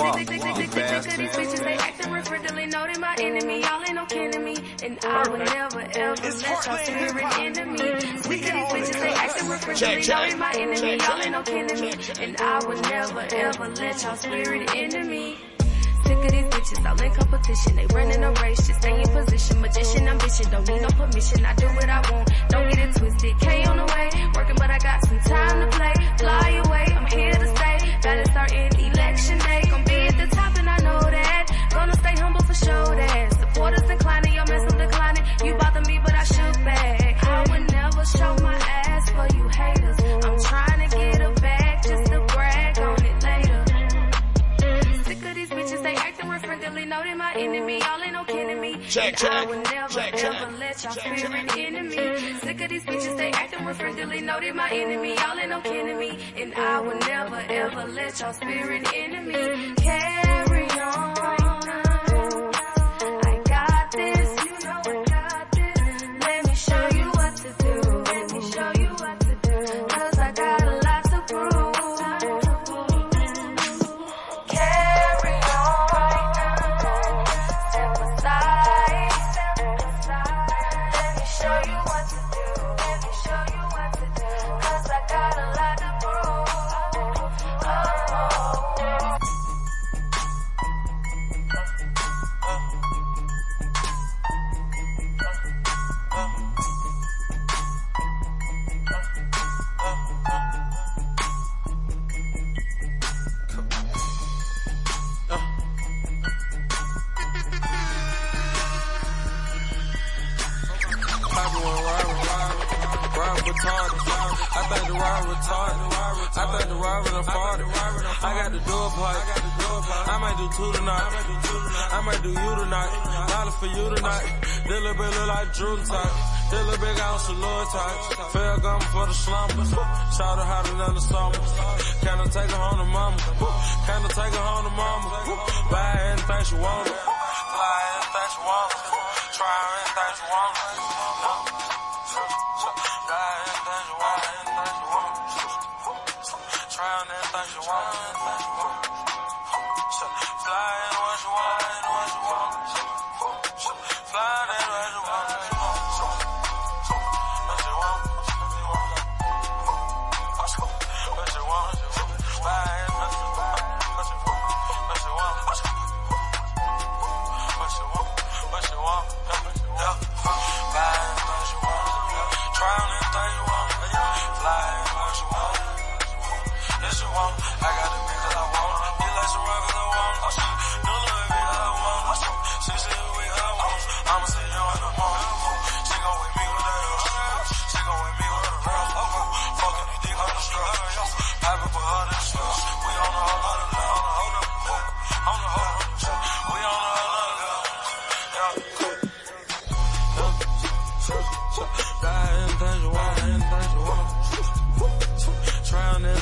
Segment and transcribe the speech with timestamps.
[0.00, 1.20] It's Team Guap, you bastard.
[1.20, 3.60] These bitches, they acting real friendly, know they my enemy.
[3.60, 4.56] Y'all ain't no kidding me.
[4.82, 7.78] And I would never ever let y'all spirit into me.
[7.78, 10.96] Sick of these bitches, they acting real friendly, know they my enemy.
[11.04, 11.92] Y'all ain't no kidding me.
[12.20, 15.36] And I would never ever let y'all spirit into me.
[16.06, 17.76] Sick of these bitches, all in competition.
[17.76, 19.60] They running a race, just stay in position.
[19.60, 21.44] Magician, ambition, don't need no permission.
[21.44, 23.38] I do what I want, don't get it twisted.
[23.38, 25.92] K on the way, working, but I got some time to play.
[26.18, 27.98] Fly away, I'm here to stay.
[28.02, 29.69] Gotta start in election day.
[33.70, 33.78] That.
[33.78, 35.24] Supporters inclining, your I'm declining.
[35.44, 37.24] You bother me, but I should back.
[37.24, 39.96] I would never show my ass for you haters.
[40.24, 43.64] I'm trying to get a bag just to brag on it later.
[45.04, 47.78] Sick of these bitches, they acting real friendly, know they my enemy.
[47.78, 48.76] Y'all ain't no kidding me.
[48.88, 51.56] Check, And check, I would never check, ever let y'all check, spirit check.
[51.58, 52.38] into me.
[52.40, 55.14] Sick of these bitches, they acting real friendly, know they my enemy.
[55.14, 56.18] Y'all ain't no kidding me.
[56.36, 59.74] And I would never ever let y'all spirit into me.
[59.76, 60.29] Carry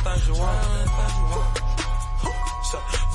[0.09, 0.57] Anything you want,
[1.29, 1.53] want.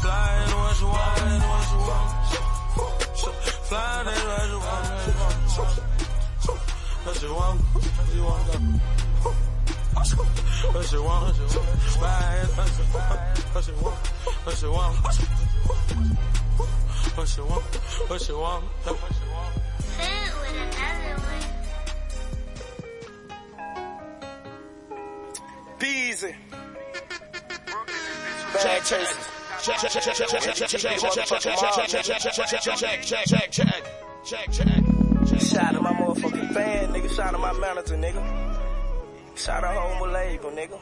[0.02, 2.08] Fly anywhere you want, anywhere you want.
[3.68, 5.40] Fly anywhere you want, you want.
[7.04, 8.46] What you want, what you want.
[10.74, 11.82] What you want, what you want.
[12.02, 13.20] Buy anything you want,
[13.54, 14.00] what you want,
[14.46, 14.96] what you want.
[17.16, 17.64] What you want,
[18.10, 19.23] what you want, what you want.
[35.54, 37.16] Shout out my motherfucking fan, nigga.
[37.16, 38.24] Shout out my manager, nigga.
[39.36, 40.80] Shout out home label, nigga.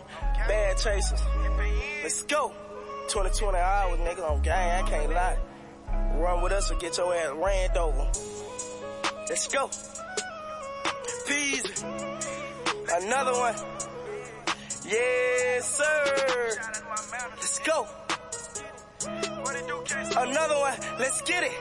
[0.48, 1.22] Bad chasers.
[2.04, 2.54] Let's go.
[3.10, 5.38] 2020 hours, nigga, on gang, I can't lie.
[6.16, 8.12] Run with us or get your ass ran over.
[9.28, 9.68] Let's go.
[11.28, 11.84] Peasy.
[12.94, 13.56] Another one.
[14.86, 16.91] Yes, sir.
[17.30, 17.88] Let's go.
[20.18, 20.78] Another one.
[21.00, 21.52] Let's get it.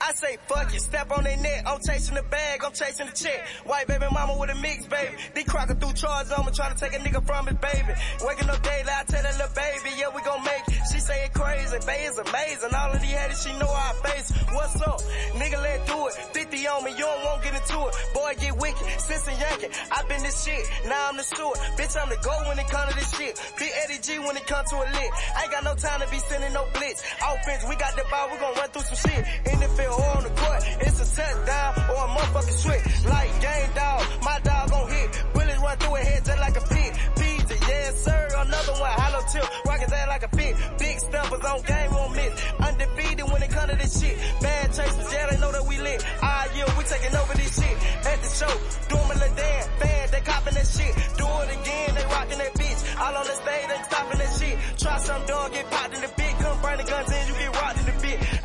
[0.00, 1.64] I say fuck it, step on their neck.
[1.66, 3.46] I'm chasing the bag, I'm chasing the check.
[3.64, 5.14] White baby mama with a mix, baby.
[5.34, 7.92] They crocking through charges to take a nigga from his baby.
[8.22, 10.80] Waking up daily, I tell that little baby, yeah, we gon' make it.
[10.92, 12.74] She say it crazy, Bay is amazing.
[12.74, 14.30] All of these haters, she know our face.
[14.52, 15.00] What's up?
[15.40, 16.14] Nigga, let do it.
[16.34, 17.94] 50 on me, you don't want get into it.
[18.14, 18.86] Boy, get wicked.
[19.00, 20.62] Since a Yankee, I been this shit.
[20.86, 21.58] Now I'm the steward.
[21.78, 23.34] Bitch, I'm the go when it come to this shit.
[23.58, 25.10] Big Eddie G when it come to a lit.
[25.36, 27.02] I ain't got no time to be sending no blitz.
[27.22, 29.22] Offense, we got the ball, we gon' run through some shit.
[29.50, 32.84] In the field or on the court, it's a touchdown or a motherfucking switch.
[33.06, 35.24] Like game dog, my dog gon' hit.
[35.32, 36.92] Bullets run through a head just like a pig.
[37.18, 38.90] PJ, yes sir, another one.
[38.90, 40.56] Hollow tip, rock his ass like a pig.
[40.78, 42.32] Big stumpers on game, won't miss.
[42.60, 44.16] Undefeated when it come to this shit.
[44.40, 46.04] Bad chasers, yeah, they know that we lit.
[46.22, 47.76] Ah, yeah, we taking over this shit.
[48.06, 48.54] At the show,
[48.88, 49.66] doing a little dance.
[49.78, 50.92] Fans, they copping that shit.
[51.18, 52.80] Do it again, they rocking that bitch.
[53.00, 54.56] All on the stage, they stopping that shit.
[54.78, 56.32] Try some dog, get popped in the bit.
[56.38, 57.57] Come burn the guns in, you get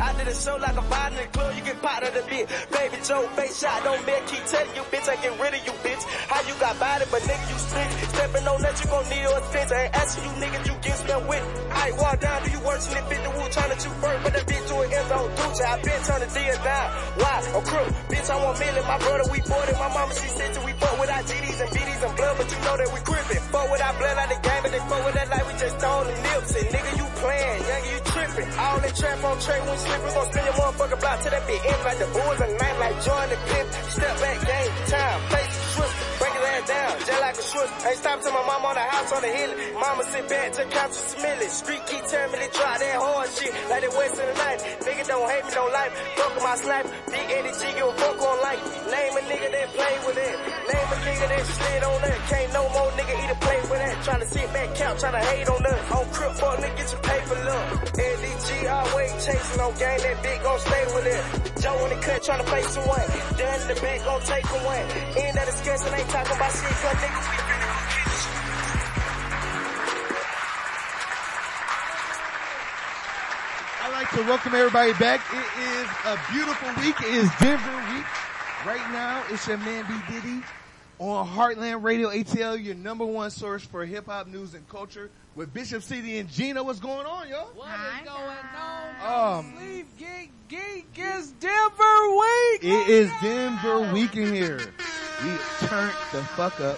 [0.04, 2.24] I did a show like a fight in the club, you get popped in the
[2.28, 2.46] bit.
[2.76, 5.74] Baby Joe, face shot, don't bet, keep telling you, bitch, I get rid of you,
[5.80, 6.04] bitch.
[6.28, 7.90] How you got body, but nigga, you split.
[8.12, 9.72] Stepping on that, you gon' need a fence.
[9.72, 11.44] I ain't asking you niggas, you get spent with.
[11.72, 14.46] I walk down, do you work in the 50 wood, trying to first, but that
[14.46, 15.62] bitch to an end zone, Duce.
[15.62, 16.88] I been turning deals down.
[17.22, 17.36] Why?
[17.40, 17.88] A crew.
[18.12, 18.84] Bitch, I want million.
[18.84, 19.78] My brother, we bought it.
[19.80, 22.48] My mama, she said to we fuck with our GDs and BDs and blood, but
[22.52, 23.44] you know that we gripping.
[23.54, 25.76] Fuck with our blood like the game, and they fuck with that like we just
[25.80, 26.52] throwing the nips.
[26.60, 28.50] And nigga, you playing, young, you tripping.
[28.60, 31.62] All that trap on tray when we gon' spin your motherfucking block till that bit
[31.66, 33.68] end like the Bulls and night like Jordan Pip.
[33.94, 35.96] Step back, game, time, place, twist,
[36.64, 37.72] break down, just like a switch.
[37.88, 39.52] Ain't stop till my mama on the house on the hill.
[39.80, 41.48] Mama sit back, just count to Smiley.
[41.48, 44.60] Street keep telling me they drop that hard shit, like they west in the night.
[44.84, 46.00] Nigga don't hate me, don't like me.
[46.16, 46.90] Fuck my sniper.
[47.12, 48.62] Big G, give a fuck on life.
[48.90, 50.36] Name a nigga that play with it.
[50.72, 52.20] Name a nigga that slid on that.
[52.30, 53.96] Can't no more nigga either play with that.
[54.06, 55.92] Tryna sit back, count, tryna hate on us.
[55.92, 57.66] On crip, fuck nigga, get your paper look.
[58.00, 61.24] Eddie G, always chasing on game, that big gon' stay with it.
[61.62, 63.08] Joe in the cut, tryna face someone.
[63.38, 64.82] Done the back, gon' take away.
[65.24, 69.54] End of discussion, ain't talking about shit, cause nigga, we finna go get this shit.
[73.82, 75.22] I'd like to welcome everybody back.
[75.34, 77.00] It is a beautiful week.
[77.02, 78.06] It is Denver week.
[78.66, 80.42] Right now, it's your man B Diddy
[81.00, 85.54] on Heartland Radio ATL, your number one source for hip hop news and culture with
[85.54, 86.64] Bishop City and Gina.
[86.64, 87.48] What's going on, y'all?
[87.56, 89.38] What is going on?
[89.40, 92.64] Um, Sleep Geek Geek is Denver week.
[92.64, 94.60] It is Denver week in here.
[95.24, 95.38] We
[95.68, 96.78] turned the fuck up.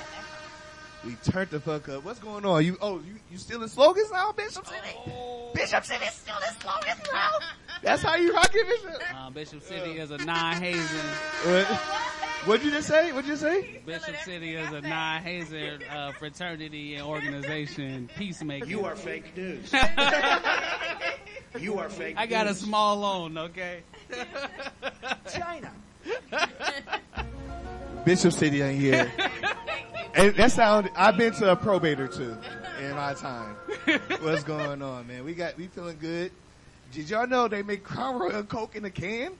[1.03, 2.05] We turned the fuck up.
[2.05, 2.63] What's going on?
[2.63, 4.97] You oh you you still in slogans now, Bishop City?
[5.55, 7.29] Bishop City still in slogans now.
[7.81, 9.01] That's how you rock it, Bishop.
[9.15, 10.81] Uh, Bishop City is a non-hazing.
[11.43, 11.65] What?
[12.45, 13.11] What'd you just say?
[13.11, 13.81] What'd you say?
[13.83, 18.67] Bishop City is a non-hazing uh, fraternity and organization peacemaker.
[18.67, 19.73] You are fake news.
[21.59, 23.81] you are fake I got a small loan, okay?
[25.31, 25.71] China.
[28.05, 29.11] Bishop City ain't here.
[30.15, 30.89] and that sound.
[30.95, 32.37] I've been to a probator too
[32.83, 33.55] in my time.
[34.21, 35.23] What's going on, man?
[35.25, 36.31] We got we feeling good.
[36.91, 39.31] Did y'all know they make Crown Royal Coke in a can?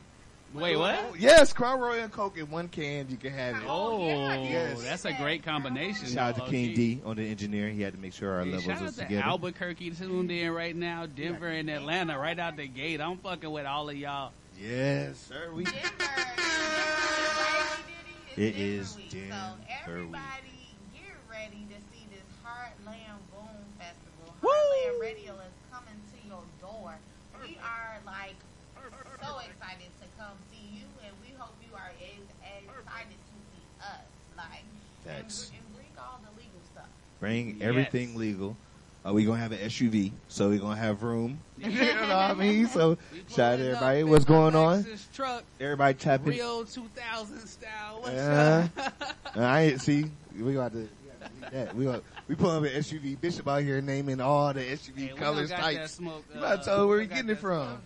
[0.54, 1.20] Wait, what?
[1.20, 3.08] Yes, Crown Royal and Coke in one can.
[3.10, 3.64] You can have it.
[3.68, 4.82] Oh, Yes.
[4.84, 6.08] that's a great combination.
[6.08, 6.96] Shout out to King low-key.
[6.96, 7.68] D on the engineer.
[7.70, 9.24] He had to make sure our Hey, levels shout out was to together.
[9.26, 13.02] Albuquerque tuned in right now, Denver and Atlanta right out the gate.
[13.02, 14.32] I'm fucking with all of y'all.
[14.62, 15.52] Yes, sir.
[15.54, 15.82] We Denver.
[18.38, 19.32] It It is is Denver week.
[19.32, 19.68] So week.
[19.88, 24.36] everybody get ready to see this Heartland Boom Festival.
[24.42, 24.50] Woo!
[24.52, 26.96] Heartland Radio is coming to your door.
[27.42, 28.36] We are like
[29.24, 33.36] so excited to come see you and we hope you are as, as excited to
[33.56, 34.04] see us.
[34.38, 34.64] Like
[35.08, 35.52] and, Facts.
[35.56, 36.90] and bring all the legal stuff.
[37.20, 37.68] bring Yes.
[37.68, 38.58] everything legal.
[39.08, 41.40] Uh, we gonna have an SUV, so we're gonna have room.
[41.60, 42.68] you know what I mean?
[42.68, 42.98] So
[43.30, 44.04] shout out to pulling up everybody.
[44.04, 44.84] What's my going on?
[44.84, 46.28] Lexus Truck, Everybody tapping.
[46.34, 47.98] Rio 2000 style.
[48.02, 48.94] What's Uh, up?
[49.36, 50.06] I ain't see.
[50.40, 50.90] We got to.
[51.52, 51.76] That.
[51.76, 53.20] We got, we pulling up an SUV.
[53.22, 55.92] Bishop out here naming all the SUV Hey, colors, don't types.
[55.92, 57.82] smoke, You better uh, tell her where we we getting it from.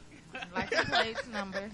[0.55, 1.69] Like the plates number.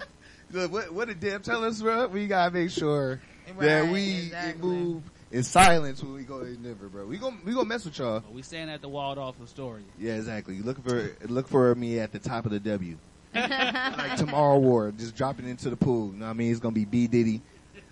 [0.51, 2.07] Look, what, what did Deb tell us, bro?
[2.07, 3.21] We gotta make sure
[3.59, 4.67] that we exactly.
[4.67, 7.05] move in silence when we go to Denver, bro.
[7.05, 8.19] We gonna we gonna mess with y'all.
[8.21, 9.83] But we staying at the Waldorf Astoria.
[9.99, 10.59] Yeah, exactly.
[10.59, 12.97] Look for look for me at the top of the W.
[13.35, 16.07] like tomorrow war, just dropping into the pool.
[16.13, 16.51] You know what I mean?
[16.51, 17.41] It's gonna be B Diddy.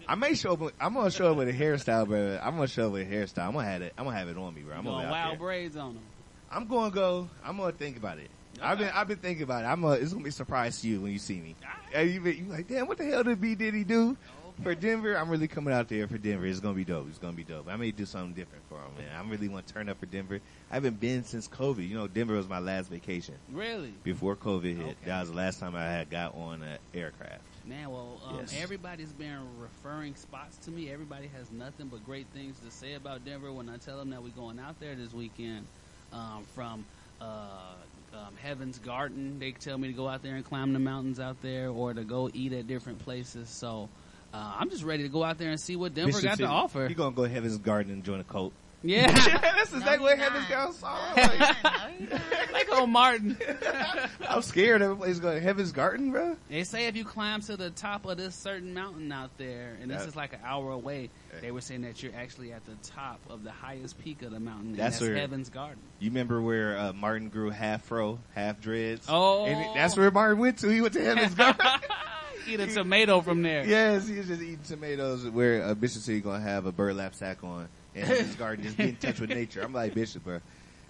[0.08, 0.60] I may show up.
[0.60, 2.40] with- I'm gonna show up with a hairstyle, bro.
[2.42, 3.48] I'm gonna show up with a hairstyle.
[3.48, 3.94] I'm gonna have it.
[3.98, 4.75] I'm gonna have it on me, bro.
[4.75, 5.40] I'm Going gonna be wild there.
[5.40, 6.04] braids on them.
[6.52, 7.30] I'm gonna go.
[7.44, 8.30] I'm gonna think about it.
[8.62, 9.68] I've been I've been thinking about it.
[9.68, 11.56] I'm gonna, it's gonna be a surprise to you when you see me.
[11.94, 14.76] And you be you like, damn, what the hell did B Diddy do oh, for
[14.76, 15.16] Denver?
[15.18, 16.46] I'm really coming out there for Denver.
[16.46, 17.08] It's gonna be dope.
[17.10, 17.68] It's gonna be dope.
[17.68, 19.08] I may do something different for them, man.
[19.16, 20.40] I really want to turn up for Denver.
[20.70, 21.88] I haven't been since COVID.
[21.88, 23.94] You know, Denver was my last vacation Really?
[24.04, 24.86] before COVID hit.
[24.86, 24.96] Okay.
[25.06, 27.42] That was the last time I had got on an aircraft.
[27.66, 28.54] Man, well, um, Yes.
[28.62, 30.90] everybody's been referring spots to me.
[30.92, 34.22] Everybody has nothing but great things to say about Denver when I tell them that
[34.22, 35.66] we're going out there this weekend.
[36.12, 36.86] Um, from
[37.22, 37.74] uh,
[38.14, 39.40] um, Heaven's Garden.
[39.40, 42.04] They tell me to go out there and climb the mountains out there, or to
[42.04, 43.50] go eat at different places.
[43.50, 43.90] So
[44.34, 46.80] uh, I'm just ready to go out there and see what Denver got to offer.
[46.82, 48.54] You're gonna go to Heaven's Garden and join a cult?
[48.86, 49.08] Yeah,
[49.42, 50.20] That's No, exactly he what.
[50.20, 51.13] Heaven's Garden saw.
[51.16, 51.40] No, Like.
[52.12, 52.20] No,
[52.52, 53.38] like old Martin.
[54.28, 56.36] I'm scared Everybody's going to Heaven's Garden, bro.
[56.50, 59.90] They say if you climb to the top of this certain mountain out there, and
[59.90, 61.38] this is like an hour away, Hey.
[61.40, 64.40] they were saying that you're actually at the top of the highest peak of the
[64.42, 64.75] mountain.
[64.75, 65.80] That's that's where- Heaven's Garden.
[66.00, 69.06] You remember where uh, Martin grew half fro, half dreads?
[69.08, 69.46] Oh.
[69.46, 70.68] and that's where Martin went to.
[70.68, 71.66] He went to Heaven's Garden.
[72.48, 73.66] Eat a tomato from there.
[73.66, 75.26] yes, he was just eating tomatoes.
[75.30, 78.78] Where uh, Bishop said he gonna have a burlap sack on, and his Garden just
[78.78, 79.62] get in touch with nature.
[79.62, 80.40] I'm like Bishop, bro.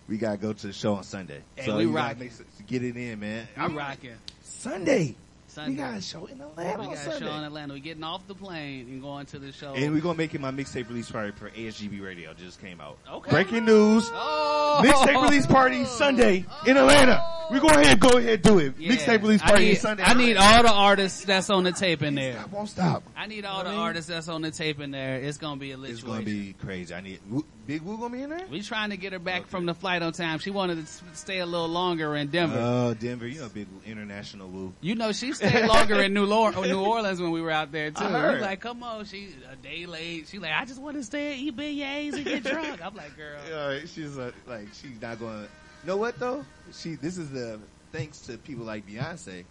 [0.07, 1.41] We gotta go to the show on Sunday.
[1.55, 2.31] Hey, so we you gotta rocking.
[2.59, 3.47] make get it in, man.
[3.55, 4.15] I'm rocking.
[4.41, 5.15] Sunday.
[5.53, 5.71] Sunday.
[5.71, 7.73] We got a show in Atlanta We on got a show in Atlanta.
[7.73, 9.73] We're getting off the plane and going to the show.
[9.75, 12.33] And we're gonna make it my mixtape release party for ASGB Radio.
[12.33, 12.97] Just came out.
[13.11, 13.29] Okay.
[13.31, 14.09] Breaking news.
[14.13, 14.81] oh!
[14.83, 17.23] Mixtape release party Sunday in Atlanta.
[17.51, 18.73] We go ahead, go ahead, do it.
[18.79, 18.93] Yeah.
[18.93, 20.03] Mixtape release I party need, Sunday.
[20.03, 22.39] I need all the artists that's on the tape in there.
[22.39, 23.03] I won't stop.
[23.15, 25.17] I need all the I mean- artists that's on the tape in there.
[25.17, 26.95] It's gonna be a little It's gonna be crazy.
[26.95, 28.45] I need Woo- Big Woo gonna be in there.
[28.51, 29.49] We trying to get her back Okay.
[29.49, 30.39] from the flight on time.
[30.39, 32.59] She wanted to stay a little longer in Denver.
[32.59, 34.73] Oh, Denver, you know, big international Woo.
[34.81, 37.89] you know, she stayed longer in New, Lor- New Orleans when we were out there
[37.91, 38.03] too.
[38.03, 40.27] I We like, come on, she a day late.
[40.27, 42.85] She like, I just want to stay and eat beignets and get drunk.
[42.85, 43.39] I'm like, girl.
[43.49, 45.43] Yeah, she's uh, like, she's not going.
[45.43, 45.49] to
[45.87, 46.45] Know what though?
[46.73, 46.95] She.
[46.95, 47.59] This is the
[47.91, 49.43] thanks to people like Beyonce.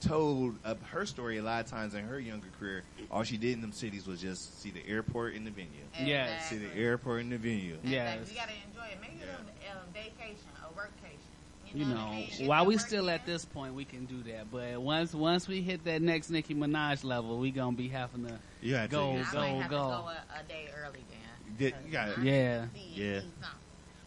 [0.00, 2.84] Told uh, her story a lot of times in her younger career.
[3.10, 5.70] All she did in them cities was just see the airport and the venue.
[6.00, 6.48] Yes.
[6.48, 7.74] See the airport and the venue.
[7.82, 7.90] Exactly.
[7.90, 8.30] Yes.
[8.30, 9.00] You gotta enjoy it.
[9.00, 11.74] Make it a, a vacation, a workcation.
[11.74, 12.46] You know, know, I mean?
[12.46, 14.50] While we work still at this point, we can do that.
[14.50, 18.38] But once once we hit that next Nicki Minaj level, we gonna be having to.
[18.62, 19.10] You gotta Go.
[19.10, 19.60] I go, have go.
[19.60, 21.56] to go a, a day early then.
[21.58, 22.18] Did- you got it.
[22.22, 22.66] Yeah.
[22.94, 23.20] Yeah.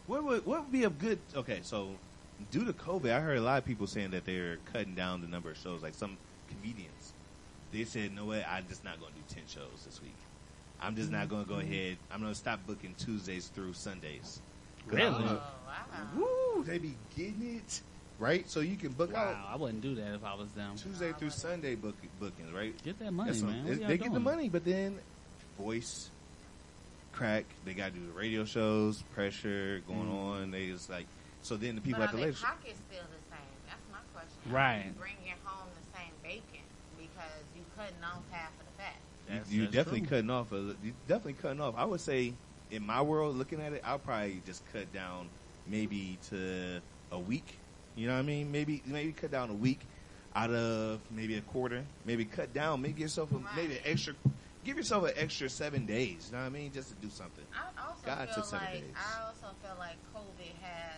[0.07, 1.19] What would what would be a good?
[1.35, 1.89] Okay, so
[2.49, 5.27] due to COVID, I heard a lot of people saying that they're cutting down the
[5.27, 5.81] number of shows.
[5.83, 6.17] Like some
[6.49, 7.13] comedians,
[7.71, 10.15] they said, "No way, I'm just not going to do ten shows this week.
[10.81, 11.97] I'm just not going to go ahead.
[12.11, 14.41] I'm going to stop booking Tuesdays through Sundays."
[14.87, 15.05] Really?
[15.09, 16.25] Oh, wow.
[16.55, 16.63] Woo!
[16.63, 17.81] They be getting it
[18.19, 20.75] right, so you can book Wow, out I wouldn't do that if I was them.
[20.75, 22.73] Tuesday through Sunday book, bookings, right?
[22.83, 23.65] Get that money, That's what- man.
[23.67, 24.97] What they y'all get the money, but then
[25.57, 26.09] voice,
[27.11, 27.45] crack.
[27.65, 30.13] They got to do the radio shows, pressure going Mm.
[30.15, 30.51] on.
[30.51, 31.05] They just like
[31.43, 31.57] so.
[31.57, 33.55] Then the people but at the are their pockets still the same?
[33.67, 34.51] That's my question.
[34.51, 34.85] Right.
[34.85, 36.63] You bring your home the same bacon
[36.97, 38.95] because you cutting off half of the fat.
[39.27, 40.09] That's- you that's definitely true.
[40.09, 40.51] cutting off.
[40.51, 41.75] A, you definitely cutting off.
[41.77, 42.33] I would say,
[42.69, 45.29] in my world, looking at it, I'll probably just cut down
[45.67, 46.81] maybe to
[47.11, 47.57] a week.
[47.95, 48.51] You know what I mean?
[48.51, 49.81] Maybe maybe cut down a week
[50.35, 51.83] out of maybe a quarter.
[52.05, 52.81] Maybe cut down.
[52.81, 54.13] Maybe give yourself a, maybe an extra.
[54.63, 56.27] Give yourself an extra seven days.
[56.29, 56.71] You know what I mean?
[56.71, 57.43] Just to do something.
[57.53, 58.93] I also God feel took seven like days.
[58.95, 60.90] I also feel like COVID has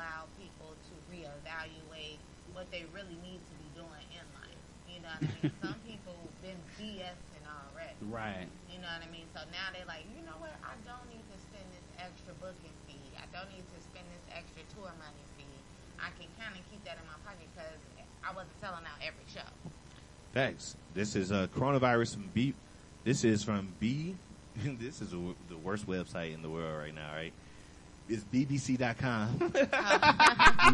[0.00, 2.16] allowed people to reevaluate
[2.56, 4.64] what they really need to be doing in life.
[4.88, 5.52] You know what I mean?
[5.64, 8.00] Some people been BSing already.
[8.08, 8.48] Right.
[8.72, 9.28] You know what I mean?
[9.36, 10.56] So now they're like, you know what?
[10.64, 13.12] I don't need to spend this extra booking fee.
[13.20, 15.60] I don't need to spend this extra tour money fee.
[16.00, 17.76] I can kind of keep that in my pocket because
[18.24, 19.44] I wasn't selling out every show.
[20.32, 20.80] Facts.
[20.96, 22.56] This is uh, coronavirus from B.
[23.04, 24.16] This is from B.
[24.80, 25.20] this is a,
[25.52, 27.12] the worst website in the world right now.
[27.12, 27.36] Right?
[28.10, 29.52] It's BBC.com.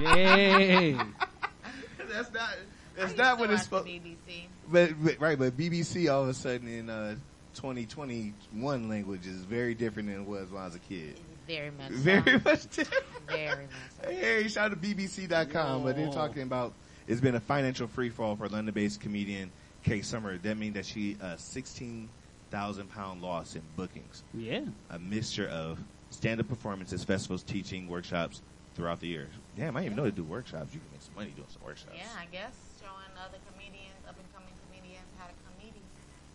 [0.00, 0.93] Yay.
[2.11, 2.57] that's not.
[2.97, 3.87] That's used not what it's watch supposed.
[3.87, 4.45] the BBC.
[4.73, 7.16] But, but right, but BBC all of a sudden in uh,
[7.57, 11.21] 2021 language is very different than it was when I was a kid.
[11.47, 11.90] Very much.
[11.90, 12.50] Very so.
[12.50, 13.05] much different.
[13.28, 14.02] Very much.
[14.02, 14.11] So.
[14.11, 15.85] Hey, shout out to BBC.com.
[15.85, 16.73] But they're talking about
[17.07, 19.52] it's been a financial free fall for London-based comedian
[19.85, 20.38] Kay Summer.
[20.38, 24.23] That means that she a 16,000 pound loss in bookings.
[24.35, 24.62] Yeah.
[24.90, 25.78] A mixture of
[26.16, 28.40] stand-up performances, festivals, teaching, workshops
[28.75, 29.28] throughout the year.
[29.56, 30.73] Damn, I didn't even know they do workshops.
[30.73, 31.94] You can make some money doing some workshops.
[31.96, 35.80] Yeah, I guess showing other comedians, up and coming comedians, how to comedy.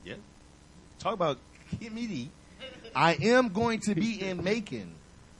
[0.06, 0.16] Yeah.
[1.00, 1.40] Talk about
[1.80, 2.30] comedy.
[2.96, 4.94] I am going to be in Macon.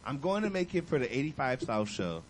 [0.04, 2.24] I'm going to Macon for the 85 South show.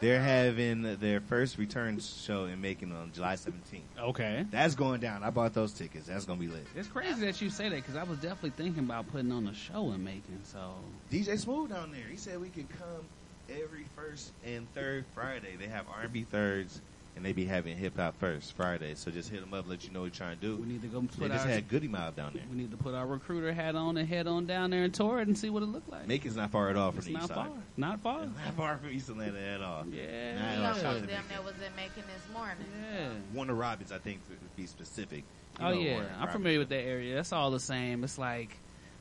[0.00, 3.80] They're having their first return show in Macon on July 17th.
[3.98, 4.44] Okay.
[4.50, 5.22] That's going down.
[5.22, 6.06] I bought those tickets.
[6.06, 6.66] That's going to be lit.
[6.74, 9.54] It's crazy that you say that because I was definitely thinking about putting on a
[9.54, 10.40] show in Macon.
[10.44, 10.74] So
[11.10, 12.06] DJ Smooth down there.
[12.10, 13.06] He said we could come
[13.48, 15.56] every first and third Friday.
[15.58, 16.80] They have R&B thirds
[17.16, 18.94] and they be having hip hop first Friday.
[18.94, 20.56] So just hit them up, let you know what you're trying to do.
[20.56, 22.42] we need to go They put just our had Goodie Mob down there.
[22.50, 25.18] we need to put our recruiter hat on and head on down there and tour
[25.20, 26.06] it and see what it looked like.
[26.06, 27.46] Macon's not far at all from it's the not east far.
[27.46, 27.54] side.
[27.76, 28.22] Not far.
[28.24, 29.84] It's not far from East Atlanta at all.
[29.90, 30.34] Yeah.
[30.38, 31.28] Nah, We know shout out was to them Macon.
[31.30, 32.56] that was in Macon this morning.
[32.94, 33.08] Yeah.
[33.34, 35.24] Warner Robins, I think, to be specific.
[35.58, 36.32] You Oh yeah, Warner I'm Robins.
[36.34, 37.14] familiar with that area.
[37.14, 38.04] That's all the same.
[38.04, 38.56] It's like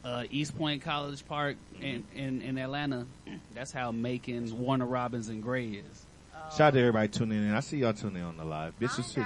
[0.06, 3.08] uh, East Point College Park in, in in Atlanta.
[3.54, 6.05] That's how Macon, Warner Robins, and Gray is.
[6.52, 7.54] Shout out to everybody tuning in.
[7.54, 8.78] I see y'all tuning in on the live.
[8.80, 9.26] Bishop City.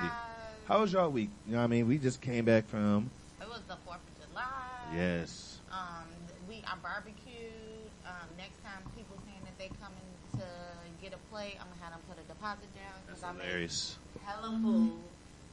[0.68, 1.30] How was y'all week?
[1.48, 1.88] You know what I mean?
[1.88, 3.10] We just came back from,
[3.42, 4.44] It was the Fourth of July.
[4.96, 5.58] yes.
[5.72, 6.06] Um,
[6.48, 7.54] we I barbecued.
[8.06, 10.10] Um, next time people saying that they coming
[10.42, 10.46] to
[11.02, 13.46] get a plate, I'm gonna have them put a deposit down That's because I made
[13.46, 13.98] hilarious.
[14.26, 14.98] hella food,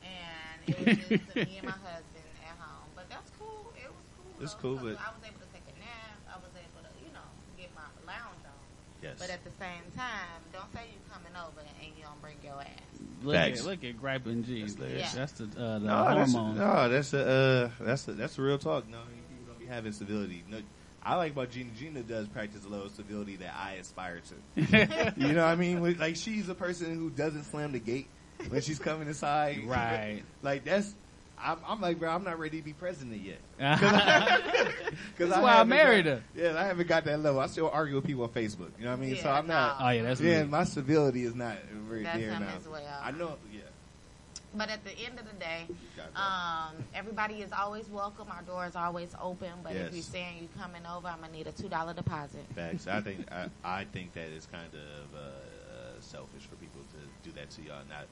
[0.00, 2.88] and it was just me and my husband at home.
[2.96, 3.68] But that's cool.
[3.76, 4.32] It was cool.
[4.40, 6.16] It's though, cool, but- I was able to take a nap.
[6.32, 7.28] I was able to, you know,
[7.60, 8.56] get my lounge on.
[9.04, 9.20] Yes.
[9.20, 11.00] But at the same time, don't say you
[11.36, 12.68] over and you don't bring your ass.
[13.22, 13.60] Look Facts.
[13.60, 14.60] at look at Gripe and G.
[14.60, 15.38] That's That's, hilarious.
[15.38, 16.56] the uh, the no, that's, hormone.
[16.56, 18.88] no, that's a, uh, that's a, that's a real talk.
[18.88, 20.44] No, I mean, people don't be having civility.
[20.48, 20.58] No,
[21.02, 21.70] I like about Gina.
[21.78, 25.12] Gina does practice a level of civility that I aspire to.
[25.16, 25.98] you know what I mean?
[25.98, 28.08] Like she's a person who doesn't slam the gate
[28.48, 29.64] when she's coming inside.
[29.66, 30.22] Right.
[30.42, 30.94] Like that's.
[31.38, 33.38] I'm, I'm like, bro, I'm not ready to be president yet.
[33.58, 34.72] That's
[35.16, 36.22] Because why I married her.
[36.34, 37.40] Yeah, I haven't got that level.
[37.40, 38.70] I still argue with people on Facebook.
[38.78, 39.16] You know what I mean?
[39.16, 39.76] so I'm not.
[39.80, 40.48] Oh yeah, that's yeah, me.
[40.48, 41.56] my civility is not
[41.88, 42.54] very That's there him now.
[42.56, 43.00] as well.
[43.02, 43.36] I know.
[43.52, 43.60] Yeah.
[44.54, 45.66] But at the end of the day,
[46.14, 48.28] um, everybody is always welcome.
[48.30, 49.50] Our door is always open.
[49.62, 49.88] But Yes.
[49.88, 52.46] if you're saying you're coming over, I'm gonna need a two dollar deposit.
[52.54, 52.86] Facts.
[52.86, 57.28] I think I, I think that is kind of uh, uh, selfish for people to
[57.28, 58.06] do that to y'all, not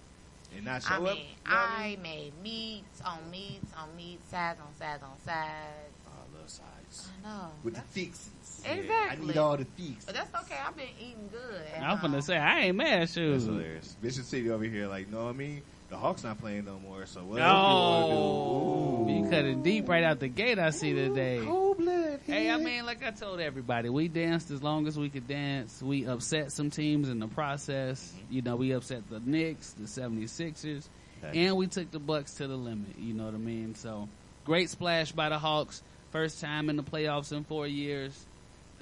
[0.57, 1.03] and not show I up.
[1.03, 5.19] mean, You know I I made meats on meats on meats, sides on sides on
[5.25, 5.95] sides.
[6.07, 7.49] Oh, I love sides I know.
[7.63, 8.31] with the That's- fixes.
[8.67, 9.25] Exactly.
[9.25, 10.05] I need all the fixes.
[10.07, 10.59] But that's okay.
[10.67, 11.63] I've been eating good.
[11.77, 12.13] I'm home.
[12.13, 12.87] gonna say I ain't mad.
[13.03, 13.33] at you.
[13.33, 13.45] That's Shoes.
[13.47, 13.97] hilarious.
[14.01, 15.63] Bishop City over here, like, know what I mean,
[15.95, 17.07] the Hawks not playing no more.
[17.07, 19.47] So what No, you want to do?
[19.47, 20.59] you cut deep right out the gate.
[20.59, 21.41] I see today.
[21.45, 22.21] Cold blood.
[22.27, 25.81] Hey, I mean, like I told everybody, we danced as long as we could dance.
[25.81, 28.13] We upset some teams in the process.
[28.29, 30.89] You know, we upset the Knicks, the 76ers,
[31.21, 31.37] Facts.
[31.37, 32.99] and we took the Bucks to the limit.
[32.99, 33.77] You know what I mean?
[33.77, 34.09] So,
[34.45, 35.81] great splash by the Hawks.
[36.11, 38.13] First time in the playoffs in four years.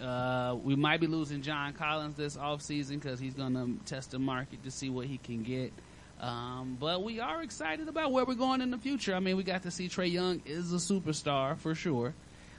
[0.01, 4.19] Uh, we might be losing John Collins this offseason because he's going to test the
[4.19, 5.73] market to see what he can get.
[6.23, 9.15] Um, but we are excited about where we're going in the future.
[9.15, 12.15] I mean, we got to see Trae Young is a superstar for sure.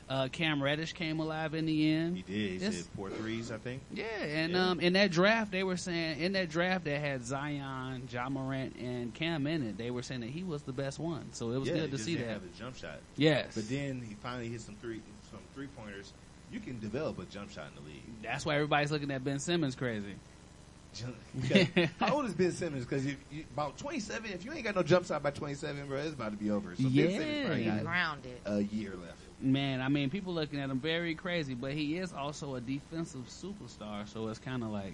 [0.10, 2.18] Uh, Cam Reddish came alive in the end.
[2.18, 2.34] He did.
[2.50, 3.82] He It's- said four threes, I think.
[3.94, 4.70] Yeah, and Yeah.
[4.72, 8.76] um, in that draft, they were saying in that draft that had Zion, Ja Morant,
[8.76, 9.78] and Cam in it.
[9.78, 11.32] They were saying that he was the best one.
[11.32, 12.34] So it was yeah, good to see didn't that.
[12.34, 16.12] Have a jump shot, Yes, but then he finally hit some three some three pointers.
[16.52, 18.04] You can develop a jump shot in the league.
[18.22, 20.16] that's why everybody's looking at Ben Simmons crazy.
[21.36, 22.86] Because how old is Ben Simmons?
[22.86, 25.98] Because you, you, about 27, if you ain't got no jump shot by 27, bro,
[26.00, 26.76] it's about to be over.
[26.76, 27.06] So Yeah.
[27.08, 28.38] Ben Simmons probably got grounded.
[28.46, 29.18] a year left.
[29.42, 33.26] Man, I mean, people looking at him very crazy, but he is also a defensive
[33.28, 34.08] superstar.
[34.08, 34.94] So it's kind of like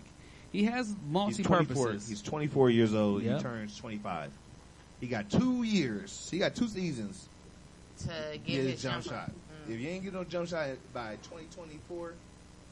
[0.51, 2.09] he has He's multi 24, purposes.
[2.09, 3.21] he's 24 years old.
[3.21, 3.37] Yep.
[3.37, 4.31] He turns 25.
[5.01, 6.27] He got two years.
[6.31, 7.27] He got two seasons
[7.99, 9.09] To to get get his his jump jumper.
[9.09, 9.31] shot.
[9.67, 9.73] Mm.
[9.75, 12.13] If you ain't get no jump shot by 2024,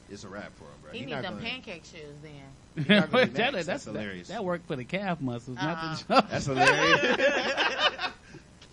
[0.09, 0.91] it's a wrap for him, bro.
[0.93, 2.31] He, He need not them gonna- pancake shoes then.
[2.77, 4.27] He not gonna be that, that's, That's hilarious.
[4.27, 5.65] that worked for the calf muscles, Uh-uh.
[5.65, 6.29] not the jump.
[6.29, 7.17] That's hilarious.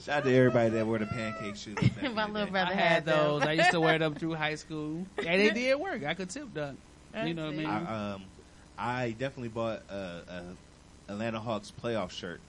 [0.04, 1.76] Shout out to everybody that wore the pancake shoes.
[2.14, 2.50] My little day.
[2.50, 3.42] brother I had had those.
[3.42, 6.04] I used to wear them through high school, and it did work.
[6.04, 6.78] I could tip dunk.
[7.24, 7.66] You know what I mean?
[7.66, 8.22] I, um,
[8.76, 9.94] I definitely bought a,
[11.08, 12.40] a Atlanta Hawks playoff shirt.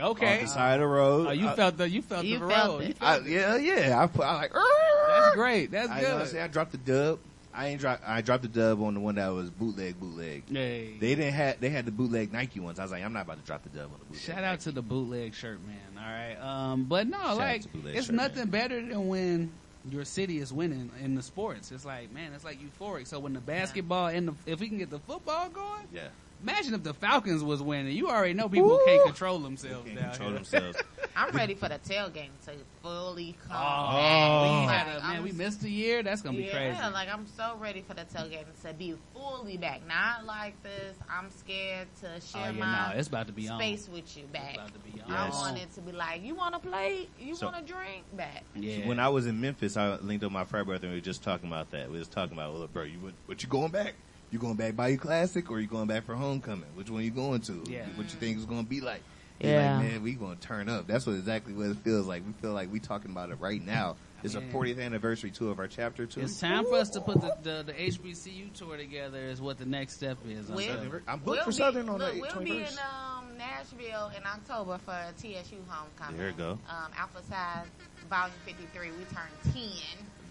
[0.00, 0.36] okay.
[0.38, 1.26] On the side of the road.
[1.26, 2.82] Oh, you I, felt the you felt You the felt road.
[2.84, 2.88] it.
[2.88, 3.30] You I, felt it.
[3.30, 4.02] yeah, yeah.
[4.02, 4.24] I put.
[4.24, 4.52] I like.
[4.54, 5.70] That's great.
[5.72, 6.40] That's I, you know what I'm good.
[6.40, 7.18] I dropped the dub.
[7.54, 8.00] I ain't drop.
[8.04, 10.44] I dropped the dub on the one that was bootleg, bootleg.
[10.50, 10.96] Hey.
[10.98, 11.60] They didn't have.
[11.60, 12.78] They had the bootleg Nike ones.
[12.78, 14.20] I was like, I'm not about to drop the dub on the bootleg.
[14.22, 15.76] Shout out to the bootleg shirt man.
[15.96, 16.36] All right.
[16.40, 18.48] Um, but no, out like it's shirt nothing man.
[18.48, 19.52] better than when
[19.90, 21.70] your city is winning in the sports.
[21.70, 23.06] It's like man, it's like euphoric.
[23.06, 26.08] So when the basketball and the if we can get the football going, Yeah.
[26.44, 27.96] Imagine if the Falcons was winning.
[27.96, 30.36] You already know people can't control themselves Can't down control here.
[30.38, 30.78] themselves.
[31.16, 32.52] I'm ready for the tailgate to
[32.82, 34.42] fully come Oh, back.
[34.42, 36.02] we Like, had a- I'm man, we missed a year.
[36.02, 36.92] That's gonna be yeah, crazy.
[36.92, 39.86] like I'm so ready for the tailgate to be fully back.
[39.86, 40.96] Not like this.
[41.08, 43.60] I'm scared to oh share yeah, my no, it's about to be on.
[43.60, 44.54] space with you It's back.
[44.54, 45.12] about to be on.
[45.12, 45.34] I Yes.
[45.34, 47.08] want it to be like, you want to play?
[47.20, 48.02] You So- want to drink?
[48.16, 48.42] Back.
[48.56, 48.86] Yeah.
[48.86, 51.22] When I was in Memphis, I linked up my frat brother and we were just
[51.22, 51.90] talking about that.
[51.90, 53.94] We was talking about, well, bro, you what, what you going back?
[54.34, 56.66] You going back by your classic or you going back for homecoming?
[56.74, 57.62] Which one you going to?
[57.68, 57.86] Yeah.
[57.94, 59.00] What you think is going to be like?
[59.38, 59.76] He Yeah.
[59.76, 60.88] Like, man, we going to turn up.
[60.88, 62.26] That's what exactly what it feels like.
[62.26, 63.94] We feel like we talking about it right now.
[64.24, 66.22] It's a 40th anniversary tour of our chapter two.
[66.22, 69.20] It's time for us to put the, the, the HBCU tour together.
[69.20, 70.48] Is what the next step is.
[70.50, 71.02] I'm Well, telling you.
[71.06, 74.24] I'm booked We'll for be- Southern on look, the We'll be in um, Nashville in
[74.26, 76.18] October for TSU homecoming.
[76.18, 76.58] There you go.
[76.68, 77.66] Um, Alpha Size
[78.10, 78.88] Volume 53.
[78.98, 79.62] We turn 10.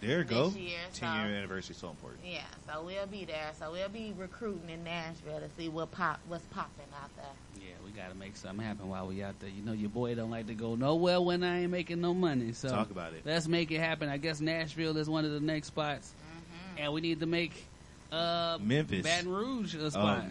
[0.08, 0.50] There you go.
[0.50, 2.22] this year, 10 so- year anniversary, so important.
[2.26, 3.52] Yeah, so we'll be there.
[3.60, 7.26] So we'll be recruiting in Nashville to see what pop what's popping out there.
[7.56, 9.50] Yeah, we gotta make something happen while we out there.
[9.50, 12.54] You know, your boy don't like to go nowhere when I ain't making no money.
[12.54, 13.22] So Talk about it.
[13.26, 14.10] let's make it happen.
[14.10, 16.84] I guess Nashville is one of the next spots, Mm-hmm.
[16.84, 17.66] and we need to make
[18.12, 19.04] uh, Memphis.
[19.04, 20.26] Baton Rouge a spot.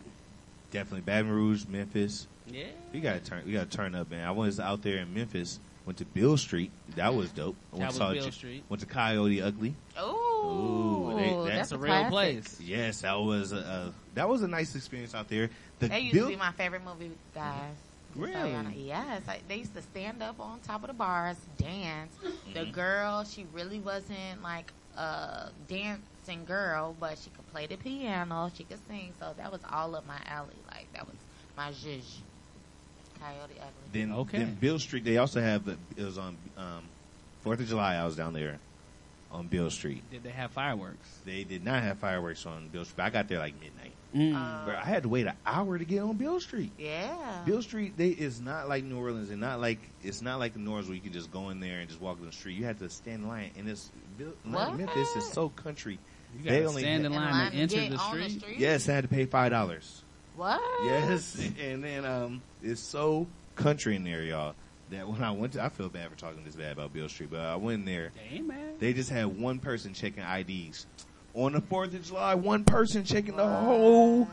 [0.70, 2.26] Definitely Baton Rouge, Memphis.
[2.50, 2.64] Yeah.
[2.92, 3.44] We gotta turn.
[3.46, 4.26] We gotta turn up, man.
[4.26, 5.58] I was out there in Memphis.
[5.84, 6.70] Went to Beale Street.
[6.96, 7.56] That was dope.
[7.72, 8.64] I That went was saw Bill J- Street.
[8.68, 9.74] Went to Coyote Ugly.
[9.98, 12.10] Oh, Ooh, they- that's, that's a a real classic.
[12.10, 12.60] place.
[12.60, 15.50] Yes, that was a, a that was a nice experience out there.
[15.80, 17.74] The That used Bill, to be my favorite movie, guys.
[18.14, 18.52] Just so Really?
[18.52, 18.70] y'all know.
[18.76, 22.12] Yes, like, they used to stand up on top of the bars, dance.
[22.52, 22.70] The Mm-hmm.
[22.72, 28.64] girl, she really wasn't like a dancing girl, but she could play the piano, she
[28.64, 29.14] could sing.
[29.18, 30.56] So that was all up my alley.
[30.70, 31.16] Like that was
[31.56, 32.18] my zhuzh.
[33.22, 33.70] Coyote Ugly.
[33.92, 34.38] then Okay.
[34.38, 35.04] then Beale Street.
[35.04, 36.82] They also have the- it was on um,
[37.42, 37.96] Fourth of July.
[37.96, 38.58] I was down there
[39.30, 40.02] on Beale Street.
[40.10, 41.08] Did they have fireworks?
[41.24, 43.02] They did not have fireworks on Beale Street.
[43.04, 43.92] I got there like midnight.
[44.14, 44.34] Mm.
[44.36, 46.70] Uh, But I had to wait an hour to get on Beale Street.
[46.78, 47.42] yeah.
[47.46, 50.58] Beale Street, they is not like New Orleans, and not like it's not like the
[50.58, 52.58] New Orleans where you can just go in there and just walk down the street.
[52.58, 54.76] You have to stand in line, and it's Bill, What?
[54.76, 55.98] Memphis is so country.
[56.36, 58.40] you they gotta only stand in had- line, line to enter the on street.
[58.40, 58.58] street?
[58.58, 60.02] Yes, I had to pay five dollars.
[60.36, 60.60] What?
[60.84, 64.54] Yes, and then um, it's so country in there, y'all.
[64.90, 67.30] That when I went to, I feel bad for talking this bad about Beale Street,
[67.30, 68.12] but I went in there.
[68.14, 68.74] Hey man.
[68.78, 70.86] They just had one person checking IDs
[71.34, 72.34] on the Fourth of July.
[72.34, 74.28] One person checking the whole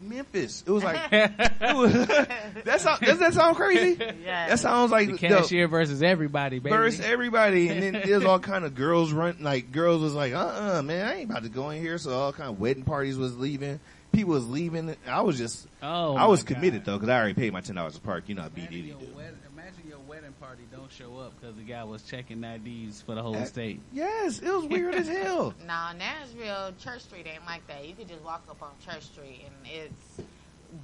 [0.00, 0.62] Memphis.
[0.66, 1.92] It was like, it was,
[2.64, 3.96] that sound, does that sound crazy?
[3.98, 4.50] Yes.
[4.50, 6.74] That sounds like the the- cashier versus everybody, baby.
[6.74, 9.38] First everybody, and then there's all kind of girls run.
[9.40, 11.98] Like girls was like, uh, uh man, I ain't about to go in here.
[11.98, 13.80] So all kind of wedding parties was leaving.
[14.16, 14.96] People was leaving.
[15.06, 16.92] I was just, oh, I was committed God.
[16.92, 18.24] though, because I already paid my ten dollars to park.
[18.28, 19.06] You know how B Imagine Diddy your, do.
[19.16, 23.14] wed- imagine your wedding party don't show up because the guy was checking IDs for
[23.14, 23.80] the whole Uh, state.
[23.92, 25.52] Yes, it was weird as hell.
[25.66, 27.86] Nah, Nashville Church Street ain't like that.
[27.86, 30.26] You could just walk up on Church Street and it's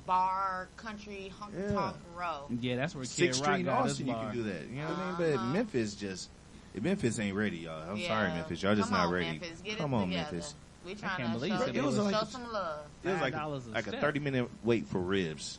[0.07, 1.73] bar, country, honky Yeah.
[1.75, 2.47] tonk row.
[2.61, 4.69] Yeah, that's where Kid Sixth Rock Street, got his Austin, you can do that.
[4.69, 5.15] You know what I mean?
[5.19, 5.53] But Uh-huh.
[5.53, 6.29] Memphis just,
[6.81, 7.91] Memphis ain't ready, y'all.
[7.91, 8.09] I'm Yeah.
[8.09, 8.63] sorry, Memphis.
[8.63, 9.27] Y'all just Come not on, ready.
[9.39, 9.61] Memphis.
[9.63, 10.33] Get Come it on, together.
[10.33, 10.55] Memphis.
[10.85, 11.77] We can't trying to believe show, it.
[11.77, 12.81] It was show like- some love.
[13.05, 15.59] It was like a like a thirty minute wait for ribs.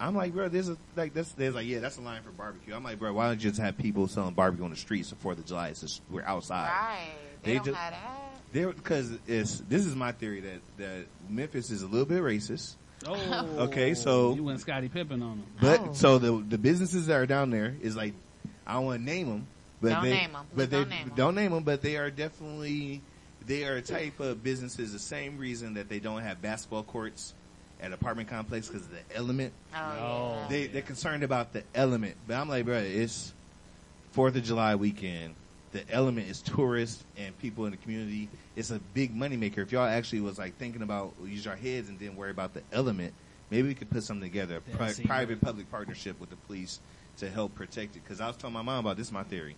[0.00, 0.06] Mm.
[0.06, 1.30] I'm like, bro, there's a like this.
[1.32, 2.74] There's like, yeah, that's a line for barbecue.
[2.74, 5.16] I'm like, bro, why don't you just have people selling barbecue on the streets the
[5.16, 5.68] Fourth of July?
[5.68, 6.68] It's just, we're outside.
[6.68, 6.98] Right.
[7.42, 8.18] They, They don't just- have that.
[8.52, 12.74] There, because it's this is my theory that that Memphis is a little bit racist.
[13.06, 15.46] Oh, Okay, so- you went Scottie Pippen on them.
[15.60, 15.92] But Oh.
[15.94, 18.12] so the the businesses that are down there is like
[18.66, 19.46] I don't want to name them,
[19.80, 20.46] but Don't they name 'em.
[20.54, 21.12] but they Don't name 'em.
[21.16, 23.00] don't name them, but they are definitely
[23.46, 24.92] they are a type of businesses.
[24.92, 27.34] The same reason that they don't have basketball courts
[27.80, 29.52] at apartment complex because of the element.
[29.74, 30.36] Oh, Oh.
[30.42, 30.48] yeah.
[30.48, 33.32] They they're concerned about the element, but I'm like, bro, it's
[34.12, 35.34] Fourth of July weekend.
[35.72, 38.28] The element is tourists and people in the community.
[38.56, 39.58] It's a big moneymaker.
[39.58, 42.60] If y'all actually was like thinking about use our heads and didn't worry about the
[42.72, 43.14] element,
[43.50, 46.78] maybe we could put something together, a pri- private public partnership with the police
[47.16, 48.02] to help protect it.
[48.04, 49.06] Because I was telling my mom about this.
[49.06, 49.56] Is my theory.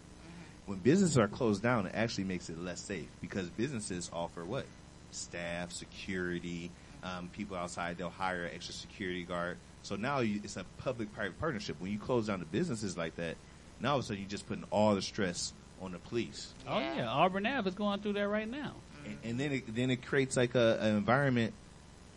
[0.66, 4.64] When businesses are closed down, it actually makes it less safe because businesses offer what
[5.11, 6.70] staff, security,
[7.03, 7.98] um, people outside.
[7.98, 9.59] They'll hire an extra security guard.
[9.83, 11.77] So now you, it's a public-private partnership.
[11.81, 13.37] When you close down the businesses like that,
[13.81, 16.79] now all of a sudden you're just putting all the stress on the police, Oh
[16.79, 16.96] Yeah.
[16.96, 18.72] yeah, Auburn Ave is going through that right now.
[19.05, 21.53] and, and then it, then it creates like a, an environment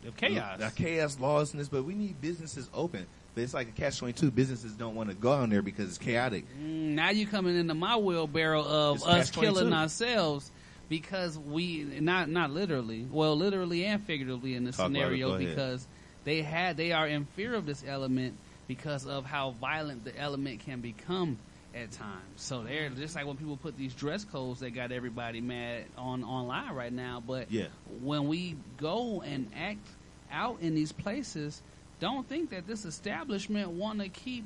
[0.08, 0.62] Of chaos.
[0.62, 1.68] a chaos, lawlessness.
[1.68, 3.08] But we need businesses open.
[3.38, 4.32] But it's like a catch twenty two.
[4.32, 6.46] Businesses don't want to go down there because it's chaotic.
[6.60, 10.50] Mm, now you're coming into my wheelbarrow of It's us killing ourselves
[10.90, 15.86] because we not not literally, well, literally and figuratively in this Talk scenario because
[16.24, 18.36] they had they are in fear of this element
[18.68, 21.38] because of how violent the element can become
[21.76, 22.24] at times.
[22.38, 26.24] So they're just like when people put these dress codes that got everybody mad on
[26.24, 27.22] online right now.
[27.24, 27.68] But Yeah.
[28.02, 29.88] when we go and act
[30.32, 31.62] out in these places,
[32.00, 34.46] don't think that this establishment want to keep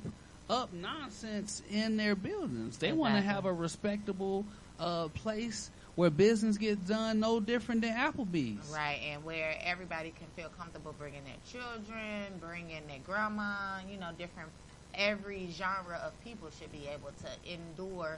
[0.49, 2.77] up nonsense in their buildings.
[2.77, 4.45] They want to have a respectable
[4.79, 8.69] uh, place where business gets done no different than Applebee's.
[8.73, 14.09] Right, and where everybody can feel comfortable bringing their children, bringing their grandma, you know,
[14.17, 14.49] different.
[14.93, 18.17] Every genre of people should be able to endure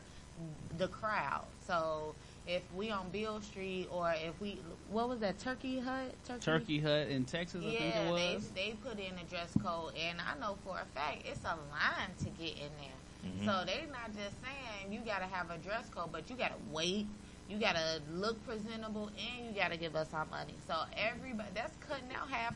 [0.77, 1.45] the crowd.
[1.67, 2.15] So
[2.47, 6.13] if we on Beale Street, or if we, what was that, Turkey Hut?
[6.25, 9.51] Turkey Turkey Hut in Texas, I think it Yeah, they they put in a dress
[9.63, 12.99] code, and I know for a fact it's a line to get in there.
[13.25, 13.45] Mm-hmm.
[13.45, 16.49] So they're not just saying you got to have a dress code, but you got
[16.49, 17.07] to wait,
[17.49, 20.55] you got to look presentable, and you got to give us our money.
[20.67, 22.55] So everybody, that's cutting out half,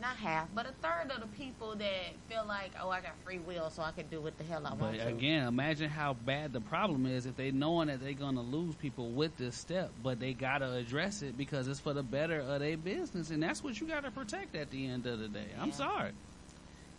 [0.00, 1.90] not half, but a third of the people that
[2.28, 4.70] feel like, oh, I got free will, so I can do what the hell I
[4.74, 5.06] want But to.
[5.08, 9.10] again, imagine how bad the problem is if they knowing that they're gonna lose people
[9.10, 12.76] with this step, but they gotta address it because it's for the better of their
[12.76, 15.46] business, and that's what you gotta protect at the end of the day.
[15.60, 16.12] I'm sorry.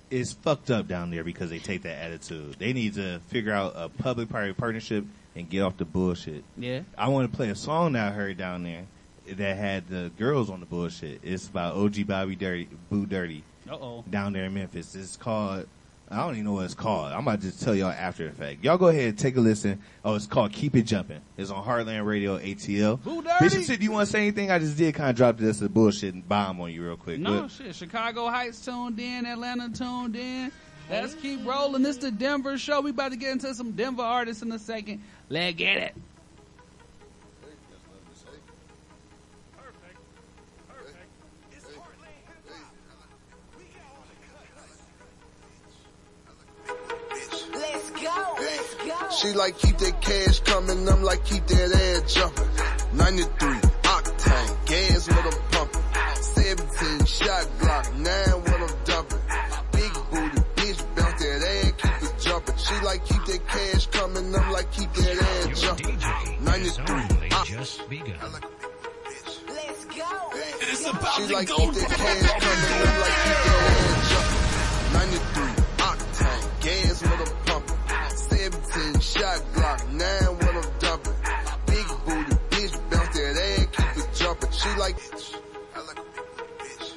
[0.10, 2.56] it's fucked up down there because they take that attitude.
[2.60, 6.44] They need to figure out a public private partnership and get off the bullshit.
[6.58, 6.82] Yeah.
[6.98, 8.86] I want to play a song that I heard down there.
[9.38, 11.20] That had the girls on the bullshit.
[11.24, 14.04] It's about OG Bobby Dirty, Boo Dirty Uh oh.
[14.10, 14.96] down there in Memphis.
[14.96, 15.67] It's called.
[16.10, 17.13] I don't even know what it's called.
[17.13, 18.65] I'm about to just tell y'all after the fact.
[18.65, 19.82] Y'all go ahead and take a listen.
[20.04, 21.22] Oh, it's called Keep It Jumping.
[21.38, 23.02] It's on Heartland Radio ATL.
[23.02, 23.36] Boo Dirty.
[23.39, 25.62] Bishop said, "Do you want to say anything?" I just did kind of drop this
[25.62, 27.20] a bullshit and bomb on you real quick.
[27.20, 27.74] No But- shit.
[27.76, 29.26] Chicago Heights tuned in.
[29.26, 30.52] Atlanta tuned in.
[30.89, 31.84] Let's keep rolling.
[31.84, 32.82] This the Denver show.
[32.82, 35.02] We about to get into some Denver artists in a second.
[35.30, 35.96] Let's get it.
[49.22, 52.50] She like keep that cash coming, I'm like keep that ass jumping.
[52.98, 53.50] 93
[53.86, 55.84] octane, gas what I'm pumping.
[56.24, 59.22] 17 shot Glock, 9 what I'm dumping.
[59.74, 62.58] Big booty bitch, bounce that ass, keep it jumping.
[62.58, 66.00] She like keep that cash coming, I'm like keep that ass jumping.
[66.42, 66.96] 93
[69.54, 70.34] Let's go.
[70.34, 74.42] It's about she like keep that cash coming, I'm like keep that ass jumping.
[74.98, 75.46] 93
[75.78, 77.21] octane, gas what
[80.02, 81.14] 9 what I'm dumping.
[81.68, 84.52] Big booty bitch, bounce that ass, keep it jumping.
[84.52, 84.98] She like,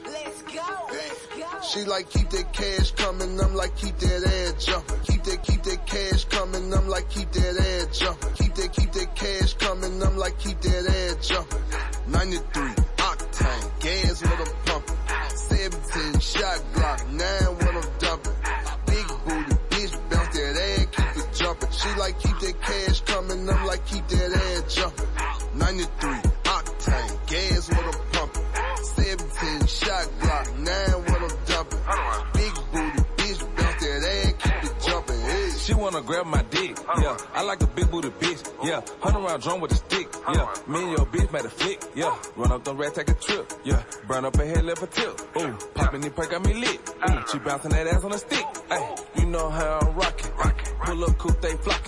[0.07, 1.61] Let's go, let's go.
[1.69, 5.01] she like keep that cash coming, I'm like keep that ass jumping.
[5.01, 8.33] Keep that, keep that cash coming, I'm like keep that ass jumping.
[8.33, 11.61] Keep that, keep that cash coming, I'm like keep that ass jumping.
[12.09, 12.74] 93
[37.47, 38.81] like a big booty bitch, yeah.
[39.01, 40.47] Hunt around drum with a stick, yeah.
[40.67, 42.17] Me and your bitch made a flick, yeah.
[42.37, 43.83] Run up the rat, take a trip, yeah.
[44.09, 45.53] Burn up her head, left a tip, ooh.
[45.75, 47.25] Poppin' the perk got me lit, ooh.
[47.31, 48.95] She bouncing that ass on a stick, hey.
[49.17, 50.31] You know how I'm rockin',
[50.83, 51.84] pull up coupe, they flockin'.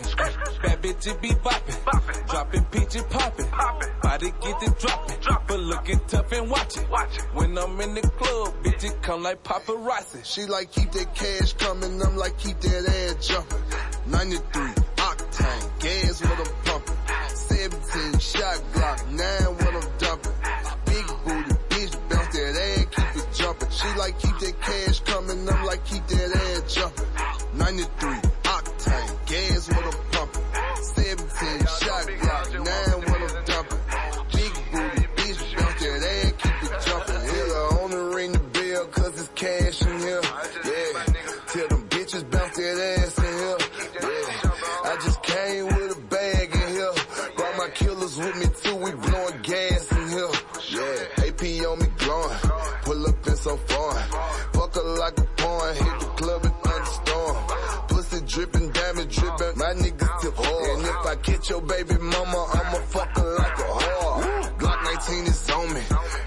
[1.07, 3.47] It be boppin', dropping peachy poppin'.
[4.03, 6.83] Body get it droppin', but looking tough and watch it.
[7.33, 10.25] When I'm in the club, bitch, it come like paparazzi.
[10.25, 13.63] She like keep that cash coming, I'm like keep that ass jumping.
[14.07, 14.63] 93
[14.97, 16.97] octane, gas what I'm pumping.
[17.29, 20.33] 17 shot Glock, 9 what I'm dumping.
[20.87, 23.71] Big booty bitch, bounce that ass, keep it jumping.
[23.71, 27.07] She like keep that cash coming, I'm like keep that ass jumping.
[27.55, 28.09] 93
[28.43, 30.06] octane, gas what I'm
[61.47, 64.59] catch your baby mama, I'ma fuck her like a whore.
[64.59, 65.83] Glock 19 is on me,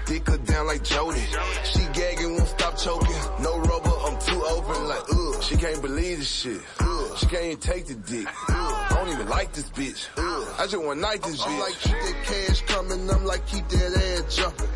[0.06, 1.20] dick her down like Jody.
[1.64, 3.42] She gagging, won't stop choking.
[3.42, 5.42] No rubber, I'm too open like ugh.
[5.42, 6.60] She can't believe this shit.
[6.80, 7.18] Ugh.
[7.18, 8.26] She can't even take the dick.
[8.26, 8.46] Ugh.
[8.48, 10.08] I don't even like this bitch.
[10.16, 10.54] Ugh.
[10.58, 11.48] I just want night this bitch.
[11.48, 14.68] I'm like keep that cash coming, I'm like keep that ass jumping.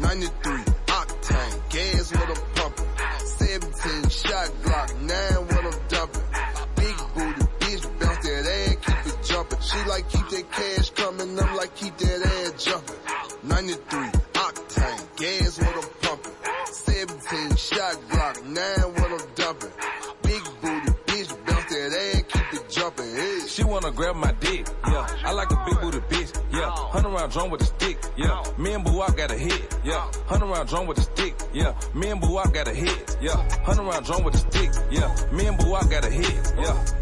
[0.00, 0.52] 93
[0.86, 2.86] octane, gas what I'm pumping.
[3.18, 5.51] 17 shot Glock, 9
[9.72, 12.96] She like keep that cash coming, I'm like keep that ass jumping.
[13.42, 13.98] 93
[14.34, 16.32] octane, gas what I'm pumping.
[16.66, 18.54] 17 shot Glock, 9
[18.94, 19.70] what I'm dumping.
[20.22, 23.16] Big booty bitch, bounce that ass, keep it jumping.
[23.16, 23.40] Hey.
[23.48, 25.06] She wanna grab my dick, yeah.
[25.24, 26.70] I like a big booty bitch, yeah.
[26.70, 28.42] Hunt around drum with a stick, yeah.
[28.58, 30.10] Me and Boo I got a hit, yeah.
[30.26, 31.72] Hunt around drum with a stick, yeah.
[31.94, 33.36] Me and Boo I got a hit, yeah.
[33.64, 35.16] Hunt around drum with a stick, yeah.
[35.32, 37.01] Me and Boo Wop got a hit, yeah.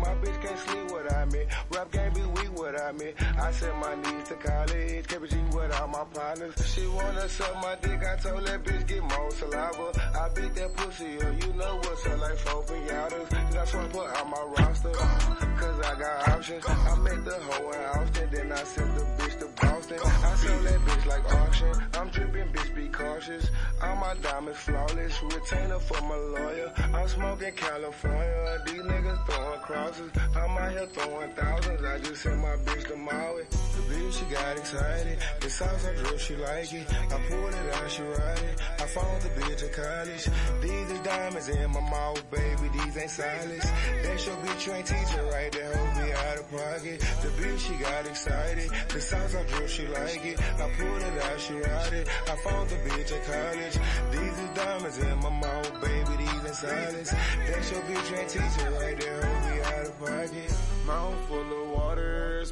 [0.00, 1.40] My bitch can't sleep without me.
[1.72, 3.12] Rap game be weak without me.
[3.38, 5.06] I sent my knees to college.
[5.06, 6.54] Kept G without my partners.
[6.72, 8.00] She wanna suck my dick.
[8.02, 9.86] I told that bitch get more saliva.
[10.22, 11.42] I beat that pussy up.
[11.42, 13.52] You know what's up like four pinatas.
[13.52, 14.90] That's why I put out my roster.
[14.90, 16.64] Cause I got options.
[16.66, 18.28] I met the hoe in Austin.
[18.32, 19.98] Then I sent the bitch to Boston.
[20.02, 21.72] I sell that bitch like auction.
[21.94, 23.50] I'm dripping, bitch, be cautious.
[23.82, 25.22] All my diamonds flawless.
[25.22, 26.72] Retainer for my lawyer.
[26.94, 28.62] I'm smoking California.
[28.66, 30.10] These niggas throwing crosses.
[30.36, 31.84] I'm out here throwing thousands.
[31.84, 33.44] I just sent my bitch to Maui.
[33.50, 35.18] The bitch, she got excited.
[35.40, 36.86] The sauce I drew, she like it.
[36.90, 38.60] I pulled it out, she ride it.
[38.78, 40.28] I found the bitch at college.
[40.60, 42.68] These is diamonds in my mouth, baby.
[42.72, 43.66] These ain't silence.
[44.02, 45.74] They should be trained teacher right there.
[45.76, 47.00] Hold me out of pocket.
[47.22, 48.70] The bitch, she got excited.
[48.88, 50.40] The I drew, she like it.
[50.40, 52.08] I pulled it out, she ride it.
[52.26, 53.76] I found the bitch at college.
[54.10, 56.16] These is diamonds in my mouth, baby.
[56.18, 57.14] These ain't silence.
[57.46, 59.24] They should be trained teacher right there.
[59.24, 60.54] Hold me out of pocket.
[60.86, 61.69] Mouth full of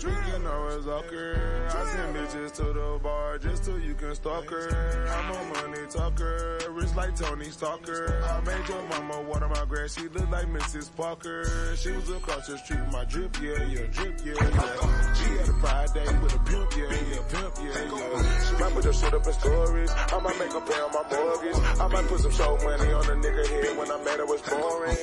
[0.00, 1.74] speaking of Zucker.
[1.74, 5.08] I send bitches to the bar just so you can stalk her.
[5.08, 8.22] I'm a money talker, rich like Tony Stalker.
[8.24, 10.94] I made your mama water my grass, she look like Mrs.
[10.96, 11.74] Parker.
[11.76, 15.14] She was across the street my drip, yeah, yeah, drip, yeah, yeah.
[15.14, 18.44] She had a pride day with a pimp, yeah, yeah, pimp, yeah, yeah.
[18.46, 19.90] She might put her shit up in stories.
[19.90, 21.80] I might make her pay on my mortgage.
[21.80, 24.42] I might put some show money on a nigga head when I met her was
[24.42, 24.96] boring.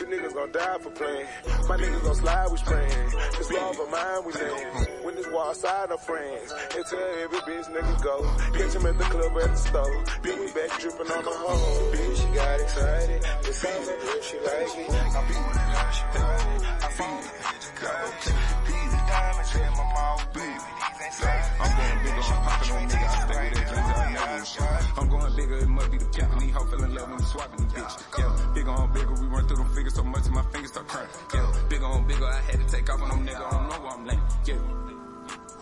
[0.00, 1.26] You niggas gon' die for playing.
[1.68, 3.10] My niggas gon' slide with spraying.
[3.38, 5.04] This love of mine we live.
[5.04, 6.52] When this wall side of friends.
[6.74, 8.22] And tell every bitch nigga go.
[8.56, 10.04] Catch him at the club at the store.
[10.22, 11.92] Then we back dripping on the hoe.
[11.92, 13.22] Bitch, she got excited.
[13.42, 14.90] The sounds I drip, she like it.
[14.90, 16.62] I pulled it out, she ride it.
[16.62, 18.26] I found the bitch at college.
[18.66, 20.72] These diamonds in my mouth, baby.
[20.82, 21.52] These ain't silent.
[21.62, 23.06] I'm going bigger, I'm popping on nigga.
[23.06, 26.40] I stay with that never I'm going bigger, it must be the pimpin'.
[26.40, 28.18] These hoe fell in love when we swiping these bitch.
[28.18, 30.86] Yeah, bigger on bigger, we run through them figures so much that my fingers start
[30.86, 31.08] crying.
[31.34, 33.80] Yeah, bigger on bigger, I had to take off on them nigga, I don't know
[33.80, 34.20] where I'm laying.
[34.46, 34.54] Yeah.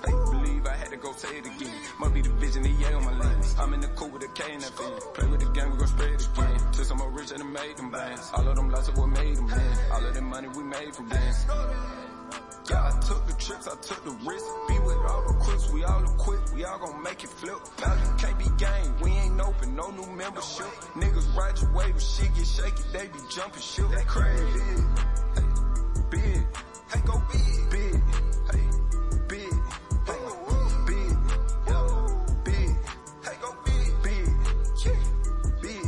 [0.05, 1.75] Fake believe I had to go say it again.
[1.99, 3.57] Must be the vision, the yeah on my lens.
[3.59, 4.93] I'm in the cool with a K and that thing.
[5.15, 6.73] Play with the gang, we gon' spread it again.
[6.73, 8.31] To I'm more richer than made them bands.
[8.35, 9.93] All of them lost what made them in.
[9.93, 11.47] All of the money we made from dance.
[12.69, 14.47] Yeah, I took the trips, I took the risk.
[14.69, 17.59] Be with all the crooks, we all equipped, we all gon' make it flip.
[17.79, 20.67] Value can't be gained, we ain't open, no new membership.
[20.95, 23.91] Niggas ride your wave, if shit get shaky, they be jumping shit.
[23.91, 24.85] They crazy.
[26.11, 26.47] Big.
[26.93, 27.71] Hey, go big.
[27.71, 28.03] Big.
[28.51, 28.65] Hey,
[29.29, 29.51] big.
[30.07, 30.21] Big.
[32.45, 32.77] Big.
[33.25, 34.03] Hey, go big.
[34.03, 34.29] Big.
[35.63, 35.87] Big.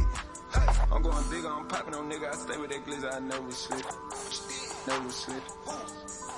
[0.93, 2.29] I'm going big, I'm popping on nigga.
[2.31, 4.72] I stay with that glizzy, I never slip.
[4.85, 5.43] Never slip.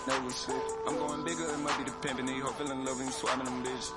[0.07, 0.62] Never slip.
[0.86, 2.26] I'm going bigger, it might be the pimpin'.
[2.26, 3.88] These hoe feeling love you swapping them bitches.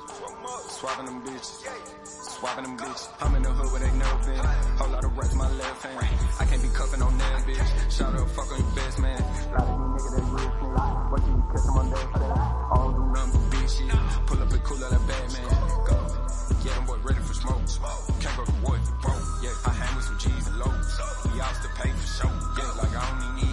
[0.72, 1.68] Swapping them bitches.
[2.08, 3.10] Swapping them bitches.
[3.20, 4.46] I'm in the hood where they never been.
[4.80, 6.00] Whole lot of rats in my left hand.
[6.40, 7.92] I can't be cuffing on that bitch.
[7.92, 9.20] Shout out, fuck on your best man.
[9.52, 11.12] Lot of you niggas that real shit.
[11.12, 12.08] What you kiss them on that
[12.72, 13.92] All do nothing but big shit.
[14.32, 15.52] Pull up and cool out that bad man.
[15.84, 15.98] Go.
[16.64, 17.68] Yeah, them boys ready for smoke.
[18.24, 19.24] Can't go to you broke.
[19.44, 20.88] Yeah, I hang with some G's and lows.
[21.36, 22.32] We all still pay for show.
[22.56, 23.47] Yeah, like I don't even need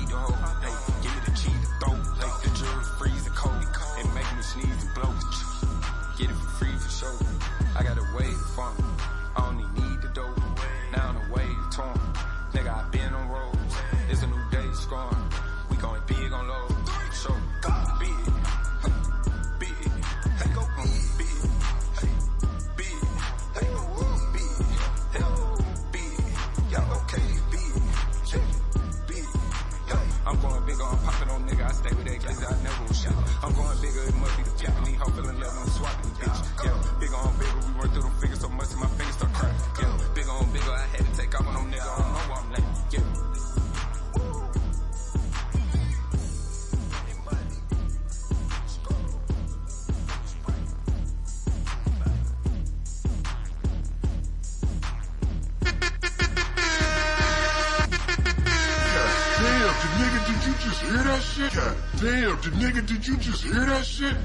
[63.04, 64.16] did you just hear that shit?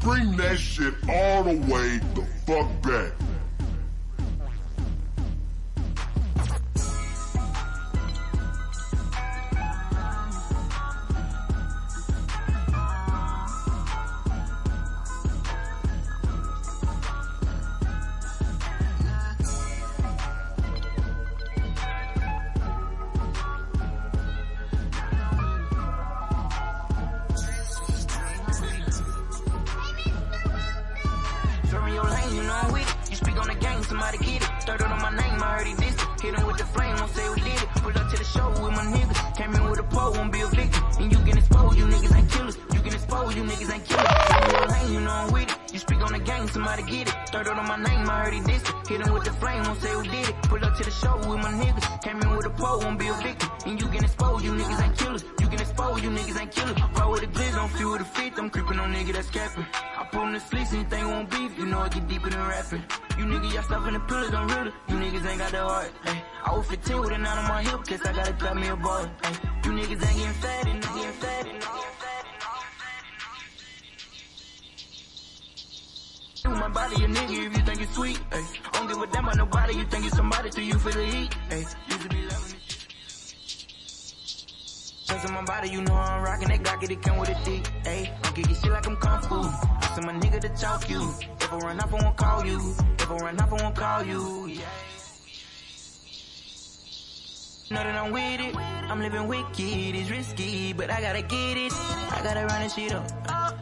[0.00, 2.24] Bring that shit all the way the
[91.68, 92.74] run off, I won't call you.
[92.98, 94.46] If I run off, I won't call you.
[94.46, 94.64] Yeah.
[97.70, 98.56] Know that I'm with it.
[98.56, 101.72] I'm living wicked, it's risky, but I gotta get it.
[102.16, 103.06] I gotta run this shit up.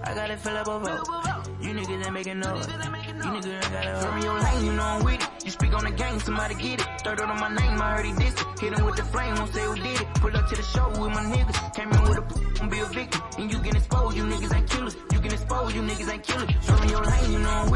[0.04, 1.26] I gotta fill up a vote.
[1.60, 2.66] You niggas ain't making noise.
[2.68, 5.44] You niggas ain't gotta From your lane, you know I'm with it.
[5.44, 6.86] You speak on the game, somebody get it.
[7.02, 8.60] Third on my name, I heard he dissed it.
[8.60, 10.06] Hit him with the flame, won't say who did it.
[10.14, 11.74] Pull up to the show with my niggas.
[11.74, 13.22] Came in with a p- won't be a victim.
[13.38, 14.96] And you get exposed, you niggas ain't killers.
[15.12, 16.50] You get exposed, you niggas ain't killers.
[16.62, 17.75] From your lane, you know I'm with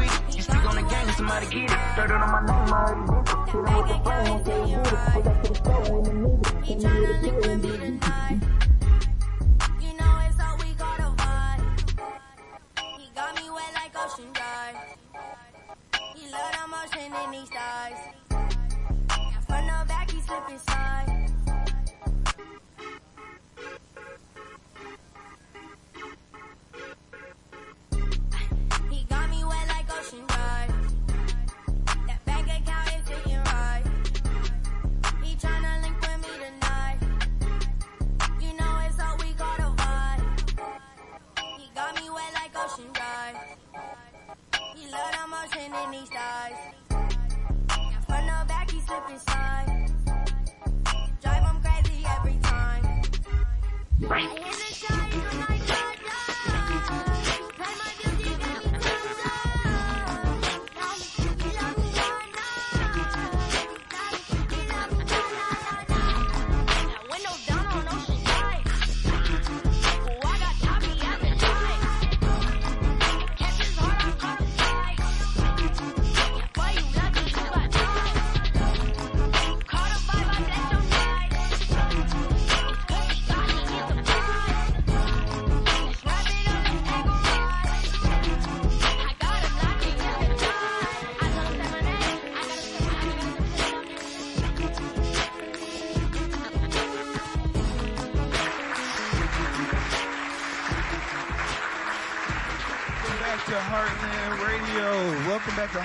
[1.21, 1.77] Somebody get it.
[1.95, 3.69] Third on my name, I he dissed it.
[3.69, 4.99] Hit him with the who did it.
[5.13, 6.20] Pull up to the show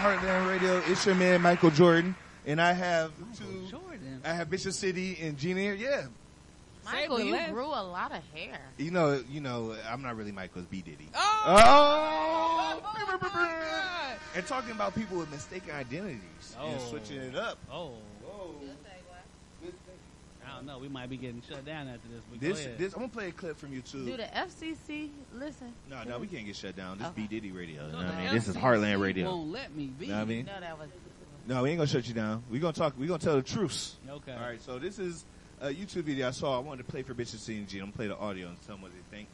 [0.07, 0.79] Heartland Radio.
[0.87, 2.15] It's your man Michael Jordan,
[2.47, 3.67] and I have two.
[3.69, 4.21] Jordan.
[4.25, 5.75] I have Bishop City and Gina here.
[5.75, 6.07] Yeah,
[6.85, 7.53] Michael, the you left.
[7.53, 8.61] grew a lot of hair.
[8.79, 10.61] you know, you know, I'm not really Michael.
[10.63, 11.09] It's B Diddy.
[11.15, 11.43] Oh!
[11.47, 12.93] Oh!
[14.37, 16.21] And talking about people with mistaken identities
[16.61, 16.91] and Oh.
[16.91, 17.57] switching it up.
[17.73, 17.95] Oh.
[20.47, 20.79] I don't know.
[20.79, 22.23] We might be getting shut down after this.
[22.31, 22.79] But This, go ahead.
[22.79, 24.07] this, I'm gonna play a clip from YouTube.
[24.07, 25.73] Do the FCC listen?
[25.91, 26.99] No, no, we can't get shut down.
[26.99, 27.23] This Okay.
[27.23, 27.85] B Diddy Radio.
[27.87, 28.35] You know what I mean?
[28.35, 29.27] This is FCC Heartland Radio.
[29.29, 30.07] Won't let me be.
[30.07, 30.47] Know what I mean?
[30.47, 30.89] No, that was.
[31.49, 32.43] No, we ain't gonna shut you down.
[32.51, 32.95] We gonna talk.
[32.99, 33.95] We gonna tell the truth.
[34.09, 34.33] Okay.
[34.33, 34.63] All right.
[34.63, 35.25] So this is
[35.61, 36.57] a YouTube video I saw.
[36.57, 37.79] I wanted to play for Bishop C and G.
[37.79, 39.29] I'm gonna play the audio and tell them what they think.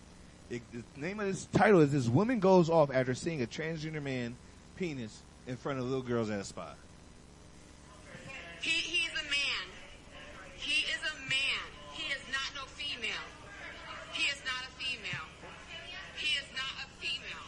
[0.51, 4.03] It, the name of this title is "This Woman Goes Off After Seeing a Transgender
[4.03, 4.35] Man
[4.77, 6.73] Penis in Front of Little Girls at a Spa."
[8.61, 9.65] He, he's a man.
[10.59, 11.65] He is a man.
[11.95, 13.27] He is not no female.
[14.13, 15.27] He is not a female.
[16.15, 17.47] He is not a female.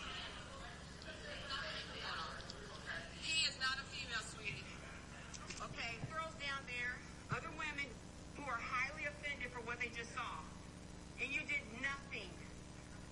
[3.22, 4.66] He is not a female, sweetie.
[5.70, 6.98] Okay, girls down there,
[7.30, 7.86] other women
[8.34, 10.42] who are highly offended for what they just saw.
[11.22, 12.26] And you did nothing.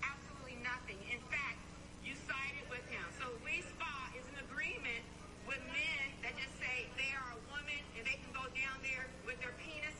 [0.03, 0.99] Absolutely nothing.
[1.07, 1.63] In fact,
[2.03, 3.05] you sided with him.
[3.23, 5.01] So We Spa is an agreement
[5.47, 9.07] with men that just say they are a woman and they can go down there
[9.23, 9.95] with their penis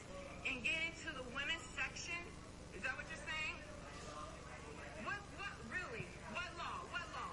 [0.46, 2.20] and get into the women's section.
[2.76, 3.56] Is that what you're saying?
[5.08, 6.06] What, what, really?
[6.36, 6.84] What law?
[6.92, 7.32] What law?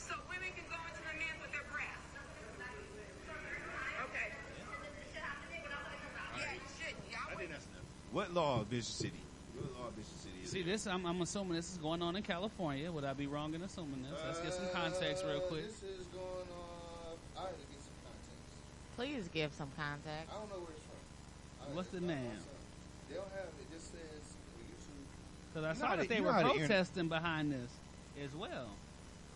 [0.00, 2.14] So women can go into the men with their breasts.
[4.08, 4.28] Okay.
[6.38, 7.04] Yeah, you shouldn't.
[7.12, 7.52] Y'all would-
[8.12, 9.20] What law, Bishop City?
[9.54, 10.34] What law, Bishop City?
[10.44, 10.86] Is See this?
[10.86, 12.90] I'm, I'm assuming this is going on in California.
[12.90, 14.20] Would I be wrong in assuming this?
[14.26, 15.64] Let's get some context real quick.
[15.64, 17.16] Uh, This is going on.
[17.36, 18.96] I had to get some context.
[18.96, 20.30] Please give some context.
[20.30, 21.74] I don't know where it's from.
[21.76, 22.38] What's the name?
[23.08, 23.72] They don't have it.
[23.72, 24.24] Just says
[24.58, 25.54] YouTube.
[25.54, 27.70] Because I You saw that they were know how the internet- protesting behind this
[28.24, 28.68] as well.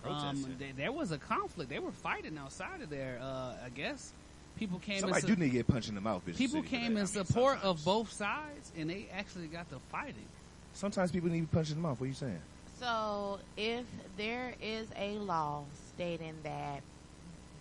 [0.05, 0.57] Um, Protesting?
[0.59, 1.71] they, there was a conflict.
[1.71, 3.19] They were fighting outside of there.
[3.23, 4.13] Uh, I guess
[4.59, 5.01] people came.
[5.01, 6.23] Somebody in do su- need to get punched in the mouth.
[6.37, 7.81] People came in I mean, support sometimes.
[7.81, 10.27] of both sides, and they actually got to fighting.
[10.75, 12.01] Sometimes people need to be punched in the mouth.
[12.01, 12.41] What are you saying?
[12.79, 13.85] So, if
[14.17, 16.83] there is a law stating that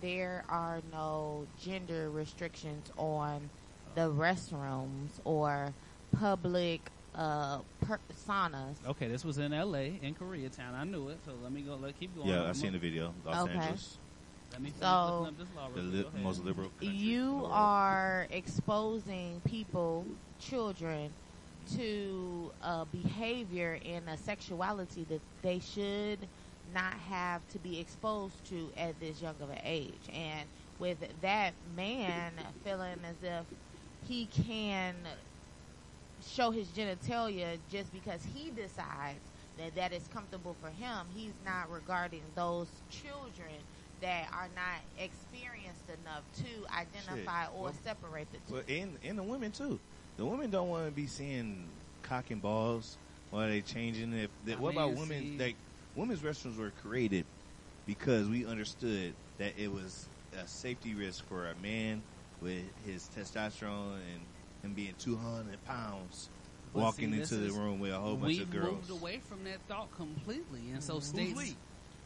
[0.00, 3.48] there are no gender restrictions on
[3.94, 5.72] the restrooms or
[6.18, 6.80] public
[7.14, 9.98] uh, per- saunas, Okay, this was in L.A.
[10.02, 10.74] in Koreatown.
[10.74, 11.76] I knew it, so let me go.
[11.76, 12.28] Let keep going.
[12.28, 13.12] Yeah, I seen the video.
[13.24, 13.52] Los Okay.
[13.58, 13.98] Angeles.
[14.52, 15.68] Let me finish So- looking up this law.
[15.74, 16.02] The li- quick.
[16.02, 16.22] Go ahead.
[16.22, 16.70] most liberal.
[16.80, 20.04] you are exposing people,
[20.38, 21.12] children,
[21.76, 26.18] to a behavior and a sexuality that they should
[26.74, 30.08] not have to be exposed to at this young of an age.
[30.12, 30.48] And
[30.78, 32.32] with that man
[32.64, 33.44] feeling as if
[34.08, 34.96] he can
[36.26, 39.20] show his genitalia just because he decides
[39.58, 43.54] that that is comfortable for him, he's not regarding those children
[44.02, 48.54] that are not experienced enough to identify or Well- separate the two.
[48.54, 49.80] Well, and and the women too.
[50.18, 51.66] The women don't want to be seeing
[52.02, 52.98] cock and balls
[53.30, 54.12] while they changing.
[54.12, 55.08] If I that, what about women?
[55.22, 55.56] see- Like
[55.96, 57.24] women's restrooms were created
[57.86, 62.02] because we understood that it was a safety risk for a man
[62.40, 64.20] with his testosterone and
[64.62, 66.28] him being two hundred pounds
[66.72, 68.66] But walking see, into the is- room with a whole bunch of girls.
[68.68, 71.56] We moved away from that thought completely, and so Who's states, we?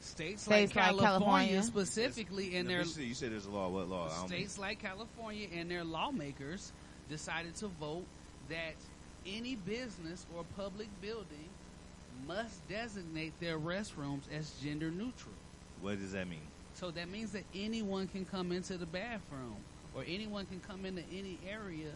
[0.00, 1.62] States, States like, like California, California.
[1.62, 2.54] specifically, Yes.
[2.60, 3.68] and No, their you said- you said there's a law.
[3.68, 4.26] What law?
[4.26, 6.72] States like California and their lawmakers
[7.08, 8.04] decided to vote
[8.48, 8.74] that
[9.26, 11.48] any business or public building
[12.26, 15.34] must designate their restrooms as gender neutral.
[15.80, 16.40] What does that mean?
[16.74, 19.56] So that means that anyone can come into the bathroom
[19.94, 21.90] or anyone can come into any area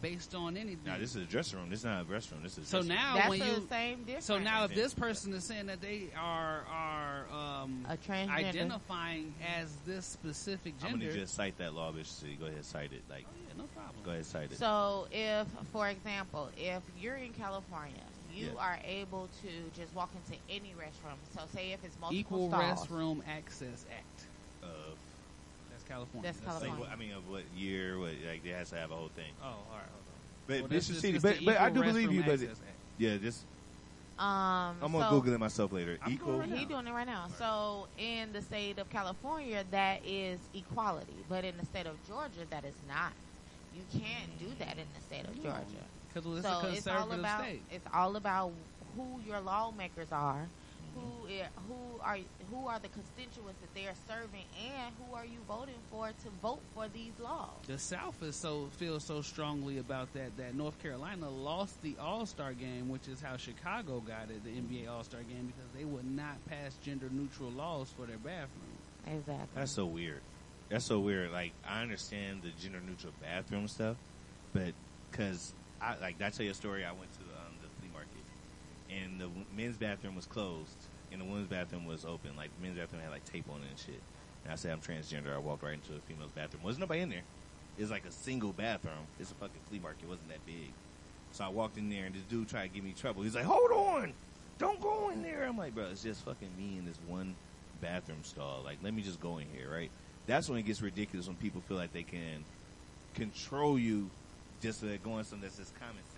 [0.00, 0.84] based on anything.
[0.84, 1.70] Now this is a dressing room.
[1.70, 2.42] This is not a restroom.
[2.42, 3.14] This is a So now.
[3.14, 4.24] That's when the you same difference.
[4.26, 8.30] so now if this person is saying that they are are um, A transgender.
[8.30, 12.36] identifying as this specific gender, I'm gonna just cite that law, Bishop City.
[12.36, 13.02] Go ahead, cite it.
[13.10, 13.96] Like, yeah, no problem.
[14.04, 14.58] go ahead, cite it.
[14.58, 18.60] So, if, for example, if you're in California, you Yeah.
[18.60, 21.16] are able to just walk into any restroom.
[21.34, 22.86] So, say if it's multiple Equal stalls.
[22.86, 24.15] Restroom Access Act.
[25.90, 26.32] Of That's California.
[26.32, 26.80] That's like, California.
[26.80, 27.98] what, I mean, of what year?
[27.98, 29.32] What like it has to have a whole thing.
[29.42, 29.80] Oh, all right.
[29.92, 30.20] Hold on.
[30.46, 32.22] But Well, this Bishop is- City, but but I do believe you.
[32.22, 32.76] But Access Act.
[32.98, 33.44] yeah, just
[34.18, 35.98] Um, I'm gonna so Google it myself later.
[36.02, 36.38] I'm Equal.
[36.38, 36.68] right He now.
[36.68, 37.28] doing it right now.
[37.38, 42.46] So, in the state of California, that is equality, but in the state of Georgia,
[42.50, 43.12] that is not.
[43.74, 45.84] You can't do that in the state of Georgia.
[46.14, 47.62] Because it's so it's all about state.
[47.70, 48.52] it's all about
[48.96, 50.48] who your lawmakers are
[50.96, 52.18] Who i- who are
[52.50, 56.30] who are the constituents that they are serving, and who are you voting for to
[56.42, 57.66] vote for these laws?
[57.66, 62.24] The South is so feels so strongly about that that North Carolina lost the All
[62.24, 65.84] Star game, which is how Chicago got it, the NBA All Star game, because they
[65.84, 68.78] would not pass gender neutral laws for their bathroom.
[69.06, 69.48] Exactly.
[69.54, 70.22] That's so weird.
[70.70, 71.30] That's so weird.
[71.30, 73.96] Like I understand the gender neutral bathroom stuff,
[74.54, 74.72] but
[75.10, 76.84] because I like did I tell you a story.
[76.84, 78.24] I went to um, the flea market,
[78.96, 82.36] and the men's bathroom was closed, and the women's bathroom was open.
[82.36, 84.00] Like the men's bathroom had like tape on it and shit.
[84.44, 85.34] And I said I'm transgender.
[85.34, 86.62] I walked right into a female's bathroom.
[86.62, 87.22] Wasn't nobody in there.
[87.76, 89.06] It was like a single bathroom.
[89.20, 90.04] It's a fucking flea market.
[90.04, 90.72] It wasn't that big.
[91.32, 93.22] So I walked in there, and this dude tried to give me trouble.
[93.22, 94.12] He's like, "Hold on,
[94.58, 97.34] don't go in there." I'm like, "Bro, it's just fucking me in this one
[97.80, 98.62] bathroom stall.
[98.64, 99.90] Like, let me just go in here, right?"
[100.26, 102.44] That's when it gets ridiculous when people feel like they can
[103.14, 104.10] control you
[104.60, 106.15] just uh, going some that's just common sense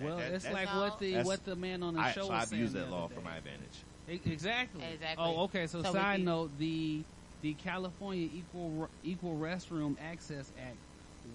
[0.00, 2.32] Well, that- it's that's- like what the what the man on the I- show so
[2.32, 3.14] I've used that law day.
[3.14, 3.82] for my advantage.
[4.08, 4.82] Exactly.
[4.84, 5.16] Exactly.
[5.24, 5.66] Oh, okay.
[5.66, 7.02] So, So side note: the
[7.42, 10.76] the California Equal Equal Restroom Access Act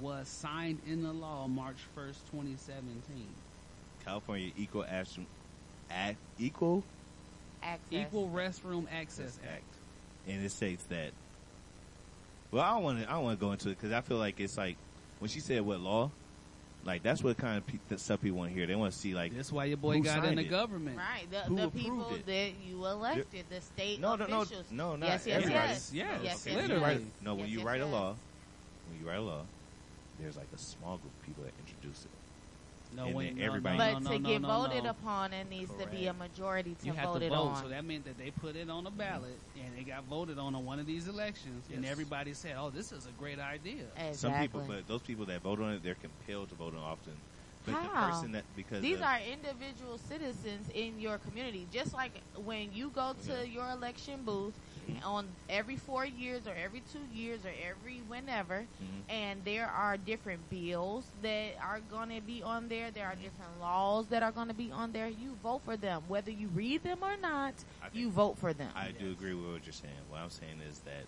[0.01, 3.27] was signed into law March first, twenty seventeen.
[4.03, 5.25] California Equal Action
[5.89, 6.83] Act Equal
[7.63, 7.91] Access.
[8.07, 9.63] Equal Restroom Access Act.
[10.27, 11.11] and it states that.
[12.51, 13.09] Well, I don't want to.
[13.09, 14.77] I don't want to go into it because I feel like it's like
[15.19, 16.11] when she said what law,
[16.87, 18.65] like that's what kind of pe- the stuff people want to hear.
[18.65, 20.49] They want to see like That's why your boy got in the it.
[20.49, 20.97] government.
[20.97, 22.25] Right, the, the people it?
[22.25, 24.71] that you elected, the state No, no, no, officials.
[24.71, 25.67] no, not yes, yes, everybody.
[25.67, 26.81] yes, Yes, yes, okay, yes, when you yes.
[26.83, 28.15] write, no, when Yes, you yes, write a law,
[28.87, 29.43] when you write a law,
[30.17, 32.16] there's like a small group of people that introduce it.
[32.97, 34.83] No, And wait, then no, everybody- no, But no, no, to no, get no, voted
[34.85, 34.89] no.
[34.89, 37.61] upon, it needs to be a majority to You have vote to it vote, on.
[37.63, 40.55] so that meant that they put it on a ballot, and it got voted on
[40.55, 41.91] on one of these elections, and Yes.
[41.91, 45.61] everybody said, "Oh, this is a great idea." Some people, but those people that vote
[45.61, 47.13] on it, they're compelled to vote on it often.
[47.67, 51.67] But the person that because These of- are individual citizens in your community.
[51.71, 53.41] Just like when you go to Yeah.
[53.43, 54.55] your election booth
[54.87, 55.05] Mhm.
[55.05, 59.03] on every four years or every two years or every whenever, Mhm.
[59.09, 62.91] and there are different bills that are going to be on there.
[62.91, 63.21] There are Mm-hmm.
[63.23, 65.07] different laws that are going to be on there.
[65.07, 67.63] You vote for them, whether you read them or not.
[67.91, 68.71] You vote for them.
[68.75, 70.07] I do agree with what you're saying.
[70.07, 71.07] What I'm saying is that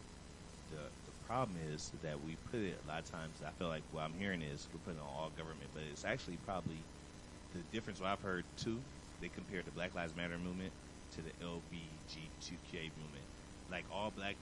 [0.70, 3.42] the, the problem is that we put it a lot of times.
[3.42, 6.38] I feel like what I'm hearing is we're putting on all government, but it's actually
[6.38, 6.86] probably
[7.52, 8.00] the difference.
[8.00, 8.86] What I've heard too,
[9.20, 10.74] they compared the Black Lives Matter movement
[11.12, 13.29] to the LBGTQ movement.
[13.72, 14.36] Like all black,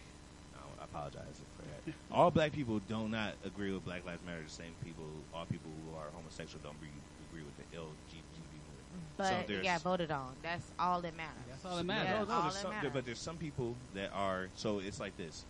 [0.80, 1.96] I apologize for that.
[2.12, 4.42] all black people do not agree with Black Lives Matter.
[4.44, 6.90] The same people, all people who are homosexual don't agree,
[7.30, 9.08] agree with the LGBT movement.
[9.18, 10.34] But So it got voted on.
[10.42, 11.34] That's all that matters.
[11.50, 12.06] That's all that matters.
[12.08, 12.92] no, Yeah, no, all that some, matters.
[12.94, 15.46] but there's some people that are so it's like this.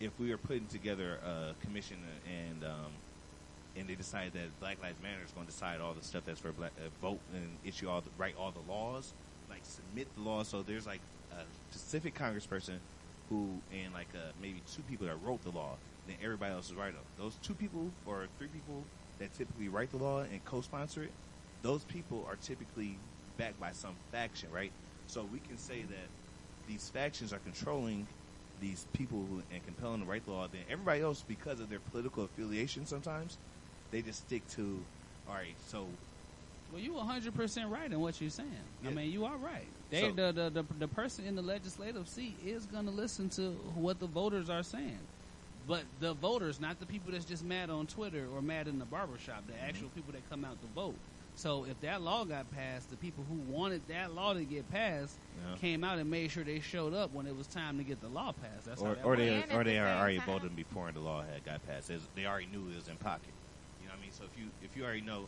[0.00, 1.96] If we are putting together a commission
[2.26, 2.92] and um,
[3.76, 6.40] and they decide that Black Lives Matter is going to decide all the stuff that's
[6.40, 9.12] for black uh, vote and issue all the write all the laws,
[9.48, 10.48] like submit the laws.
[10.48, 11.00] So there's like
[11.32, 12.78] a specific congressperson
[13.28, 15.70] who and like uh, maybe two people that wrote the law.
[16.06, 16.96] Then everybody else is writing.
[17.18, 18.84] Those two people or three people
[19.18, 21.12] that typically write the law and co-sponsor it,
[21.62, 22.98] those people are typically
[23.38, 24.72] backed by some faction, right?
[25.06, 26.08] So we can say that
[26.68, 28.06] these factions are controlling
[28.60, 30.46] these people who, and compelling to write the law.
[30.50, 33.38] Then everybody else, because of their political affiliation, sometimes
[33.90, 34.78] they just stick to,
[35.28, 35.54] all right.
[35.68, 35.86] So
[36.74, 38.50] Well, you 100% right in what you're saying.
[38.84, 39.68] I mean, you are right.
[39.90, 43.28] They, So- the, the, the, the person in the legislative seat is going to listen
[43.30, 44.98] to what the voters are saying.
[45.68, 48.84] But the voters, not the people that's just mad on Twitter or mad in the
[48.86, 49.66] barbershop, the mm-hmm.
[49.68, 50.96] actual people that come out to vote.
[51.36, 55.16] So if that law got passed, the people who wanted that law to get passed
[55.48, 55.56] Yeah.
[55.58, 58.08] came out and made sure they showed up when it was time to get the
[58.08, 58.66] law passed.
[58.66, 60.90] That's or, that or they And or they the are same already time- voted before
[60.92, 61.86] the law had got passed.
[61.86, 63.32] There's- They already knew it was in pocket.
[63.80, 64.12] You know what I mean?
[64.12, 65.26] So if you if you already know,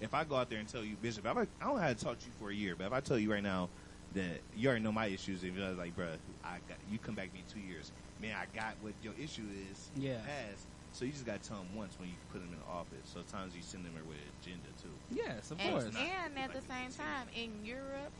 [0.00, 1.88] if I go out there and tell you, Bishop, I'm like, I don't know how
[1.88, 3.68] to talk to you for a year, but if I tell you right now
[4.14, 7.28] that you already know my issues, if you're like, bruh, I got you come back
[7.28, 9.90] to me in two years, man, I got what your issue is.
[9.96, 10.18] Yeah.
[10.18, 10.66] Passed.
[10.92, 13.04] So you just got to tell them once when you put them in the office.
[13.04, 14.88] So sometimes you send them there with an agenda too.
[15.10, 15.84] Yes, of and, course.
[15.84, 18.12] and at the same time, in Europe,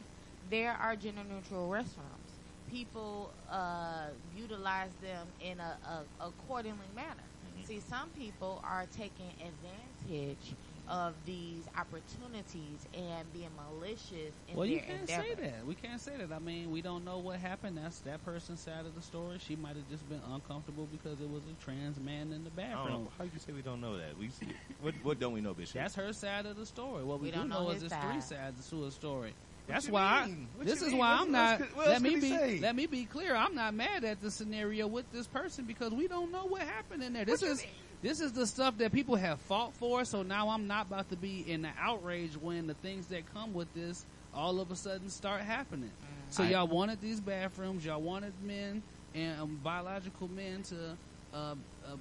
[0.50, 2.32] there are gender neutral restaurants.
[2.70, 5.78] People uh, utilize them in a,
[6.20, 7.08] a accordingly manner.
[7.16, 7.66] Mm-hmm.
[7.66, 10.54] See, some people are taking advantage
[10.88, 15.26] of these opportunities and being malicious in Well, their you can't endeavors.
[15.26, 15.66] say that.
[15.66, 16.32] We can't say that.
[16.32, 17.76] I mean, we don't know what happened.
[17.78, 19.38] That's that person's side of the story.
[19.46, 22.68] She might have just been uncomfortable because it was a trans man in the I
[22.70, 23.04] don't bathroom.
[23.04, 23.10] know.
[23.18, 24.16] How you say we don't know that?
[24.18, 24.46] We see,
[24.80, 25.74] what what don't we know, Bishop?
[25.74, 27.04] That's her side of the story.
[27.04, 29.34] What we, We do don't know, know is his there's three sides to a story.
[29.66, 30.30] That's why.
[30.60, 30.98] I, this is mean?
[30.98, 31.58] why What- I'm not.
[31.58, 32.30] could- let me be.
[32.30, 32.58] say?
[32.60, 33.34] Let me be clear.
[33.34, 37.02] I'm not mad at the scenario with this person because we don't know what happened
[37.02, 37.26] in there.
[37.26, 37.62] This you is
[38.02, 40.04] this is the stuff that people have fought for.
[40.04, 43.52] So now I'm not about to be in the outrage when the things that come
[43.54, 45.90] with this all of a sudden start happening.
[46.30, 47.84] So I- y'all wanted these bathrooms.
[47.84, 48.82] Y'all wanted men
[49.14, 50.96] and um, biological men to
[51.34, 51.54] uh, uh,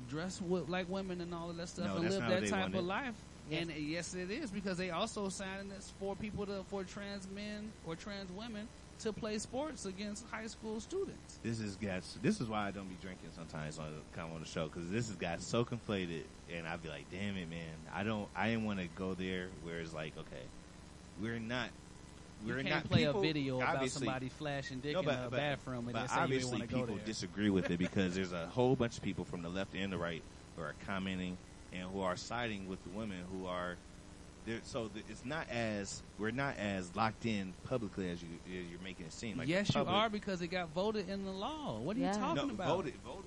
[0.10, 2.78] dress with, like women and all of that stuff No, and live that type wanted.
[2.80, 3.16] of life.
[3.50, 3.62] Yes.
[3.62, 7.28] And uh, yes, it is because they also signing this for people to for trans
[7.34, 8.68] men or trans women
[9.00, 11.40] to play sports against high school students.
[11.44, 12.02] This is got.
[12.22, 14.90] This is why I don't be drinking sometimes on the, come on the show because
[14.90, 16.24] this has got so conflated,
[16.56, 17.76] and I'd be like, "Damn it, man!
[17.94, 18.28] I don't.
[18.36, 20.44] I didn't want to go there where it's like, okay,
[21.22, 21.70] we're not.
[22.46, 25.16] You We're can't not play people- a video about somebody flashing dick No, in but-
[25.26, 28.14] a but- bathroom and but you obviously want to go people disagree with it because
[28.14, 30.22] there's a whole bunch of people from the left and the right
[30.56, 31.36] who are commenting
[31.74, 33.76] and who are siding with the women who are
[34.48, 34.60] there.
[34.64, 38.80] So th- it's not as we're not as locked in publicly as you as you're
[38.84, 39.38] making it seem.
[39.38, 41.78] Like yes, you are because it got voted in the law.
[41.80, 42.14] What are Yeah.
[42.14, 42.68] you talking no, about?
[42.68, 43.26] Voted, voted.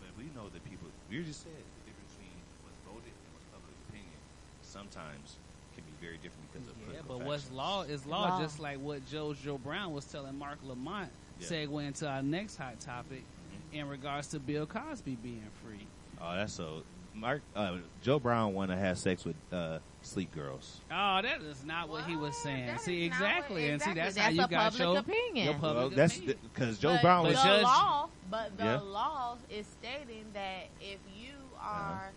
[0.00, 0.88] But we know that people.
[1.10, 4.18] You just said the difference between what's voted and what's public opinion.
[4.62, 5.36] Sometimes
[5.74, 8.42] can be very different because of Yeah, political but what's law is law, Law.
[8.42, 11.10] just like what Joe Joe Brown was telling Marc Lamont.
[11.40, 11.46] Yeah.
[11.46, 13.78] Segue into our next hot topic mm-hmm.
[13.78, 15.86] in regards to Bill Cosby being free.
[16.20, 16.82] Oh, that's so.
[17.18, 20.80] Mark uh, Joe Brown want to have sex with uh, sleep girls.
[20.90, 22.78] Oh, that is not what he was saying.
[22.78, 24.98] see, is not what- exactly, and see that's, That's how you a got public your
[24.98, 25.44] opinion.
[25.46, 26.38] Your public Well, that's opinion.
[26.54, 28.80] because Joe but Brown the was law, but the Yeah.
[28.80, 32.10] law is stating that if you are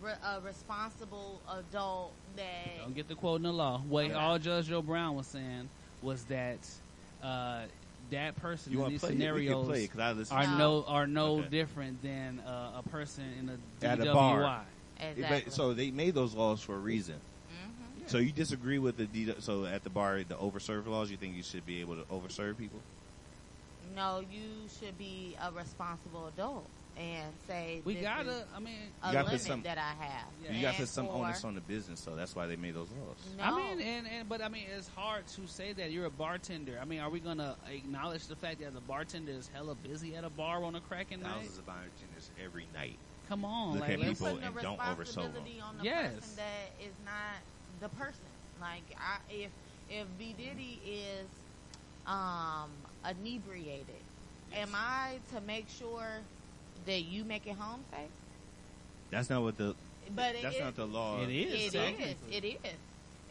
[0.00, 3.82] re- a responsible adult, that Don't get the quote in the law.
[3.86, 4.14] What Yeah.
[4.14, 5.68] all Judge Joe Brown was saying
[6.02, 6.58] was that
[7.22, 7.62] uh,
[8.10, 9.12] that person You in these play it?
[9.12, 11.48] Scenarios play it, 'cause I listened are no are no Okay.
[11.48, 14.10] different than uh, a person in a at DWI.
[14.10, 14.64] a bar.
[15.00, 15.42] Exactly.
[15.44, 17.14] But- so they made those laws for a reason.
[17.14, 18.08] Mm-hmm.
[18.08, 21.10] So you disagree with the D- so at the bar the overserve laws?
[21.10, 22.80] You think you should be able to overserve people?
[23.96, 26.68] no, you should be a responsible adult
[26.98, 28.30] and say We this gotta.
[28.30, 30.54] is I mean, a You gotta limit some- that I have.
[30.54, 32.74] You got to put some for- onus on the business, so that's why they made
[32.74, 33.16] those laws.
[33.40, 36.78] I mean, and, and but I mean, it's hard to say that you're a bartender.
[36.80, 40.24] I mean, are we gonna acknowledge the fact that the bartender is hella busy at
[40.24, 41.34] a bar on a cracking night?
[41.36, 42.98] Thousands of bartenders every night.
[43.28, 44.98] Come on, look like, at let's- people putting and the don't oversold them.
[44.98, 46.14] responsibility on the Yes.
[46.14, 47.36] person that is not
[47.80, 48.24] the person.
[48.60, 49.50] Like I, if
[49.90, 51.26] if B Diddy is
[52.06, 52.70] um
[53.08, 54.02] inebriated,
[54.54, 56.20] am I to make sure
[56.88, 58.08] that you make it home safe?
[59.10, 59.74] That's not what the.
[60.16, 61.20] But it that's is- not the law.
[61.22, 61.52] It is.
[61.52, 61.72] It is.
[61.72, 62.36] technically.
[62.36, 62.76] It is.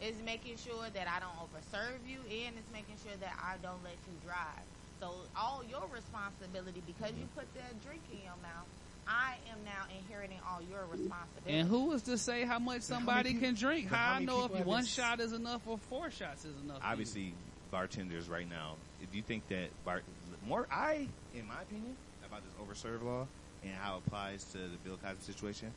[0.00, 3.82] It's making sure that I don't overserve you, and it's making sure that I don't
[3.82, 4.64] let you drive.
[5.00, 8.66] So all your responsibility because you put that drink in your mouth.
[9.10, 11.58] I am now inheriting all your responsibility.
[11.58, 13.88] And who is to say how much But how somebody many can drink?
[13.88, 16.78] how How I know if one this- shot is enough or four shots is enough?
[16.84, 17.32] Obviously,
[17.70, 18.74] bartenders right now.
[19.10, 20.02] Do you think that bar,
[20.46, 20.66] more?
[20.70, 21.96] I, in my opinion,
[22.26, 22.52] about this
[22.84, 23.26] overserve law
[23.62, 25.72] and how it applies to the Bill Cosby situation,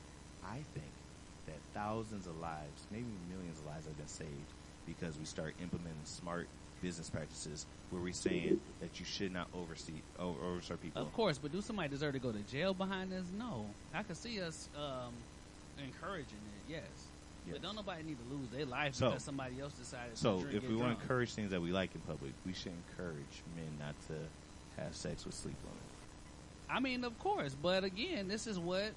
[0.46, 0.92] I think
[1.48, 4.30] that thousands of lives, maybe millions of lives, have been saved
[4.86, 6.48] because we start implementing smart
[6.82, 11.02] business practices where we're saying that you should not oversee over, overserve people.
[11.02, 13.26] Of course, but do somebody deserve to go to jail behind this?
[13.38, 13.66] No.
[13.94, 15.14] I could see us um,
[15.78, 16.82] encouraging it, yes.
[17.46, 17.54] Yes.
[17.54, 20.68] But don't nobody need to lose their life So- because somebody else decided So, if
[20.68, 23.96] we want to encourage things that we like in public, we should encourage men not
[24.08, 25.81] to have sex with sleep women.
[26.72, 28.92] I mean, of course, but again, this is what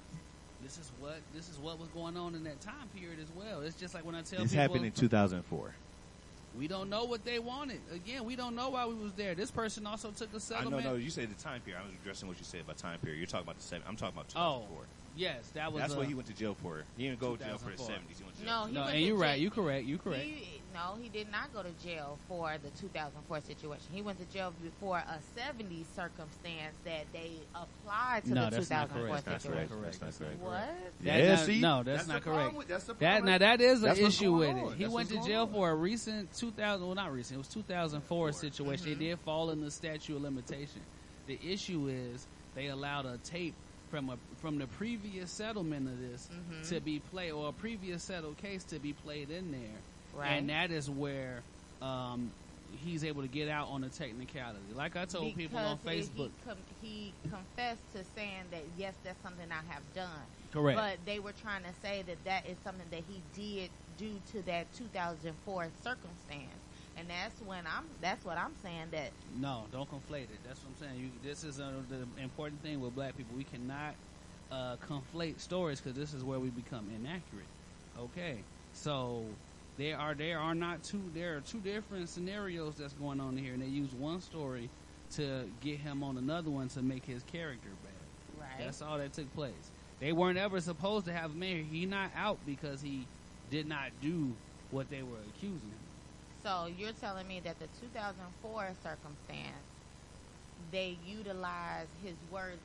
[0.63, 3.61] this is what this is what was going on in that time period as well.
[3.61, 4.43] It's just like when I tell people.
[4.45, 5.75] This people happened in 2004.
[6.57, 7.81] we don't know what they wanted.
[7.93, 9.35] Again, we don't know why we was there.
[9.35, 10.83] This person also took a I settlement.
[10.85, 11.81] know, no, no, you said the time period.
[11.83, 13.17] I was addressing what you said about time period.
[13.17, 13.85] You're talking about the seven.
[13.87, 14.41] I'm talking about 2004.
[14.41, 14.85] Oh, 2004.
[15.17, 15.81] yes, that was.
[15.81, 16.83] That's uh, what he went to jail for.
[16.97, 17.95] He didn't go to jail for the 2004.
[17.95, 18.17] 70s.
[18.17, 18.51] He went to jail.
[18.51, 19.33] No, for he No, and you're right.
[19.35, 19.85] jail- You correct.
[19.85, 20.23] You correct.
[20.23, 23.85] He, no, he did not go to jail for the 2004 situation.
[23.91, 28.69] He went to jail before a 70s circumstance that they applied to No, the that's
[28.69, 29.25] not 2004 correct.
[29.25, 29.69] That's situation.
[29.69, 29.99] correct.
[30.01, 30.41] That's not correct.
[30.41, 31.03] What?
[31.03, 31.59] That Yeah, not- see?
[31.61, 32.55] no, that's, That's not correct.
[32.55, 33.25] with- that's the that problem.
[33.31, 34.73] now that is an issue with it.
[34.75, 37.47] He That's went to jail going for a recent 2000, well not recent, it was
[37.47, 38.85] 2004 situation.
[38.85, 38.99] Mm-hmm.
[38.99, 40.81] They did fall in the statute of limitation.
[41.27, 43.55] The issue is they allowed a tape
[43.89, 46.69] from a from the previous settlement of this Mhm.
[46.69, 49.79] to be played or a previous settled case to be played in there,
[50.15, 50.31] Right.
[50.31, 51.41] and that is where.
[51.81, 52.31] Um,
[52.83, 54.59] He's able to get out on a technicality.
[54.75, 59.21] Like I told people on Facebook, He, com- he confessed to saying that yes, that's
[59.23, 60.09] something I have done.
[60.51, 60.77] Correct.
[60.77, 64.41] But they were trying to say that that is something that he did due to
[64.43, 66.59] that 2004 circumstance,
[66.97, 67.85] and that's when I'm.
[68.01, 68.87] That's what I'm saying.
[68.91, 70.39] That No, don't conflate it.
[70.45, 70.99] That's what I'm saying.
[71.01, 73.35] You, this is uh, the important thing with black people.
[73.37, 73.95] We cannot
[74.51, 77.47] uh, conflate stories because this is where we become inaccurate.
[77.97, 78.39] Okay,
[78.73, 79.23] so
[79.77, 83.53] there are there are not two there are two different scenarios that's going on here,
[83.53, 84.69] and they use one story
[85.11, 88.41] to get him on another one to make his character bad.
[88.41, 88.65] Right.
[88.65, 89.71] That's all that took place.
[89.99, 91.65] They weren't ever supposed to have him in here.
[91.71, 93.05] He not out because he
[93.49, 94.33] did not do
[94.71, 95.85] what they were accusing him.
[96.43, 99.65] So you're telling me that the 2004 circumstance,
[100.71, 102.61] they utilized his words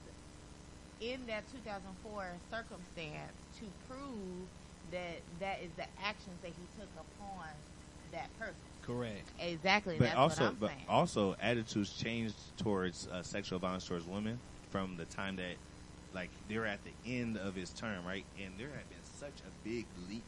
[1.00, 4.46] in that 2004 circumstance to prove
[4.92, 7.48] that that is the actions that he took upon
[8.12, 8.54] that person.
[8.82, 9.28] Correct.
[9.40, 9.96] Exactly.
[9.98, 10.84] But that's also, what I'm but saying.
[10.88, 14.38] also, attitudes changed towards uh, sexual violence towards women
[14.70, 15.56] from the time that,
[16.14, 18.24] like, they were at the end of his term, right?
[18.42, 20.24] And there had been such a big leap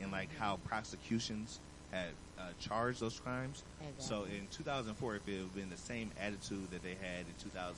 [0.00, 1.58] in like how prosecutions
[1.90, 3.64] had uh, charged those crimes.
[3.80, 4.04] Exactly.
[4.04, 7.74] So in 2004, if it had been the same attitude that they had in 2000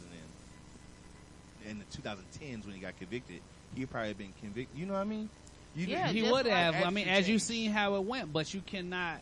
[1.64, 3.40] and in the 2010s when he got convicted,
[3.74, 4.78] he'd probably been convicted.
[4.78, 5.28] You know what I mean?
[5.74, 6.74] You he would have.
[6.74, 9.20] I mean, as you've seen how it went, but you cannot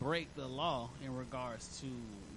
[0.00, 1.86] break the law in regards to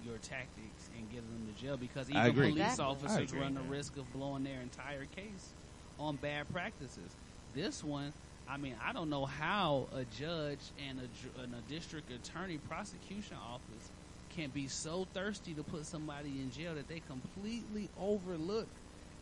[0.04, 2.50] your tactics and getting them to jail because even agree.
[2.50, 2.84] police Exactly.
[2.84, 3.70] Officers agree, run the man.
[3.70, 5.54] risk of blowing their entire case
[5.98, 7.10] on bad practices.
[7.54, 8.12] This one,
[8.48, 13.36] I mean, I don't know how a judge and a, and a district attorney prosecution
[13.36, 13.90] office
[14.36, 18.68] can be so thirsty to put somebody in jail that they completely overlook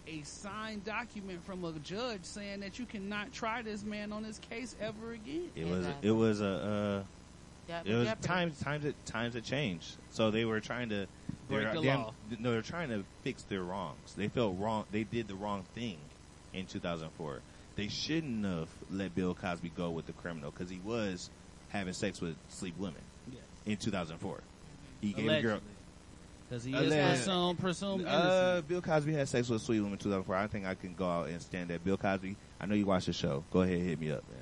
[0.07, 4.39] a signed document from a judge saying that you cannot try this man on this
[4.51, 5.51] case ever again.
[5.55, 7.05] It was it was a
[7.69, 8.27] uh, Jeop- it was jeopardy.
[8.29, 9.97] times times it times it changed.
[10.11, 11.07] So they were trying to
[11.49, 12.15] Break they're- the they're- law.
[12.39, 14.15] No, they're trying to fix their wrongs.
[14.17, 14.85] They felt wrong.
[14.93, 15.97] They did the wrong thing
[16.53, 17.41] in 2004.
[17.77, 21.29] They shouldn't have let Bill Cosby go with the criminal because he was
[21.71, 23.01] having sex with sleep women
[23.67, 24.41] in 2004.
[25.01, 25.61] He gave a girl.
[26.51, 26.51] Allegedly.
[26.51, 27.15] Because he is Alleged.
[27.25, 28.23] presumed, presumed innocent.
[28.33, 30.35] Uh, Bill Cosby had sex with a sweet woman in 2004.
[30.37, 31.85] I think I can go out and stand that.
[31.85, 33.45] Bill Cosby, I know you watch the show.
[33.53, 34.41] Go ahead, hit me up, man.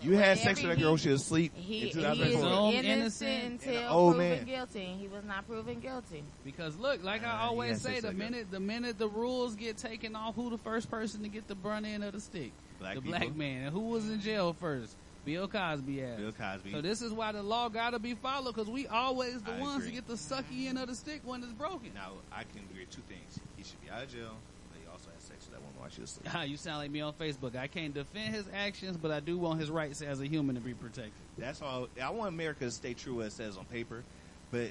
[0.00, 2.72] You had sex with that girl when she was asleep He, in he is 2004.
[2.84, 4.44] innocent until old proven man.
[4.44, 4.84] guilty.
[5.00, 6.22] He was not proven guilty.
[6.44, 9.76] Because look, like I Uh, he always say, the minute the minute the rules get
[9.76, 12.52] taken off, who the first person to get the brunt end of the stick?
[12.78, 13.18] Black the people.
[13.18, 13.64] black man.
[13.64, 14.94] And who was in jail first?
[15.24, 16.18] Bill Cosby ass.
[16.18, 16.72] Bill Cosby.
[16.72, 19.60] So this is why the law got to be followed because we always the I
[19.60, 19.88] ones agree.
[19.90, 21.90] to get the sucky end of the stick when it's broken.
[21.94, 23.38] Now I can agree with two things.
[23.56, 24.36] He should be out of jail,
[24.70, 26.30] but he also had sex with that woman while she was asleep.
[26.34, 27.56] Ah, you sound like me on Facebook.
[27.56, 30.60] I can't defend his actions, but I do want his rights as a human to
[30.60, 31.12] be protected.
[31.36, 31.88] That's all.
[32.02, 34.04] I want America to stay true as it says on paper,
[34.50, 34.70] but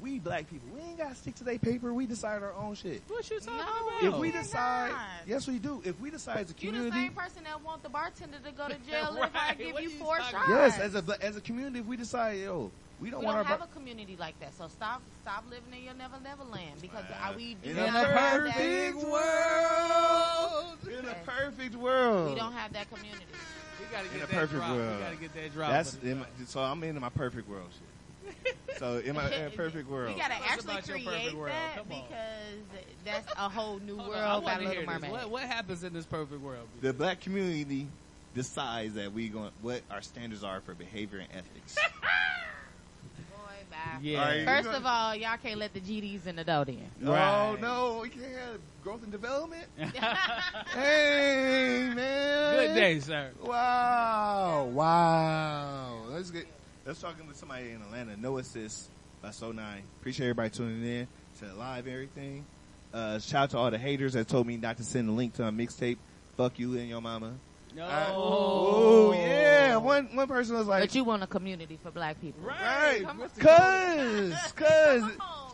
[0.00, 1.92] we black people, we ain't gotta stick to their paper.
[1.92, 3.02] We decide our own shit.
[3.08, 3.58] What you talking
[4.02, 5.00] No, If we decide, not.
[5.26, 5.82] yes, we do.
[5.84, 8.68] If we decide as a You the same person that want the bartender to go
[8.68, 10.34] to jail if I give What you four shots.
[10.48, 12.70] yes, as a as a community, if we decide, yo,
[13.00, 14.54] we don't we want don't our have bar- a community like that.
[14.56, 17.30] So stop stop living in your never never land because Wow.
[17.30, 19.08] uh, we do In not a have perfect that.
[19.08, 23.24] world, in a perfect world, We don't have that community.
[23.80, 24.70] We gotta in get a that perfect drop.
[24.76, 24.96] world.
[24.98, 25.70] We gotta get that drop.
[25.70, 27.87] That's in my, so I'm into my perfect world shit.
[28.78, 31.52] So in my in perfect world, We gotta actually about your create perfect world.
[31.52, 32.02] that Come on.
[32.08, 34.84] because that's a whole new Hold world on, I by Little.
[34.86, 35.10] Mermaid.
[35.10, 36.66] What, what happens in this perfect world?
[36.80, 37.88] the black community
[38.34, 41.74] decides that we going what our standards are for behavior and ethics.
[43.16, 43.76] Boy, bye.
[44.00, 44.20] Yeah.
[44.20, 46.88] All right, First we of all, y'all can't let the GDs in the dough then.
[47.04, 49.64] Oh no, we can't have growth and development.
[50.74, 53.30] hey man, Good day, sir.
[53.42, 55.94] Wow, wow.
[56.10, 56.46] Let's get
[56.88, 58.16] let's talking with somebody in Atlanta.
[58.16, 58.88] No assist
[59.20, 59.82] by So Nine.
[60.00, 61.06] Appreciate everybody tuning in
[61.38, 62.46] to the live and everything.
[62.94, 65.34] Uh, shout out to all the haters that told me not to send the link
[65.34, 65.98] to my mixtape.
[66.38, 67.34] Fuck you and your mama.
[67.76, 67.84] No.
[67.84, 72.18] I- oh yeah, one one person was like, But you want a community for black
[72.22, 72.42] people.
[72.42, 73.28] Right, Come on.
[73.38, 75.02] cause, cause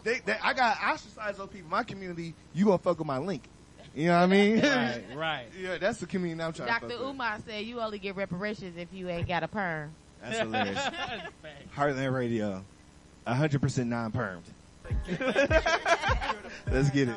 [0.05, 1.67] they, they, I got ostracized those people.
[1.67, 3.43] in My community, you gonna fuck with my link.
[3.97, 4.61] You know what I mean?
[4.61, 5.47] Right, right.
[5.61, 6.89] yeah, that's the community I'm trying to Dr.
[6.89, 7.09] fuck with.
[7.09, 9.93] Umar said you only get reparations if you ain't got a perm.
[10.25, 10.79] That's hilarious.
[11.77, 12.65] Heartland Radio,
[13.27, 14.43] hundred percent non-permed.
[16.71, 17.17] Let's get it.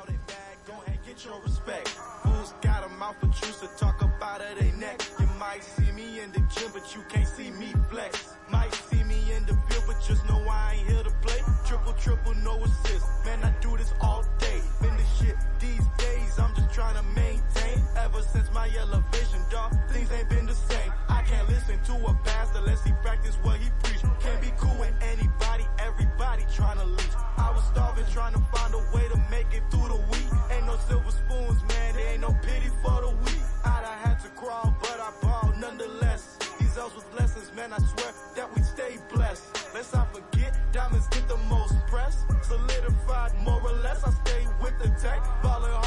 [1.06, 1.88] Get your respect.
[1.88, 5.02] Fools got a mouth for truth to talk about it, they neck.
[5.20, 8.34] You might see me in the gym, but you can't see me flex.
[8.52, 11.40] Might see me in the field, but just know I ain't here to play.
[11.66, 13.06] Triple, triple, no assist.
[13.26, 14.62] Man, I do this all day.
[14.82, 17.82] Been the shit these days, I'm just trying to maintain.
[17.98, 20.92] Ever since my elevation, dog, things ain't been the same.
[21.28, 24.02] Can't listen to a pastor unless he practice what he preach.
[24.20, 27.16] Can't be cool with anybody, everybody trying to leech.
[27.38, 30.28] I was starving, trying to find a way to make it through the week.
[30.52, 33.44] Ain't no silver spoons, man, there ain't no pity for the weak.
[33.66, 36.38] I'd have had to crawl, but I balled nonetheless.
[36.60, 39.44] These L's was blessings, man, I swear that we stay blessed.
[39.74, 42.24] Let's not forget, diamonds get the most press.
[42.42, 45.22] Solidified more or less, I stay with the tech.
[45.44, 45.87] Ballin' hard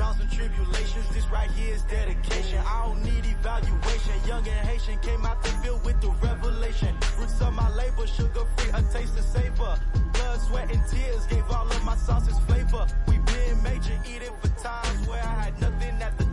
[0.00, 1.06] trials and tribulations.
[1.12, 2.58] This right here is dedication.
[2.66, 4.16] I don't need evaluation.
[4.26, 6.96] Young and Haitian came out the field with the revelation.
[7.18, 9.78] Roots of my labor, sugar free, a taste of savor.
[10.14, 12.86] Blood, sweat, and tears gave all of my sauces flavor.
[13.08, 16.29] We been major, eating for times where I had nothing at the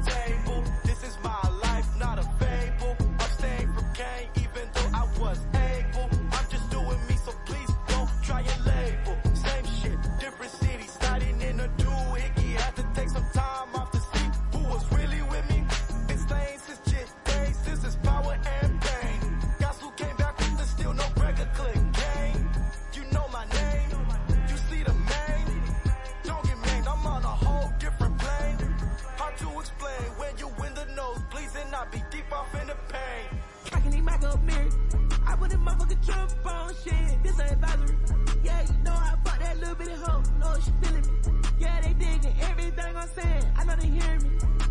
[36.07, 37.97] trip on shit, this ain't advisory.
[38.43, 41.39] Yeah, you know I fuck that little bitty hoe, No, she feeling me.
[41.59, 44.29] Yeah, they digging everything I'm saying, I know they hear me.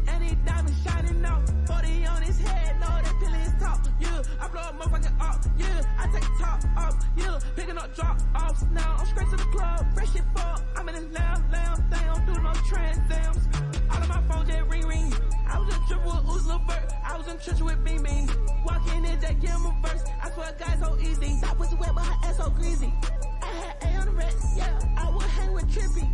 [0.08, 3.86] And these diamonds shining off, 40 on his head, No, that feeling is top.
[4.00, 7.94] Yeah, I blow a motherfucker up, yeah, I take the top off, yeah, picking up
[7.94, 8.96] drop offs now.
[8.98, 12.24] I'm straight to the club, fresh shit fuck, I'm in a loud, loud thing, I'm
[12.26, 13.48] doing no trans dams.
[13.90, 15.12] All of my phone just ring ring,
[15.46, 16.95] I was just tripping with Uzla Burt.
[17.16, 18.28] I was in church with Bing Bing.
[18.62, 20.04] Walking in that camera verse.
[20.22, 21.40] I swear guys so easy.
[21.42, 22.92] I was wet, but her ass so greasy.
[23.40, 24.78] I had A on the rest, yeah.
[24.98, 26.04] I would hang with Trippy.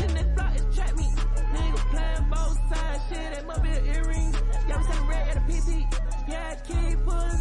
[0.00, 1.04] And this block is trap me.
[1.52, 1.76] nigga.
[1.90, 3.02] playing both sides.
[3.06, 4.34] Shit, that must be the earrings.
[4.66, 5.94] Y'all was red at the PT.
[6.26, 7.35] Yeah, keep pulling.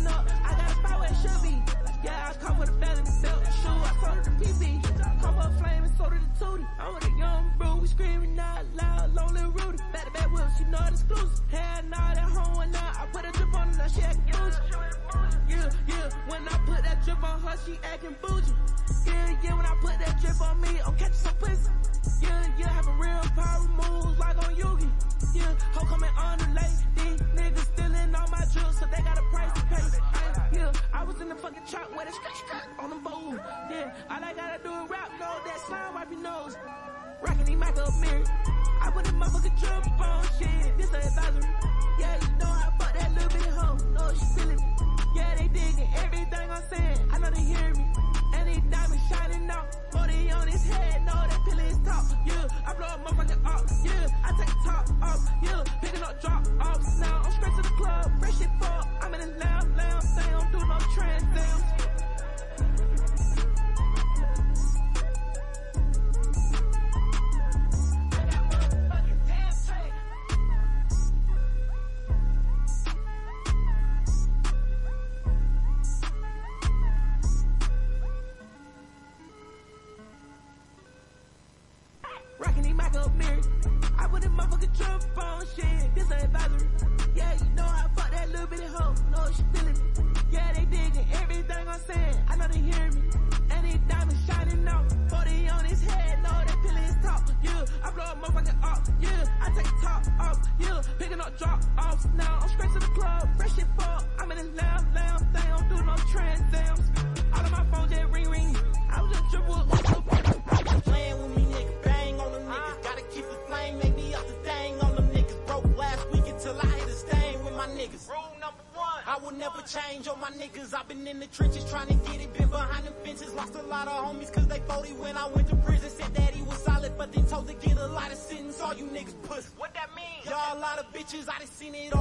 [131.06, 131.95] bitches, I done seen it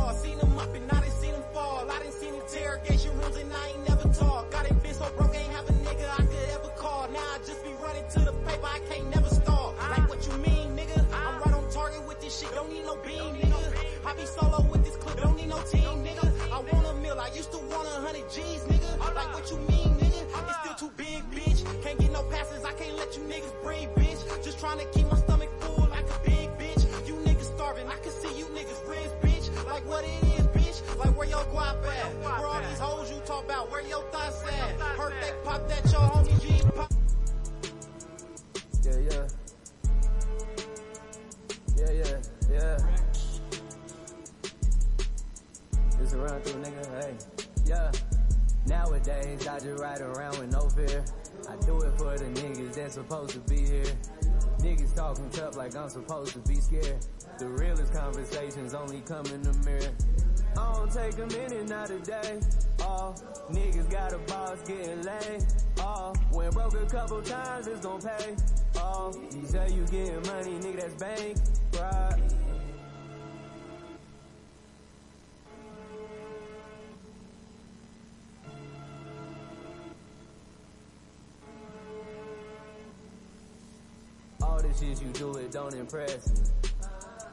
[84.84, 86.70] shit you do, it don't impress me.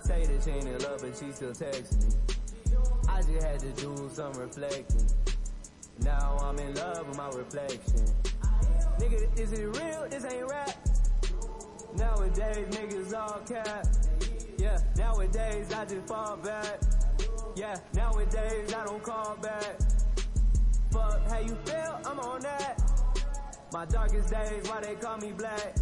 [0.02, 2.38] Say that she ain't in love, but she still text me.
[3.08, 5.06] I just had to do some reflecting.
[5.99, 8.06] Now I'm in love with my reflection.
[8.99, 10.08] Nigga, is it real?
[10.10, 10.72] This ain't rap.
[11.95, 13.86] Nowadays, niggas all cap.
[14.58, 16.80] Yeah, nowadays I just fall back.
[17.56, 19.80] Yeah, nowadays I don't call back.
[20.91, 22.82] Fuck how you feel, I'm on that.
[23.74, 25.76] My darkest days, why they call me black?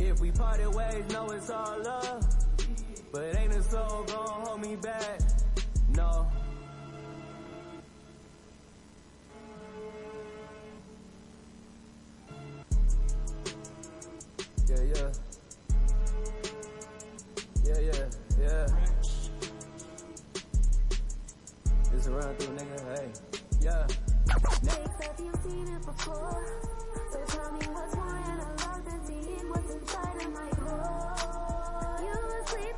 [0.00, 2.24] If we parted ways, know it's all love.
[3.12, 5.20] But ain't a soul gon' hold me back.
[5.94, 6.30] No.
[14.68, 15.10] Yeah, yeah.
[17.64, 18.08] Yeah, yeah,
[18.40, 18.66] yeah.
[21.92, 22.96] It's a run through, nigga.
[22.96, 23.08] Hey,
[23.60, 23.86] yeah.
[24.62, 26.44] Makes have you seen it before?
[27.10, 28.17] So tell me what's more
[29.70, 32.00] inside of my core.
[32.02, 32.76] You asleep,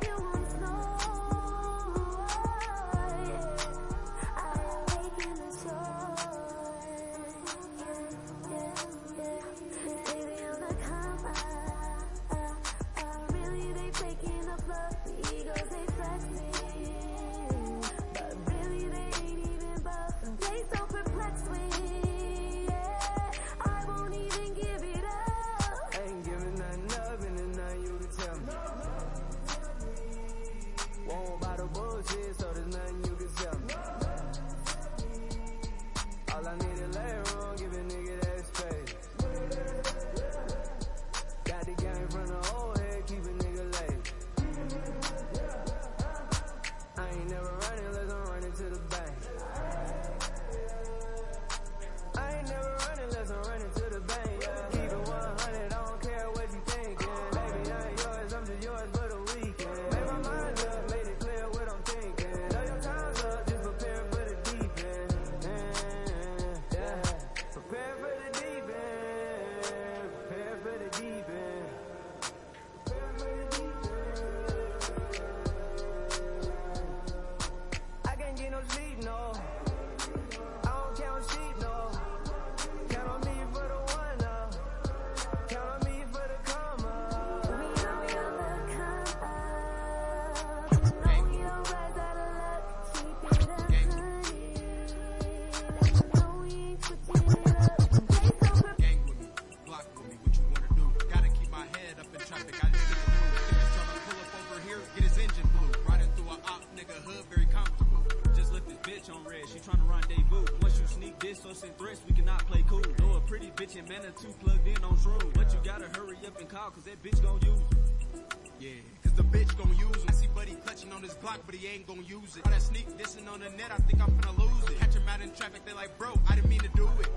[121.51, 122.45] but he ain't gon' use it.
[122.45, 124.79] All that sneak dissing on the net, I think I'm finna lose it.
[124.79, 127.09] Catch him out in traffic, they like, bro, I didn't mean to do it.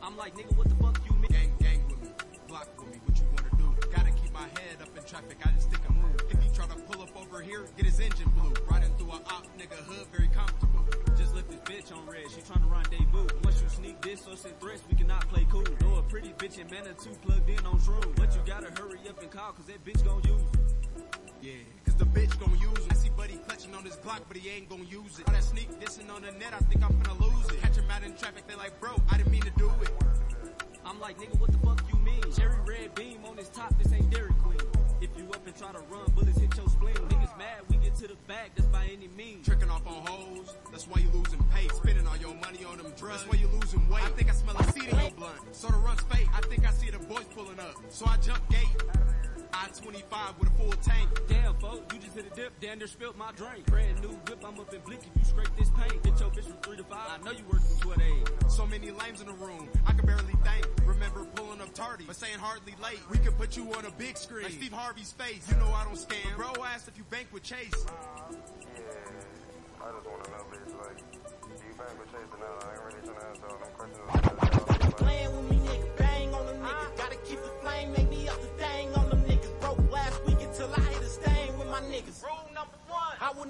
[0.00, 1.30] I'm like, nigga, what the fuck you mean?
[1.30, 2.10] Gang, gang with me,
[2.46, 3.88] block with me, what you wanna do?
[3.90, 6.14] Gotta keep my head up in traffic, I just stick a move.
[6.30, 8.54] If he try to pull up over here, get his engine blue.
[8.70, 10.86] Riding through a op nigga hood, very comfortable.
[11.18, 13.26] Just left this bitch on red, she tryna rendezvous.
[13.42, 15.66] Once you sneak this or send threats, we cannot play cool.
[15.80, 18.14] Know a pretty bitch in Manitou plugged in on shroom.
[18.14, 19.99] But you gotta hurry up and call, cause that bitch
[24.28, 25.28] but he ain't gon' use it.
[25.28, 27.60] All that sneak dissing on the net, I think I'm gonna lose it.
[27.60, 29.90] Catch him out in traffic, they like, bro, I didn't mean to do it.
[30.84, 32.22] I'm like, nigga, what the fuck you mean?
[32.36, 34.58] Cherry red beam on his top, this ain't Dairy Queen.
[35.00, 36.94] If you up and try to run, bullets hit your spleen.
[36.94, 39.46] Niggas mad, we get to the back, that's by any means.
[39.46, 41.68] Tricking off on hoes, that's why you losing pay.
[41.68, 44.02] Spending all your money on them drugs, that's why you losing weight.
[44.02, 45.38] I think I smell a seed in your blunt.
[45.52, 47.76] So the run's fake, I think I see the boys pulling up.
[47.90, 48.66] So I jump gate.
[49.52, 51.08] I-25 with a full tank.
[51.28, 53.66] Damn, folk, you just hit a dip, damn near spilled my drink.
[53.66, 56.02] Brand new whip, I'm up in blick if you scrape this paint.
[56.02, 58.50] Get your bitch from 3 to 5, I know you work from 2 to 8.
[58.50, 60.66] So many lames in the room, I can barely think.
[60.84, 63.00] Remember pulling up tardy, but saying hardly late.
[63.10, 65.48] We could put you on a big screen, like Steve Harvey's face.
[65.48, 66.36] You know I don't scam.
[66.36, 67.72] Bro asked if you bank with Chase.
[67.84, 68.82] Yeah,
[69.80, 72.64] I just wanna know, bitch, like, do you bang with Chase or not?
[72.64, 74.19] I ain't really tryna ask all them questions.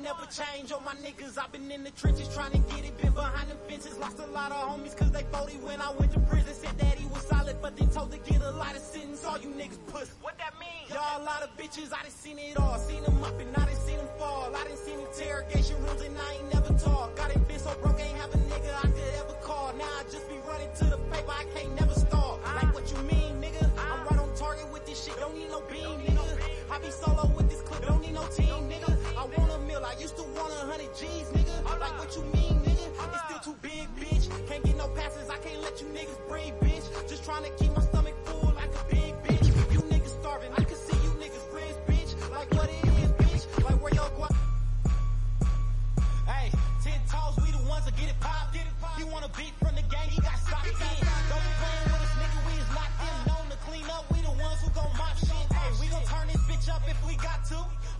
[0.02, 1.38] Never change on my niggas.
[1.38, 3.96] I've been in the trenches trying to get it, been behind the fences.
[3.98, 6.54] Lost a lot of homies cause they 40 when I went to prison.
[6.54, 9.24] Said that he was solid, but then told to get a lot of sentence.
[9.24, 10.12] All you niggas pussy.
[10.22, 10.88] What that mean?
[10.88, 12.78] Y'all a lot of bitches, I done seen it all.
[12.78, 14.54] Seen them up and I done seen them fall.
[14.54, 17.16] I done seen interrogation rooms and I ain't never talk.
[17.16, 19.72] Got done been so broke, ain't have a nigga I could ever call.
[19.76, 22.40] Now I just be running to the paper, I can't never stop.
[22.44, 22.60] Ah.
[22.62, 23.64] Like what you mean, nigga?
[23.64, 24.06] I'm ah.
[24.10, 26.24] right on target with this shit, don't need no beam, nigga.
[26.70, 28.99] I be solo with this clip, don't need no team, nigga.
[29.20, 31.78] I want a meal, I used to want a hundred G's, nigga.
[31.78, 32.88] Like what you mean, nigga?
[33.12, 34.30] It's still too big, bitch.
[34.48, 37.06] Can't get no passes, I can't let you niggas breathe, bitch.
[37.06, 39.49] Just trying to keep my stomach full like a big bitch.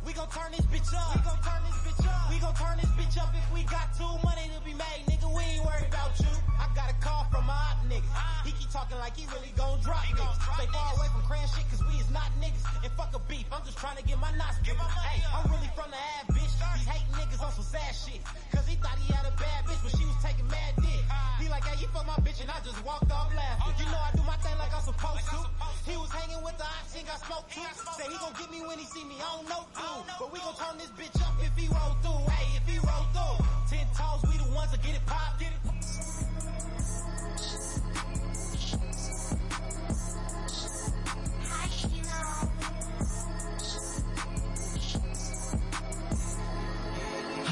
[0.05, 1.15] We gon' turn this bitch up.
[1.15, 2.31] We gon' turn this bitch up.
[2.31, 4.05] We gon' turn this bitch up if we got to.
[4.25, 6.60] Money to be made, nigga, we ain't worried about you.
[6.75, 8.07] Got a call from my op nigga.
[8.47, 10.39] He keep talking like he really gon' drop niggas.
[10.55, 12.63] Stay far away from crayon shit cause we is not niggas.
[12.83, 14.79] And fuck a beef, I'm just trying to get my knots bigger.
[14.79, 16.55] Hey, I'm really from the ad bitch.
[16.55, 18.23] These hating niggas on some sad shit.
[18.55, 21.03] Cause he thought he had a bad bitch, but she was taking mad dick.
[21.43, 23.75] He like, hey, you fuck my bitch and I just walked off laughing.
[23.83, 25.39] You know I do my thing like I'm supposed to.
[25.91, 27.67] He was hanging with the ops, he got smoked too.
[27.99, 30.07] Say he gon' get me when he see me, I don't know dude.
[30.23, 32.31] But we gon' turn this bitch up if he roll through.
[32.31, 33.43] Hey, if he roll through.
[33.67, 35.35] Ten toes, we the ones that get it pop.
[35.43, 36.30] Get it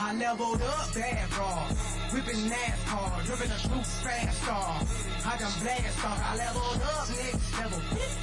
[0.09, 1.69] I leveled up bad raw.
[2.17, 4.81] Whipping NASCAR, driven a true fast car.
[5.29, 7.81] I done blast off, I leveled up next level.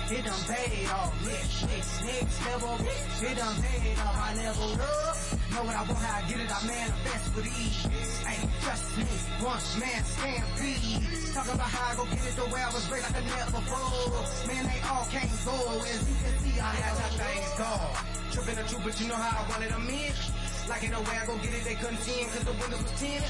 [0.09, 2.73] It done paid off, next, next, next level.
[2.81, 5.13] It done paid off, I leveled up.
[5.53, 7.85] Know what I want, how I get it, I manifest with ease.
[8.33, 9.05] Ain't trust me,
[9.45, 11.05] one man stampede.
[11.37, 13.61] Talk about how I go get it the way I was great like a never
[13.61, 14.25] before.
[14.49, 15.53] Man, they all can't go,
[15.85, 17.93] as you can see, I had that thing gone.
[18.33, 20.44] Tripping the truth, but you know how I wanted them in.
[20.65, 22.81] Like it no way I go get it, they couldn't see him cause the windows
[22.81, 23.21] was tinted.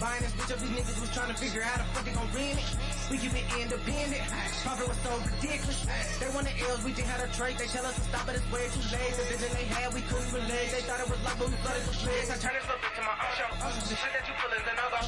[0.00, 2.16] Buying this bitch up, these niggas was trying to figure out how the fuck they
[2.16, 2.68] gon' rent it.
[3.12, 4.24] We keep it independent.
[4.64, 5.84] Profit was so ridiculous.
[6.16, 7.60] They want the L's, we didn't have a trade.
[7.60, 9.12] They tell us to stop, but it's way too late.
[9.20, 10.68] The vision they had, we couldn't relate.
[10.72, 12.28] They thought it was like, but we flooded the place.
[12.32, 13.50] I turn this little bitch to my own show.
[13.92, 15.00] Shit that you pull is the no-go.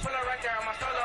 [0.00, 1.04] Pull it right there on my solo.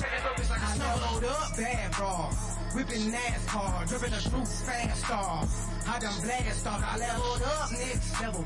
[0.00, 2.55] Take this little bitch like a snow load up, bad raw.
[2.76, 5.48] Whipping NASCAR, driven a true fast car.
[5.88, 8.44] I done blast off, I leveled up next level.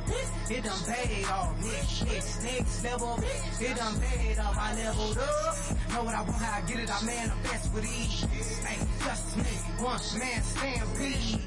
[0.48, 3.18] It done paid off, next, next, next level.
[3.60, 5.56] It done paid off, I leveled up.
[5.90, 8.24] Know what I want, how I get it, I manifest with ease.
[8.70, 11.40] Ain't just me, one man stampede.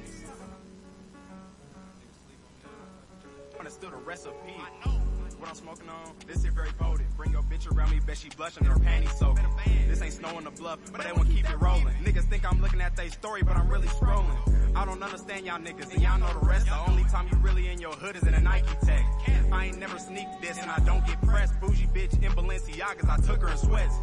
[3.58, 5.03] Understood a recipe.
[5.44, 7.18] What I'm smoking on, this shit very potent.
[7.18, 9.46] Bring your bitch around me, bet she blushing her panties soaking.
[9.90, 11.94] This ain't snowing the bluff, but they won't keep it rolling.
[12.02, 14.38] Niggas think I'm looking at they story, but I'm really scrolling.
[14.74, 16.68] I don't understand y'all niggas, and y'all know the rest.
[16.68, 19.04] The only time you really in your hood is in a Nike tag.
[19.52, 21.60] I ain't never sneak this, and I don't get pressed.
[21.60, 23.96] Bougie bitch in Balenciagas, I took her in sweats.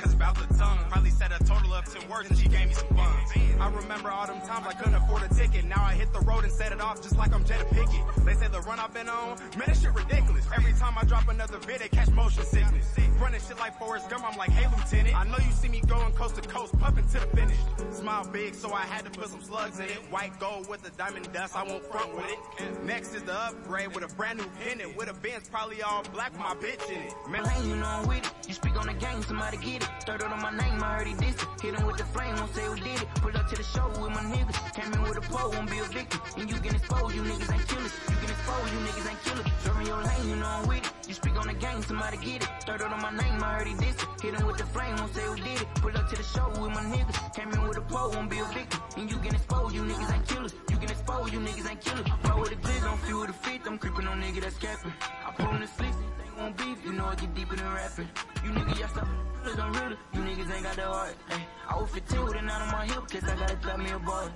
[0.00, 2.74] Cause about the tongue, probably said a total of 10 words and she gave me
[2.74, 3.32] some funds.
[3.60, 5.66] I remember all them times I couldn't afford a ticket.
[5.66, 8.24] Now I hit the road and set it off just like I'm Jada Pickett.
[8.24, 10.46] They say the run I've been on, man, that shit ridiculous.
[10.56, 12.86] Every time I drop another vid, they catch motion sickness.
[13.20, 15.14] Running shit like Forrest Gump, I'm like, hey, Lieutenant.
[15.14, 17.58] I know you see me going coast to coast, puffing to the finish.
[17.90, 20.00] Smile big, so I had to put some slugs in it.
[20.10, 22.82] White gold with the diamond dust, I won't front with it.
[22.84, 24.96] Next is the upgrade with a brand new pennant.
[24.96, 27.12] With a Benz probably all black with my bitch in it.
[27.28, 28.48] Man, you know I'm with it.
[28.48, 29.89] You speak on the game, somebody get it.
[30.06, 31.60] Third on my name, I heard he dissed it.
[31.60, 33.08] Hit him with the flame, won't say who did it.
[33.16, 34.74] Pull up to the show with my niggas.
[34.74, 36.20] Came in with a pole, won't be a victim.
[36.36, 37.94] And you get exposed, you niggas ain't killers.
[38.08, 39.46] You get exposed, you niggas ain't killers.
[39.64, 41.08] Serving your lane, you know I'm with it.
[41.08, 42.48] You speak on the game, somebody get it.
[42.66, 44.22] Third on my name, I heard he dissed it.
[44.22, 45.68] Hit him with the flame, won't say who did it.
[45.76, 47.34] Pull up to the show with my niggas.
[47.34, 48.80] Came in with a pole, won't be a victim.
[48.96, 50.54] And you get exposed, you niggas ain't killers.
[50.80, 52.06] You get exposed, you niggas ain't killers.
[52.24, 53.60] Roll with the glizz, don't feel the fit.
[53.66, 54.94] I'm creeping on nigga that's capping.
[55.26, 56.78] I pull in the they won't beef.
[56.84, 58.08] You know I get deeper than rapping.
[58.42, 59.08] You niggas, y'all stop.
[59.44, 61.16] Cause I'm real, you niggas ain't got the heart.
[61.30, 61.46] Ay.
[61.68, 63.96] I was 15 with a nine on my hip, guess I gotta drop me a.
[63.98, 64.30] Ay.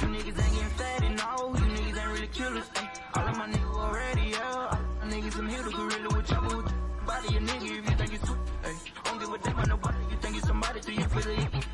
[0.00, 2.70] You niggas ain't getting fat and all, you niggas ain't really killers.
[2.74, 2.90] Ay.
[3.14, 4.68] All of my niggas already, yeah.
[4.72, 6.72] All my niggas, here to gorilla with trouble with
[7.06, 8.38] body a nigga if you think it's too.
[8.64, 8.74] Ay.
[9.04, 11.73] Don't give a damn about nobody, you think it's somebody till you feel it.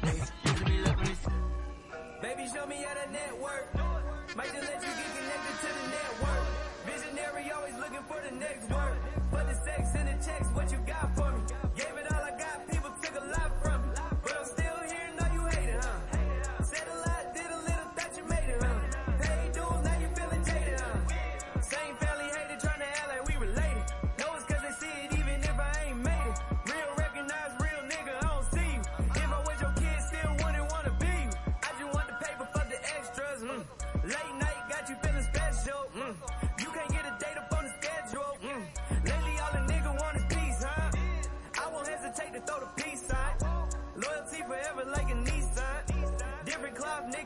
[2.31, 3.74] Baby, show me how to network.
[4.36, 6.47] Might just let you get connected to the network.
[6.86, 8.98] Visionary, always looking for the next word.
[9.31, 11.43] For the sex and the checks, what you got for me?
[11.74, 11.99] Gave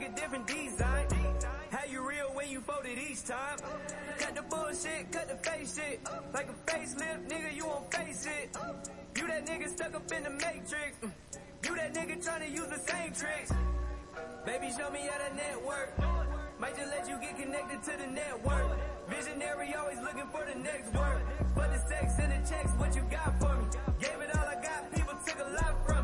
[0.05, 1.07] a Different design.
[1.71, 3.59] How you real when you folded each time.
[4.19, 6.01] Cut the bullshit, cut the face shit.
[6.33, 8.57] Like a facelift, nigga, you won't face it.
[9.17, 10.93] You that nigga stuck up in the matrix.
[11.65, 13.53] You that nigga tryna use the same tricks.
[14.45, 15.99] Baby, show me how to network.
[16.59, 18.79] Might just let you get connected to the network.
[19.09, 21.23] Visionary, always looking for the next work.
[21.55, 23.65] For the sex and the checks, what you got for me?
[24.01, 26.04] Gave it all I got, people took a lot from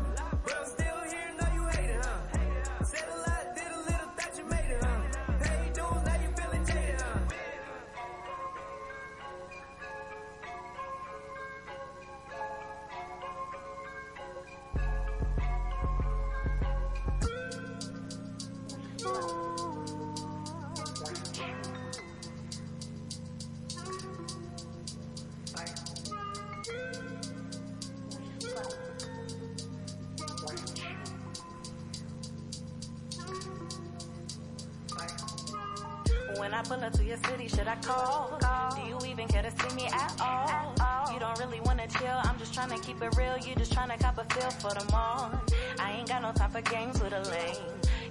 [36.41, 38.39] When I pull up to your city, should I call?
[38.75, 41.13] Do you even care to see me at all?
[41.13, 43.37] You don't really wanna chill, I'm just trying to keep it real.
[43.37, 45.31] You just trying to cop a feel for them all.
[45.77, 47.57] I ain't got no time for games with a lane.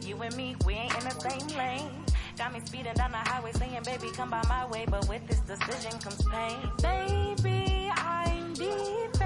[0.02, 1.90] You and me, we ain't in the same lane.
[2.38, 4.86] Got me speeding down the highway saying, baby, come by my way.
[4.88, 6.70] But with this decision comes pain.
[6.80, 9.19] Baby, I'm debating.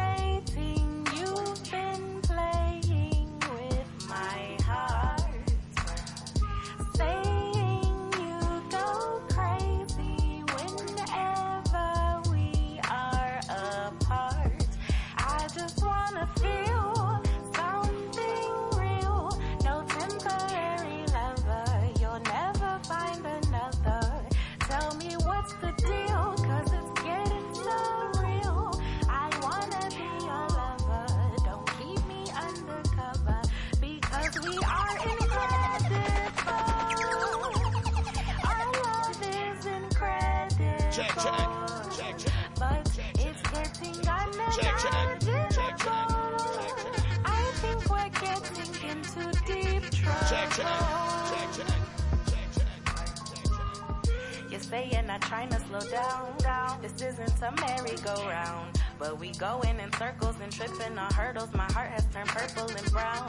[54.75, 56.83] Saying I'm trying to slow down, down.
[56.83, 58.81] This isn't a merry-go-round.
[58.99, 61.53] But we going in circles and tripping on hurdles.
[61.55, 63.29] My heart has turned purple and brown.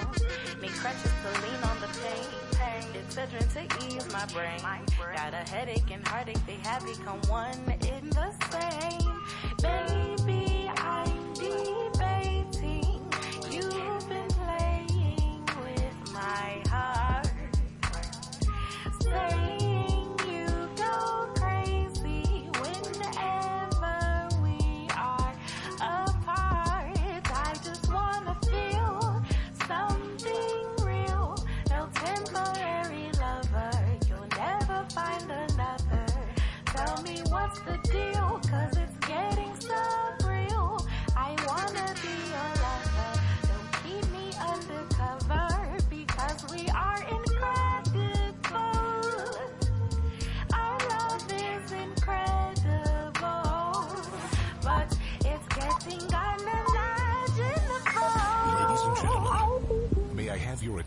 [0.60, 2.46] Need crutches to lean on the pain.
[2.96, 4.60] It's a to ease my brain.
[5.16, 7.62] Got a headache and heartache, they have become one
[7.94, 9.14] in the same.
[9.62, 10.45] Baby,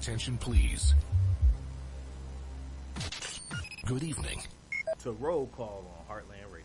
[0.09, 0.95] attention, please?
[3.85, 4.41] Good evening.
[5.03, 6.65] To roll call on Heartland Radio.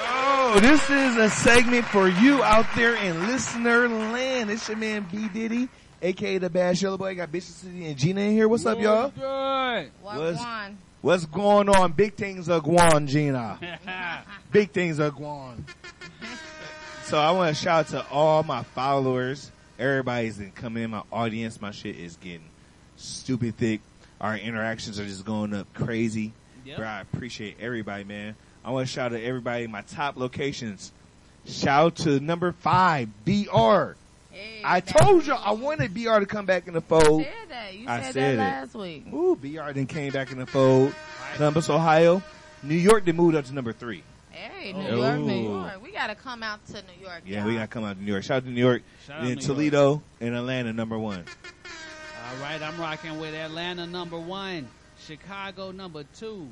[0.00, 4.50] Oh, this is a segment for you out there in listener land.
[4.50, 5.68] It's your man B Diddy,
[6.00, 7.14] aka the Bad Yellow Boy.
[7.14, 8.48] Got Bishop City and Gina in here.
[8.48, 9.10] What's up, y'all?
[9.10, 9.90] Good.
[10.00, 10.42] What's,
[11.02, 11.92] what's going on?
[11.92, 13.58] Big things are going, Gina.
[14.50, 15.66] Big things are going.
[17.04, 19.52] So I want to shout out to all my followers.
[19.78, 21.60] Everybody's been coming in my audience.
[21.60, 22.48] My shit is getting
[22.96, 23.80] stupid thick.
[24.20, 26.32] Our interactions are just going up crazy.
[26.64, 26.78] Yep.
[26.78, 28.34] Bro, I appreciate everybody, man.
[28.64, 30.90] I want to shout out to everybody in my top locations.
[31.44, 33.92] Shout out to number five, BR.
[34.64, 37.22] I told you I wanted BR to come back in the fold.
[37.22, 37.74] said that.
[37.74, 38.60] You I said, said that it.
[38.60, 39.06] last week.
[39.12, 40.94] Ooh, BR then came back in the fold.
[41.36, 42.22] Columbus, Ohio.
[42.62, 44.02] New York then moved up to number three.
[44.36, 44.80] Hey, oh.
[44.82, 44.96] New Oh.
[44.96, 45.82] York, New York.
[45.82, 47.22] We gotta come out to New York.
[47.24, 47.48] Yeah, y'all.
[47.48, 48.22] we gotta come out to New York.
[48.22, 48.82] Shout out to New York.
[49.06, 51.24] Shout out then New Toledo and Atlanta number one.
[51.64, 54.68] All right, I'm rocking with Atlanta number one,
[55.06, 56.48] Chicago number two,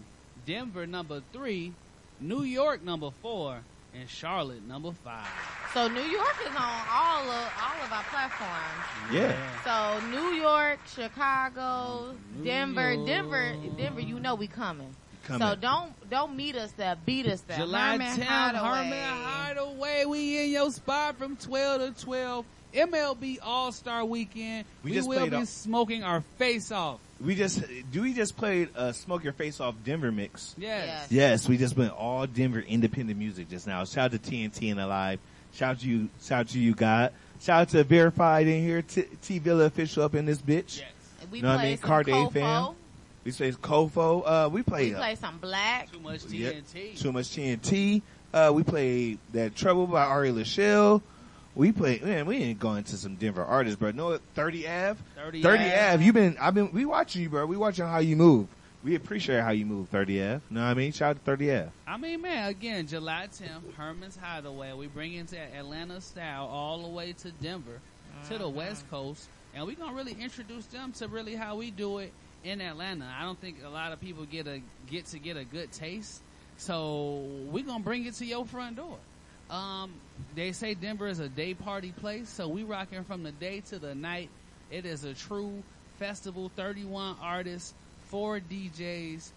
[0.46, 1.72] Denver number three,
[2.20, 3.58] New York number four,
[3.94, 5.26] and Charlotte number five.
[5.74, 6.56] So New York is on
[6.90, 9.12] all of all of our platforms.
[9.12, 9.36] Yeah.
[9.64, 14.00] So New York, Chicago, Denver, Denver, Denver.
[14.00, 14.94] You know we coming.
[15.24, 15.48] Coming.
[15.48, 16.96] So don't don't meet us there.
[17.06, 17.58] Beat us there.
[17.58, 18.68] July Herman 10th, Hideaway.
[18.90, 20.04] Herman Hideaway.
[20.06, 22.44] We in your spot from 12 to 12.
[22.74, 24.64] MLB All Star Weekend.
[24.82, 26.98] We We, just will be a- smoking our face off.
[27.20, 30.54] we just do we just played uh, "Smoke Your Face Off" Denver mix.
[30.58, 31.06] Yes.
[31.08, 33.84] Yes, we just went all Denver independent music just now.
[33.84, 35.20] Shout out to TNT and Alive.
[35.52, 37.12] Shout out to you, shout out to you, God.
[37.40, 40.78] Shout out to Verified in here, T, T Villa official up in this bitch.
[40.80, 40.90] Yes.
[41.30, 41.78] We know what I mean?
[41.78, 42.32] some Cardi Kofo.
[42.32, 42.74] fam.
[43.24, 44.22] We say Kofo.
[44.24, 44.90] Uh, we play.
[44.90, 45.90] We uh, play some black.
[45.90, 47.00] Too much yeah, TNT.
[47.00, 48.02] Too much TNT.
[48.32, 51.00] Uh, we played that Trouble by Ari Lachelle.
[51.54, 53.92] We played, man, we ain't going to some Denver artists, bro.
[53.92, 54.22] Know what?
[54.34, 55.00] 30 Ave?
[55.16, 55.92] 30 Ave.
[55.94, 56.04] Ave.
[56.04, 57.46] You been, I've been, we watching you, bro.
[57.46, 58.48] We watching how you move.
[58.82, 60.40] We appreciate how you move, 30 Ave.
[60.50, 60.90] Know what I mean?
[60.90, 61.70] Shout out to 30 Ave.
[61.86, 64.72] I mean, man, again, July 10th, Herman's Hideaway.
[64.72, 67.80] We bring into Atlanta style all the way to Denver,
[68.28, 71.98] to the West Coast, and we're gonna really introduce them to really how we do
[71.98, 72.12] it
[72.44, 73.12] in Atlanta.
[73.18, 76.22] I don't think a lot of people get a get to get a good taste,
[76.58, 78.98] so we're gonna bring it to your front door.
[79.50, 79.92] Um,
[80.34, 83.78] they say Denver is a day party place, so we rocking from the day to
[83.78, 84.28] the night.
[84.70, 85.62] It is a true
[85.98, 86.50] festival.
[86.54, 87.74] Thirty-one artists,
[88.06, 89.30] four DJs,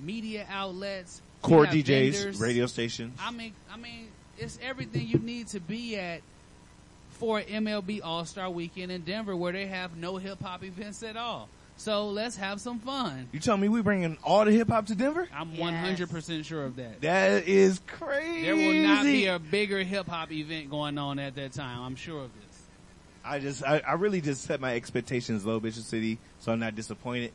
[0.00, 2.40] media outlets, Core DJs, vendors.
[2.40, 3.18] radio stations.
[3.22, 4.08] I mean, I mean,
[4.38, 6.22] it's everything you need to be at
[7.10, 11.16] for MLB All Star Weekend in Denver, where they have no hip hop events at
[11.16, 11.48] all.
[11.76, 13.28] So let's have some fun.
[13.32, 15.28] You tell me we bringing all the hip hop to Denver?
[15.32, 17.02] I'm 100% sure of that.
[17.02, 18.42] That is crazy.
[18.42, 21.82] There will not be a bigger hip hop event going on at that time.
[21.82, 22.62] I'm sure of this.
[23.24, 26.74] I just, I, I really just set my expectations low, Bishop City, so I'm not
[26.74, 27.32] disappointed.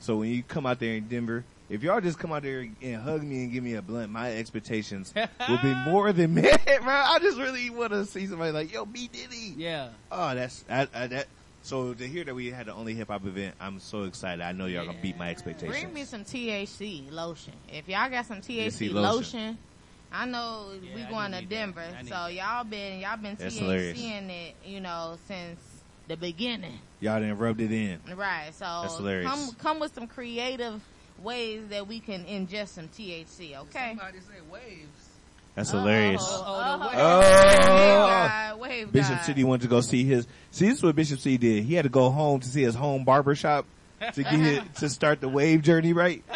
[0.00, 2.96] So when you come out there in Denver, if y'all just come out there and
[2.96, 6.92] hug me and give me a blunt, my expectations will be more than met, bro.
[6.92, 9.54] I just really want to see somebody like, yo, B Diddy.
[9.56, 9.90] Yeah.
[10.10, 11.26] Oh, that's, I, I, that,
[11.64, 14.42] so to hear that we had the only hip hop event, I'm so excited.
[14.42, 15.70] I know y'all gonna beat my expectations.
[15.80, 17.54] Bring me some THC lotion.
[17.72, 19.02] If y'all got some THC THC lotion.
[19.02, 19.58] lotion.
[20.12, 22.06] I know we I going to need Denver, that.
[22.06, 23.58] So y'all been y'all been That's.
[23.58, 25.58] THCing it, you know, since
[26.06, 27.98] the beginning, Y'all didn't rubbed it in.
[28.14, 28.50] right?
[28.54, 29.28] So That's hilarious.
[29.28, 30.80] come come with some creative
[31.22, 33.56] ways that we can ingest some THC.
[33.58, 33.88] Okay.
[33.96, 35.03] Somebody say waves.
[35.54, 36.22] That's hilarious.
[36.24, 39.22] Oh, oh the Oh, Wave Bishop.
[39.22, 40.26] City wanted to go see his.
[40.50, 41.64] See, this is what Bishop City did.
[41.64, 43.66] He had to go home to see his home barber shop
[44.14, 46.22] to get it, to start the wave journey, right?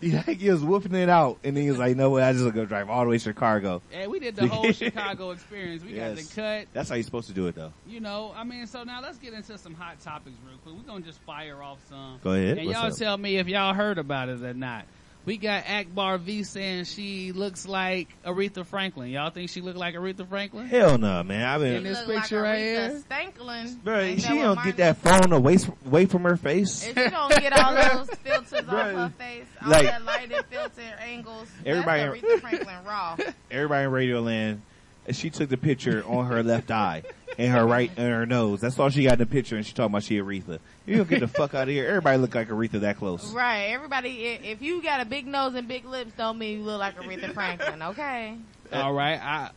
[0.00, 2.30] He, like, he was whooping it out, and then he was like, "No, way, I
[2.30, 5.32] just gonna go drive all the way to Chicago." Hey, we did the whole Chicago
[5.32, 5.82] experience.
[5.82, 6.68] We got the cut.
[6.72, 7.72] That's how you're supposed to do it, though.
[7.84, 10.76] You know, I mean, so now let's get into some hot topics real quick.
[10.76, 12.20] We're gonna just fire off some.
[12.22, 12.58] Go ahead.
[12.58, 12.96] And What's y'all up?
[12.96, 14.84] tell me if y'all heard about it or not.
[15.28, 19.10] We got Akbar V saying she looks like Aretha Franklin.
[19.10, 20.66] Y'all think she look like Aretha Franklin?
[20.68, 21.44] Hell no, man.
[21.44, 23.02] I've In this Look like picture right here.
[23.10, 23.84] Stanklin.
[23.84, 23.98] bro.
[24.00, 26.88] Ain't She don't Martin get that phone away away from her face.
[26.88, 30.80] If you don't get all those filters off her face, all Like- that lighted filter
[30.98, 33.16] angles, Everybody- that's Aretha Franklin raw.
[33.50, 34.62] Everybody in Radio Land,
[35.08, 37.02] and she took the picture on her left eye
[37.38, 38.60] and her right and her nose.
[38.60, 40.58] That's all she got in the picture, and she talking about she Aretha.
[40.86, 41.88] You don't get the fuck out of here.
[41.88, 43.32] Everybody look like Aretha that close.
[43.32, 43.70] Right.
[43.70, 46.96] Everybody, if you got a big nose and big lips, don't mean you look like
[46.96, 47.82] Aretha Franklin.
[47.82, 48.36] Okay.
[48.72, 49.20] All right.
[49.20, 49.50] I,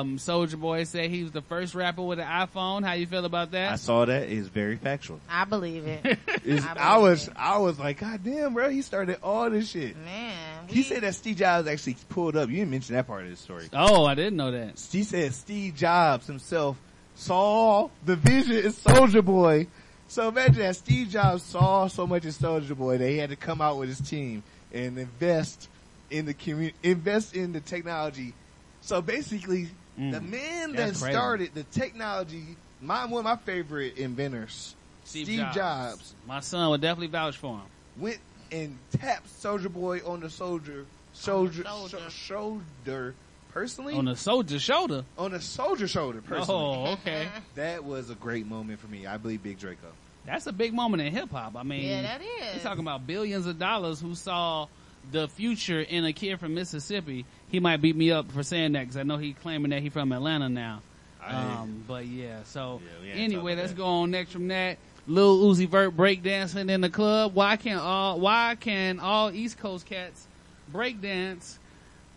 [0.00, 2.84] um, Soulja Boy said he was the first rapper with an iPhone.
[2.84, 3.72] How you feel about that?
[3.72, 4.28] I saw that.
[4.28, 5.20] It's very factual.
[5.30, 6.04] I believe it.
[6.44, 9.70] It's- I I, believe was, I was like, God damn, bro, he started all this
[9.70, 9.96] shit.
[9.98, 10.36] Man,
[10.68, 12.48] He said that Steve Jobs actually pulled up.
[12.48, 13.68] You didn't mention that part of the story.
[13.72, 14.78] Oh, I didn't know that.
[14.90, 16.78] He said Steve Jobs himself
[17.14, 19.66] saw the vision in Soulja Boy.
[20.06, 23.36] So imagine that Steve Jobs saw so much in Soulja Boy that he had to
[23.36, 24.42] come out with his team
[24.72, 25.68] and invest
[26.10, 28.32] in the community, invest in the technology.
[28.80, 29.68] So basically,
[29.98, 30.12] Mm.
[30.12, 31.10] the man that crazy.
[31.10, 32.44] started the technology,
[32.80, 35.54] my one of my favorite inventors, Steve Steve, Jobs.
[35.56, 36.14] Jobs.
[36.26, 37.62] My son would definitely vouch for him.
[37.96, 38.18] went
[38.52, 41.88] and tapped Soulja Boy on the soldier, soldier, shoulder.
[41.98, 43.14] sho- shoulder,
[43.50, 45.04] personally On the soldier's shoulder.
[45.18, 46.60] on the soldier shoulder, personally.
[46.88, 47.26] Oh, okay.
[47.56, 49.04] That was a great moment for me.
[49.06, 49.88] I believe Big Draco.
[50.24, 51.56] That's a big moment in hip hop.
[51.56, 52.54] I mean, Yeah, that is.
[52.54, 54.68] You're talking about billions of dollars who saw
[55.10, 57.24] the future in a kid from Mississippi.
[57.50, 59.92] He might beat me up for saying that because I know he's claiming that he's
[59.92, 60.82] from Atlanta now.
[61.26, 64.78] Um, but yeah, so Yeah, anyway, let's about go on next from that.
[65.06, 67.34] Lil Uzi Vert breakdancing in the club.
[67.34, 70.26] Why can't all Why can all East Coast cats
[70.72, 71.56] breakdance?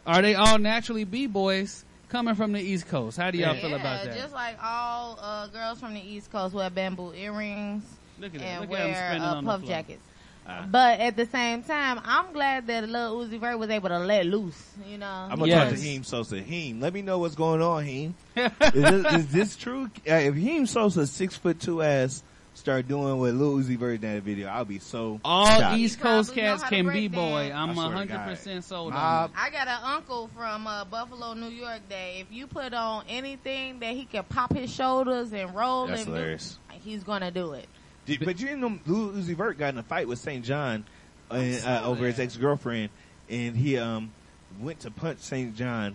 [0.06, 3.18] Are they all naturally b boys coming from the East Coast?
[3.18, 4.18] How do y'all feel about Yeah, that?
[4.18, 7.84] Just like all uh, girls from the East Coast wear bamboo earrings
[8.20, 8.46] Look at that.
[8.46, 10.02] and Look at 'em wear spinning uh, puff jackets.
[10.48, 10.66] Ah.
[10.70, 14.26] But at the same time, I'm glad that Lil Uzi Vert was able to let
[14.26, 14.60] loose.
[14.88, 15.70] You know, I'm gonna Yes.
[15.70, 16.40] talk to Heem Sosa.
[16.42, 18.16] Heem, let me know what's going on, Heem.
[18.36, 19.84] is, this, is this true?
[20.10, 22.24] Uh, if Heem Sosa, six foot two ass,
[22.56, 25.78] start doing what Lil Uzi Vert in that video, I'll be so All shocked.
[25.78, 27.50] East Coast probably cats can be b boy.
[27.50, 27.54] dance.
[27.56, 31.82] I'm I hundred percent sold on I got an uncle from uh, Buffalo, New York.
[31.90, 36.00] That if you put on anything that he can pop his shoulders and roll That's
[36.02, 36.58] and do, hilarious.
[36.84, 37.68] he's gonna do it.
[38.20, 40.84] Did- But you didn't know Lil Uzi Vert got in a fight with Saint Jhn
[41.30, 42.90] uh, uh, over his ex girlfriend,
[43.30, 44.12] and he um
[44.60, 45.94] went to punch Saint Jhn.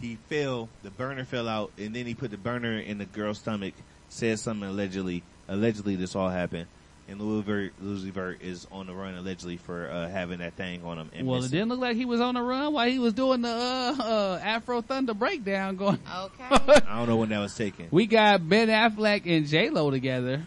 [0.00, 3.38] He fell, the burner fell out, and then he put the burner in the girl's
[3.38, 3.74] stomach.
[4.08, 5.22] Said something allegedly.
[5.48, 6.66] Allegedly, this all happened,
[7.08, 10.82] and Lil Vert, Lil Vert is on the run allegedly for uh, having that thing
[10.84, 11.10] on him.
[11.14, 13.42] And Well, it didn't look like he was on the run while he was doing
[13.42, 15.76] the uh, uh, Afro Thunder breakdown.
[15.76, 16.44] Going, okay.
[16.86, 17.88] I don't know when that was taken.
[17.90, 20.42] we got Ben Affleck and J Lo together,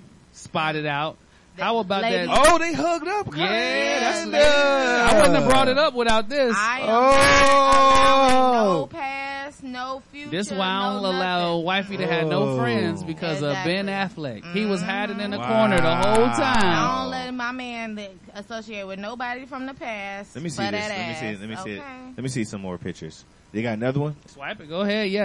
[0.45, 1.17] spotted out.
[1.59, 2.37] How about lady- that?
[2.47, 3.27] Oh, they hugged up.
[3.35, 4.37] Yeah, that's Kinda.
[4.39, 6.53] I wouldn't have brought it up without this.
[6.57, 8.79] I am Oh.
[8.81, 10.29] no past, no future.
[10.31, 12.57] This why I don't no allow wifey to have no Oh.
[12.57, 14.43] friends because of Ben Affleck.
[14.53, 15.47] He was hiding in the Wow.
[15.47, 16.57] corner the whole time.
[16.65, 17.99] I don't let my man
[18.35, 20.35] associate with nobody from the past.
[20.35, 20.71] Let me see this.
[20.71, 21.25] that Let me see.
[21.27, 21.39] it.
[21.39, 21.83] Let me see it.
[22.17, 23.23] Let me see some more pictures.
[23.53, 24.17] They got another one.
[24.27, 24.67] Swipe it.
[24.67, 25.09] Go ahead.
[25.09, 25.23] Yeah.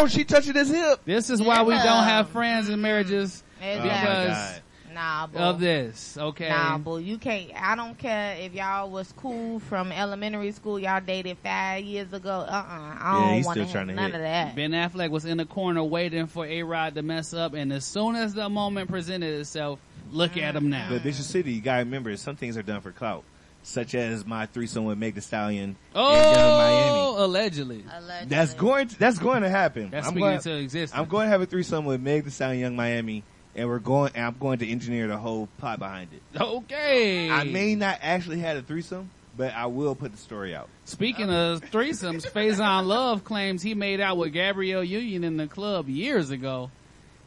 [0.00, 1.00] Oh, she touching his hip.
[1.04, 4.24] This is why we don't have friends in marriages Exactly.
[4.24, 4.60] because
[4.94, 5.38] Nah, boo.
[5.38, 6.18] of this.
[6.18, 6.50] Okay.
[6.50, 6.98] Nah, boo.
[6.98, 7.50] You can't.
[7.56, 10.78] I don't care if y'all was cool from elementary school.
[10.78, 12.28] Y'all dated five years ago.
[12.30, 14.16] Uh, uh I Yeah, don't he's want still to trying to none hit.
[14.16, 14.54] of that.
[14.54, 17.86] Ben Affleck was in the corner waiting for A Rod to mess up, and as
[17.86, 19.78] soon as the moment presented itself,
[20.10, 20.88] look at him now.
[20.90, 23.24] But Bishop City, you gotta remember, some things are done for clout,
[23.62, 26.98] such as my threesome with Meg The Stallion and Yung Miami.
[26.98, 27.82] Oh, allegedly.
[28.26, 29.88] That's going to, that's going to happen.
[29.90, 30.98] That's I'm speaking going, into existence.
[31.00, 33.24] I'm going to have a threesome with Meg The Stallion, Yung Miami,
[33.54, 34.12] and we're going.
[34.14, 36.40] And I'm going to engineer the whole plot behind it.
[36.40, 37.30] Okay.
[37.30, 40.68] I may not actually have a threesome, but I will put the story out.
[40.84, 45.88] Speaking of threesomes, Faizon Love claims he made out with Gabrielle Union in the club
[45.88, 46.70] years ago.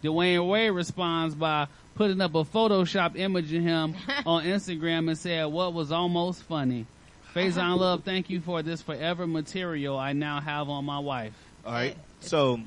[0.04, 3.96] Dwyane Wade responds by putting up a Photoshop image of him
[4.26, 6.86] on Instagram and said, what was almost funny.
[7.34, 11.34] Faizon Love, thank you for this forever material I now have on my wife.
[11.66, 11.98] All right.
[12.20, 12.60] So,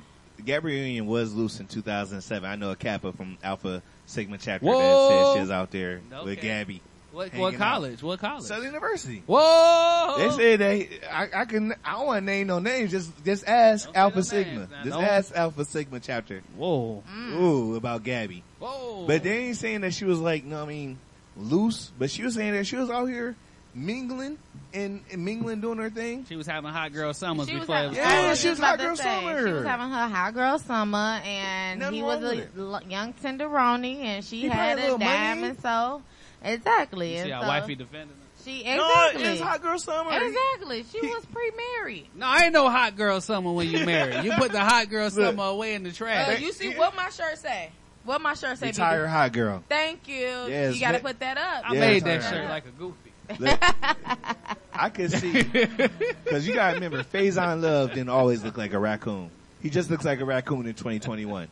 [0.44, 2.48] Gabrielle Union was loose in 2007.
[2.48, 4.78] I know a Kappa from Alpha Sigma chapter Whoa.
[4.78, 6.81] that said she was out there with Gabby.
[7.10, 7.59] What, what out.
[7.59, 8.02] college?
[8.02, 8.44] What college?
[8.44, 9.23] Southern University.
[9.27, 10.15] Whoa!
[10.19, 11.01] They said they.
[11.10, 11.74] I, I can.
[11.85, 12.90] I don't want to name no names.
[12.90, 14.69] Just just ask Alpha Sigma.
[14.70, 16.43] Now, Just don't- ask Alpha Sigma chapter.
[16.56, 17.02] Whoa.
[17.32, 18.44] Ooh, about Gabby.
[18.60, 19.06] Whoa.
[19.06, 20.98] But they ain't saying that she was like, no, I mean,
[21.36, 21.90] loose.
[21.98, 23.35] But she was saying that she was out here
[23.78, 24.38] mingling
[24.74, 26.24] and, and mingling doing her thing.
[26.26, 28.38] She was having hot girl summers She was before it having, was Yeah, college.
[28.38, 29.46] she was about hot girl say, summer.
[29.46, 32.50] She was having her hot girl summer, and Nothing he was a with it.
[32.59, 35.48] l- young tenderoni, and she He had a a little dime, money.
[35.50, 36.02] and so
[36.44, 37.10] exactly.
[37.12, 38.22] You and see how so wifey defending her?
[38.44, 39.22] She No, exactly.
[39.24, 40.10] it's hot girl summer.
[40.12, 40.84] Exactly.
[40.90, 42.09] She was pre-married.
[42.14, 44.24] No, I ain't no hot girl summer when you married.
[44.24, 46.40] You put the hot girl summer away in the Uh, trash.
[46.40, 47.70] you see what my shirt say?
[48.05, 48.68] What my shirt say?
[48.68, 49.62] Retire hot girl.
[49.68, 50.16] Thank you.
[50.48, 51.68] Yes, you got to put that up.
[51.68, 53.07] I Yeah, made that shirt like a goofy.
[53.38, 53.59] Look,
[54.72, 59.30] I could see because you gotta remember, Faizon Love didn't always look like a raccoon.
[59.62, 61.48] He just looks like a raccoon in 2021.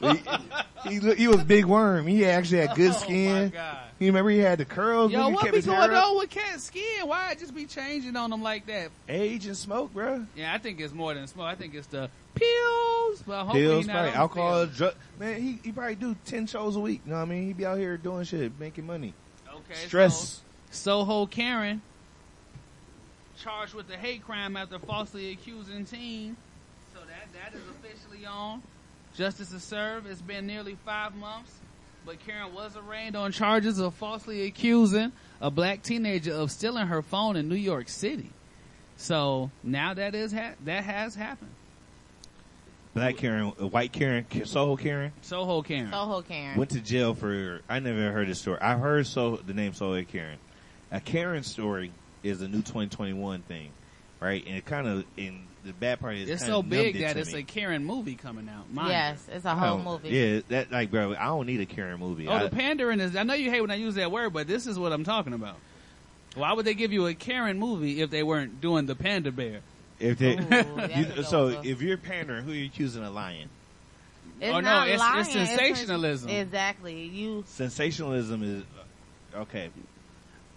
[0.00, 0.20] he,
[0.88, 2.06] he, look- he was big worm.
[2.06, 3.52] He actually had good oh, skin.
[3.98, 5.12] You remember he had the curls.
[5.12, 7.06] Yo, when he what kept be his going on with cat skin?
[7.06, 8.90] Why it just be changing on them like that?
[9.08, 10.26] Age and smoke, bro.
[10.34, 11.46] Yeah, I think it's more than smoke.
[11.46, 13.22] I think it's the pills.
[13.26, 14.76] But hopefully Pills, probably alcohol, pills.
[14.76, 14.94] drug.
[15.20, 17.02] Man, he, he probably do 10 shows a week.
[17.04, 17.46] You know what I mean?
[17.46, 19.14] He be out here doing shit, making money.
[19.48, 20.28] Okay, Stress.
[20.28, 20.43] So,
[20.74, 21.80] Soho Karen
[23.40, 26.36] charged with a hate crime after falsely accusing teen.
[26.92, 28.62] So that that is officially on.
[29.16, 30.06] Justice is served.
[30.06, 31.52] It's been nearly five months,
[32.04, 37.02] but Karen was arraigned on charges of falsely accusing a black teenager of stealing her
[37.02, 38.30] phone in New York City.
[38.96, 41.52] So now that is ha- that has happened.
[42.94, 45.12] Black Karen, uh, white Karen, Soho Karen.
[45.20, 45.90] Soho Karen.
[45.90, 46.56] Soho Karen.
[46.56, 47.60] Went to jail for.
[47.68, 48.58] I never heard this story.
[48.60, 50.38] I heard so the name Soho Karen.
[50.94, 51.90] A Karen story
[52.22, 53.70] is a new 2021 thing,
[54.20, 54.44] right?
[54.46, 57.32] And it kind of in the bad part is It's so big it that it's
[57.32, 57.40] me.
[57.40, 58.72] a Karen movie coming out.
[58.72, 59.34] Mind Yes, you.
[59.36, 60.10] it's a whole Oh, movie.
[60.10, 62.28] Yeah, that like, bro, I don't need a Karen movie.
[62.28, 63.16] Oh, I- the pandering is.
[63.16, 65.32] I know you hate when I use that word, but this is what I'm talking
[65.32, 65.56] about.
[66.36, 69.60] Why would they give you a Karen movie if they weren't doing the Panda Bear?
[70.00, 73.48] if they, that's you- so if you're pandering, who are you choosing a lion?
[74.40, 75.20] It's Oh, no, not it's- lying.
[75.20, 76.28] it's sensationalism.
[76.30, 77.04] exactly.
[77.04, 77.44] You.
[77.48, 78.62] Sensationalism is
[79.34, 79.70] uh, okay.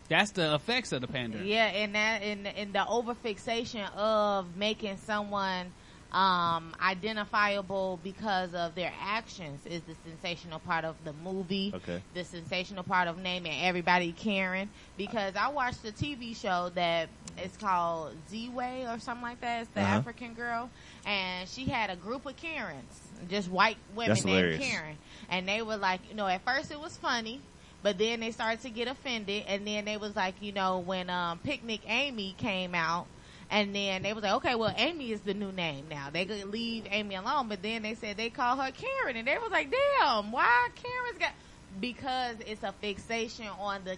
[0.10, 1.46] That's the effects of the pandering.
[1.48, 5.72] Yeah, and that in in the overfixation of making someone
[6.14, 11.72] um identifiable because of their actions is the sensational part of the movie.
[11.76, 12.02] Okay.
[12.14, 17.58] The sensational part of naming everybody Karen because I watched a TV show that it's
[17.58, 19.64] called Z-Way or something like that.
[19.64, 19.96] It's the Uh-huh.
[19.98, 20.70] African girl
[21.06, 24.66] and she had a group of Karens, just white women That's named hilarious.
[24.66, 24.98] Karen.
[25.30, 27.42] And they were like, you know, at first it was funny,
[27.84, 31.10] but then they started to get offended, and then they was like, you know, when
[31.10, 33.08] um, Picnic Amy came out,
[33.50, 36.10] and then they was like, okay, well, Amy is the new name now.
[36.12, 39.38] They could leave Amy alone, but then they said they call her Karen, and they
[39.38, 41.32] was like, damn, why Karen's got?
[41.80, 43.98] because it's a fixation on the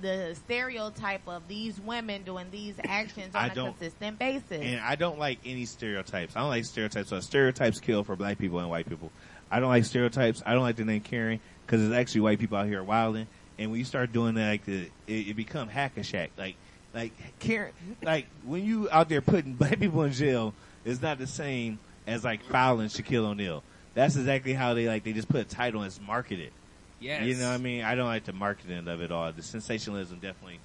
[0.00, 4.50] the stereotype of these women doing these actions on a consistent basis.
[4.50, 6.34] And I don't like any stereotypes.
[6.34, 7.10] I don't like stereotypes.
[7.10, 9.12] So stereotypes kill for black people and white people.
[9.50, 10.42] I don't like stereotypes.
[10.46, 11.40] I don't like the name Karen
[11.72, 13.26] because there's actually white people out here wilding.
[13.58, 16.28] And when you start doing that, like the, it, it become hack a Shaq.
[16.36, 16.56] Like,
[16.92, 17.72] like Karen,
[18.02, 20.52] like when you out there putting black people in jail,
[20.84, 23.62] it's not the same as like fouling Shaquille O'Neal.
[23.94, 25.02] That's exactly how they like.
[25.02, 26.52] They just put a title and it's marketed.
[27.00, 27.24] Yes.
[27.24, 27.84] You know what I mean?
[27.84, 29.32] I don't like the marketing of it all.
[29.32, 30.60] The sensationalism definitely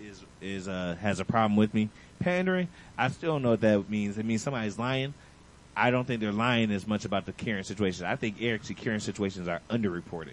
[0.00, 1.90] is is uh has a problem with me.
[2.18, 4.16] Pandering, I still don't know what that means.
[4.16, 5.12] It means somebody's lying.
[5.76, 8.06] I don't think they're lying as much about the Karen situation.
[8.06, 10.32] I think actually Karen situations are underreported.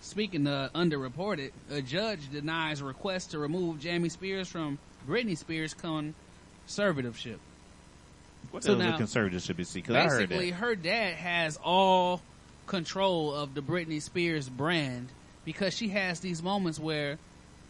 [0.00, 4.78] Speaking of underreported, a judge denies request to remove Jamie Spears from
[5.08, 7.38] Britney Spears' conservatorship.
[8.50, 9.72] What So now- the conservatorship is?
[9.72, 12.22] Because I heard Basically, her dad has all
[12.66, 15.08] control of the Britney Spears brand
[15.44, 17.18] because she has these moments where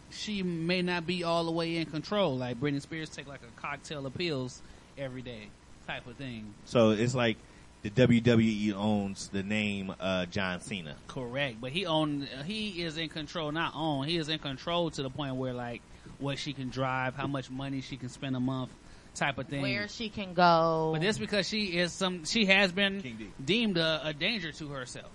[0.09, 2.37] she may not be all the way in control.
[2.37, 4.61] Like Britney Spears take like a cocktail of pills
[4.97, 5.47] every day,
[5.87, 6.53] type of thing.
[6.65, 7.37] So it's like
[7.83, 10.95] the WWE owns the name uh, John Cena.
[11.07, 13.51] Correct, but he own he is in control.
[13.51, 15.81] Not own, he is in control to the point where like
[16.19, 18.71] what she can drive, how much money she can spend a month,
[19.17, 19.61] type of thing.
[19.61, 20.91] where she can go.
[20.93, 25.11] But this because she is some, she has been deemed a, a danger to herself.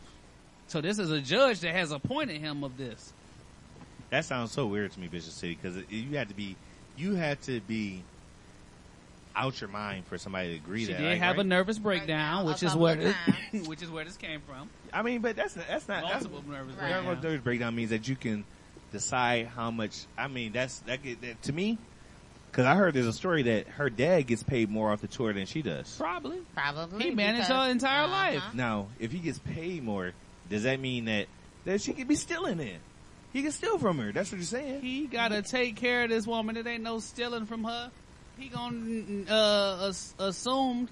[0.68, 3.12] So this is a judge that has appointed him of this.
[4.10, 6.56] That sounds so weird to me, Bishop City, because you had to be,
[6.97, 8.02] you had to be
[9.34, 10.98] out your mind for somebody to agree She that.
[11.00, 13.14] did like, have a nervous breakdown, a which is couple where of
[13.52, 14.68] this, which is where this came from.
[14.92, 17.20] I mean, but that's that's not that's, Multiple nervous nervous breakdown.
[17.22, 18.44] nervous breakdown means that you can
[18.92, 20.04] decide how much.
[20.18, 21.78] I mean, that's that, get- that to me.
[22.50, 25.32] Because I heard there's a story that her dad gets paid more off the tour
[25.32, 25.96] than she does.
[25.96, 27.02] Probably, probably.
[27.04, 28.36] He managed because- her entire life.
[28.38, 28.50] Uh-huh.
[28.52, 30.12] Now, if he gets paid more,
[30.50, 31.28] does that mean that
[31.64, 32.76] that she could be stealing it?
[33.32, 34.12] He can steal from her.
[34.12, 34.82] That's what you're saying.
[34.82, 36.59] He gotta take care of this woman.
[36.59, 37.90] It ain't no stealing from her.
[38.43, 40.89] He gonna uh, as- assume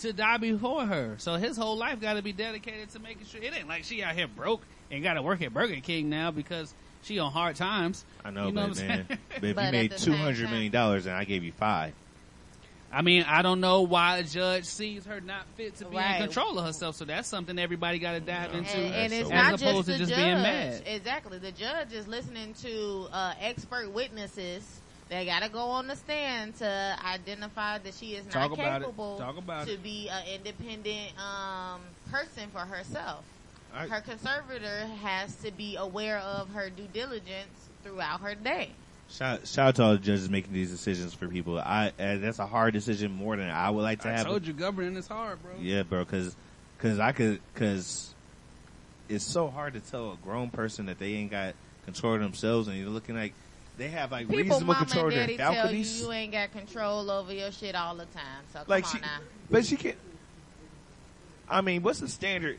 [0.00, 1.14] to die before her.
[1.18, 3.42] So his whole life got to be dedicated to making sure.
[3.42, 6.30] It ain't like she out here broke and got to work at Burger King now
[6.30, 8.04] because she on hard times.
[8.24, 10.14] I know, You know but what man, but if But you made the two same
[10.20, 11.92] hundred million dollars and I gave you five,
[12.92, 16.16] I mean, I don't know why a judge sees her not fit to be Right.
[16.20, 16.94] in control of herself.
[16.96, 19.88] So that's something everybody got to dive into, And, and it's as not opposed just
[19.88, 20.18] to just judge.
[20.20, 20.82] being mad.
[20.86, 21.38] Exactly.
[21.38, 24.80] The judge is listening to uh, expert witnesses.
[25.10, 28.82] They got to go on the stand to identify that she is Talk not about
[28.82, 28.84] it.
[28.86, 29.82] capable Talk about to it.
[29.82, 33.24] be an independent um, person for herself.
[33.74, 38.70] I- her conservator has to be aware of her due diligence throughout her day.
[39.10, 41.58] shout, shout out to all the judges making these decisions for people.
[41.58, 44.26] I uh, that's a hard decision more than I would like to I have.
[44.26, 45.52] told you, governing is hard, bro.
[45.60, 46.34] Yeah, bro, because
[46.78, 48.14] cause I could because
[49.08, 51.54] it's so hard to tell a grown person that they ain't got
[51.84, 53.34] control of themselves, and you're looking like
[53.76, 56.32] they have like People, reasonable mama control and of their daddy tell you you ain't
[56.32, 58.42] got control over your shit all the time.
[58.52, 59.18] So come Like on she, now.
[59.50, 59.96] but she can't.
[61.48, 62.58] I mean, what's the standard?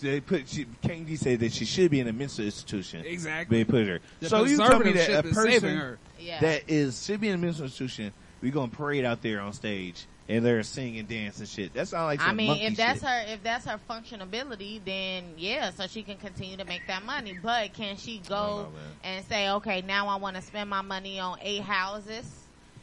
[0.00, 3.04] They put she, KD said that she should be in a mental institution.
[3.06, 3.58] Exactly.
[3.58, 4.00] They put her.
[4.20, 5.98] The so you tell me that a conservatorship is saving person her.
[6.18, 6.40] Yeah.
[6.40, 8.12] that is should be in a mental institution,
[8.42, 11.74] we gonna parade out there on stage and they're singing, and dance and shit.
[11.74, 13.08] That sounds like some I mean, if that's shit.
[13.08, 17.38] her, if that's her functionability, then yeah, so she can continue to make that money.
[17.40, 18.72] But can she go oh,
[19.02, 22.24] and say, okay, now I want to spend my money on eight houses,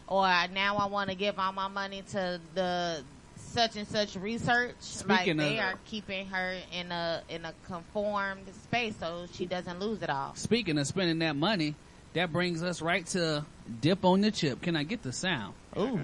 [0.07, 3.03] or now I want to give all my money to the
[3.35, 4.75] such and such research?
[4.79, 9.47] Speaking like they of- are keeping her in a in a conformed space so she
[9.47, 10.35] doesn't lose it all.
[10.35, 11.73] Speaking of spending that money,
[12.13, 13.43] that brings us right to
[13.79, 14.61] dip on the chip.
[14.61, 15.55] Can I get the sound?
[15.75, 15.99] Ooh.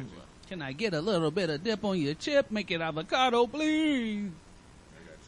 [0.48, 2.49] Can I get a little bit of dip on your chip?
[2.52, 4.30] Make it avocado, please.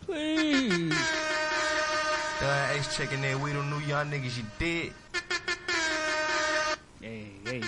[0.05, 0.89] Please.
[2.39, 4.93] Done Ace checking that we don't know y'all niggas you did.
[7.01, 7.61] Hey, hey.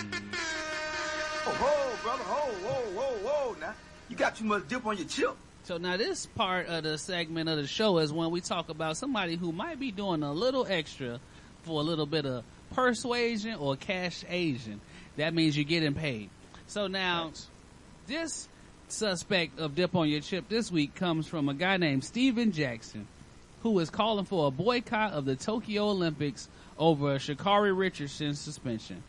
[1.44, 3.56] Oh, whoa, brother, whoa, whoa, whoa, whoa.
[3.60, 3.74] Now,
[4.08, 5.36] you got too much dip on your chip.
[5.64, 8.96] So now this part of the segment of the show is when we talk about
[8.96, 11.20] somebody who might be doing a little extra
[11.64, 14.80] for a little bit of persuasion or cash Asian.
[15.18, 16.30] That means you're getting paid.
[16.66, 17.32] So now
[18.06, 18.48] this
[18.88, 23.06] suspect of dip on your chip this week comes from a guy named Stephen Jackson
[23.62, 26.48] who is calling for a boycott of the Tokyo Olympics
[26.78, 29.02] over Sha'Carri Richardson's suspension.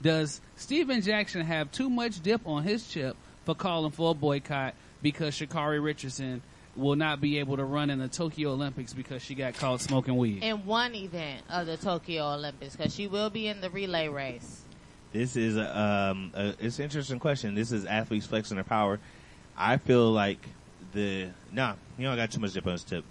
[0.00, 4.74] Does Stephen Jackson have too much dip on his chip for calling for a boycott
[5.02, 6.42] because Sha'Carri Richardson
[6.74, 10.16] will not be able to run in the Tokyo Olympics because she got caught smoking
[10.16, 10.42] weed?
[10.42, 14.62] In one event of the Tokyo Olympics, because she will be in the relay race.
[15.12, 17.54] This is a, um, a, it's an interesting question.
[17.54, 18.98] This is athletes flexing their power.
[19.56, 20.38] I feel like
[20.92, 23.04] the nah, you don't got too much dip on his tip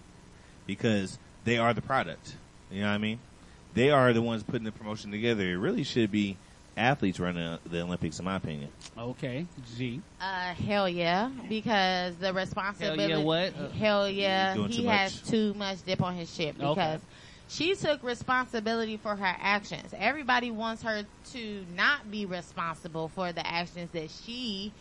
[0.66, 2.36] because they are the product.
[2.72, 3.20] You know what I mean?
[3.74, 5.44] They are the ones putting the promotion together.
[5.44, 6.38] It really should be
[6.78, 8.70] athletes running the Olympics, in my opinion.
[8.98, 9.46] Okay,
[9.76, 10.02] G.
[10.22, 13.02] Uh, hell yeah, because the responsibility.
[13.02, 13.54] Hell yeah, what?
[13.58, 16.98] Uh, Hell yeah, he too has too much dip on his ship Okay.
[17.50, 19.94] She took responsibility for her actions.
[19.98, 24.74] Everybody wants her to not be responsible for the actions that she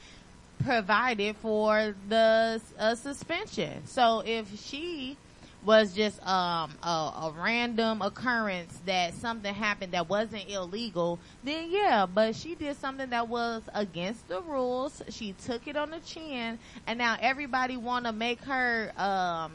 [0.64, 3.86] provided for the uh, suspension.
[3.86, 5.16] So if she
[5.64, 12.06] was just um, a, a random occurrence that something happened that wasn't illegal, then yeah,
[12.06, 15.02] but she did something that was against the rules.
[15.10, 19.52] She took it on the chin, and now everybody want to make her um,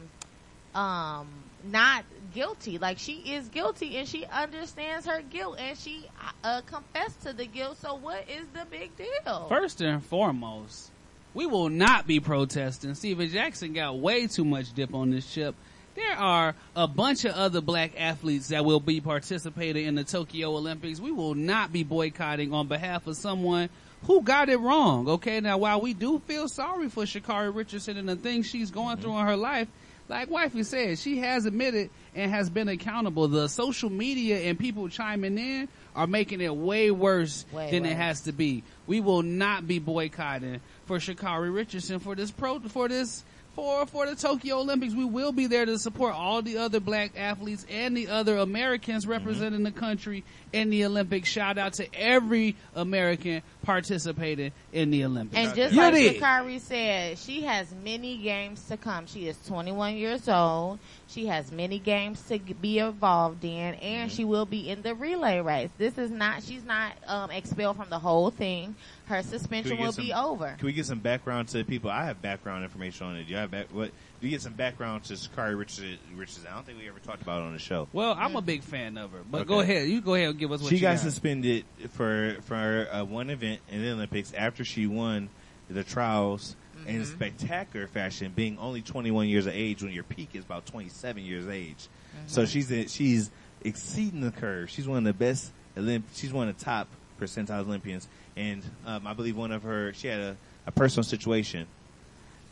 [0.78, 1.28] um,
[1.64, 2.78] not guilty.
[2.78, 6.06] Like she is guilty, and she understands her guilt, and she
[6.44, 7.78] uh, confessed to the guilt.
[7.78, 9.46] So what is the big deal?
[9.48, 10.90] First and foremost,
[11.34, 12.94] we will not be protesting.
[12.94, 15.54] Stephen Jackson got way too much dip on this ship.
[15.94, 20.56] There are a bunch of other black athletes that will be participating in the Tokyo
[20.56, 21.00] Olympics.
[21.00, 23.68] We will not be boycotting on behalf of someone
[24.04, 25.06] who got it wrong.
[25.06, 28.96] Okay, now while we do feel sorry for Sha'Carri Richardson and the things she's going
[28.96, 29.68] through in her life,
[30.08, 33.28] like wifey said, she has admitted and has been accountable.
[33.28, 37.96] The social media and people chiming in are making it way worse Way than it
[37.96, 38.64] has to be.
[38.86, 43.24] We will not be boycotting for Sha'Carri Richardson for this pro for this
[43.54, 44.94] for for the Tokyo Olympics.
[44.94, 49.04] We will be there to support all the other black athletes and the other Americans
[49.04, 49.12] mm-hmm.
[49.12, 51.28] representing the country in the Olympics.
[51.28, 55.38] Shout out to every American participating in the Olympics.
[55.38, 56.20] And just You like did.
[56.22, 59.06] Sha'Carri said, she has many games to come.
[59.06, 60.78] She is 21 years old.
[61.08, 64.16] She has many games to be involved in, and Mm-hmm.
[64.16, 65.70] she will be in the relay race.
[65.78, 68.74] This is not, she's not um, expelled from the whole thing.
[69.06, 70.54] Her suspension will some- be over.
[70.58, 71.90] Can we get some background to the people?
[71.90, 73.24] I have background information on it.
[73.24, 73.90] Do you have back, what?
[74.22, 75.98] Do you get some background to Sha'Carri Richardson?
[76.14, 76.46] Richardson?
[76.48, 77.88] I don't think we ever talked about it on the show.
[77.92, 79.48] Well, I'm a big fan of her, but Okay.
[79.48, 79.88] go ahead.
[79.88, 81.00] You go ahead and give us what she you got got.
[81.02, 85.28] suspended for for uh, one event in the Olympics after she won
[85.68, 86.54] the trials
[86.86, 87.02] in Mm-hmm.
[87.02, 91.22] a spectacular fashion, being only 21 years of age when your peak is about 27
[91.24, 91.76] years of age.
[92.16, 92.26] Mm-hmm.
[92.28, 93.30] So she's a, she's
[93.64, 94.68] exceeding the curve.
[94.70, 96.88] She's one of the best Olymp- She's one of the top
[97.20, 100.36] percentile Olympians, and um, I believe one of her she had a,
[100.66, 101.66] a personal situation,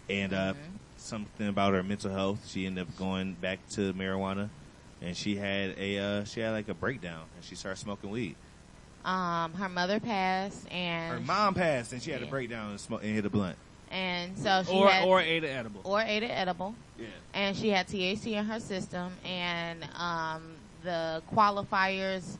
[0.09, 0.77] and uh, Mm-hmm.
[1.11, 2.49] Something about her mental health.
[2.49, 4.49] She ended up going back to marijuana,
[5.03, 8.37] and she had a uh, she had like a breakdown, and she started smoking weed.
[9.05, 13.03] Um, her mother passed, and Her mom passed, and she had a breakdown and, smoke,
[13.03, 13.57] and hit a blunt.
[13.91, 15.81] and so she or had, or ate an edible.
[15.85, 16.75] or ate an edible.
[16.99, 17.07] Yeah.
[17.35, 20.43] And she had THC in her system, and um,
[20.85, 22.37] the qualifiers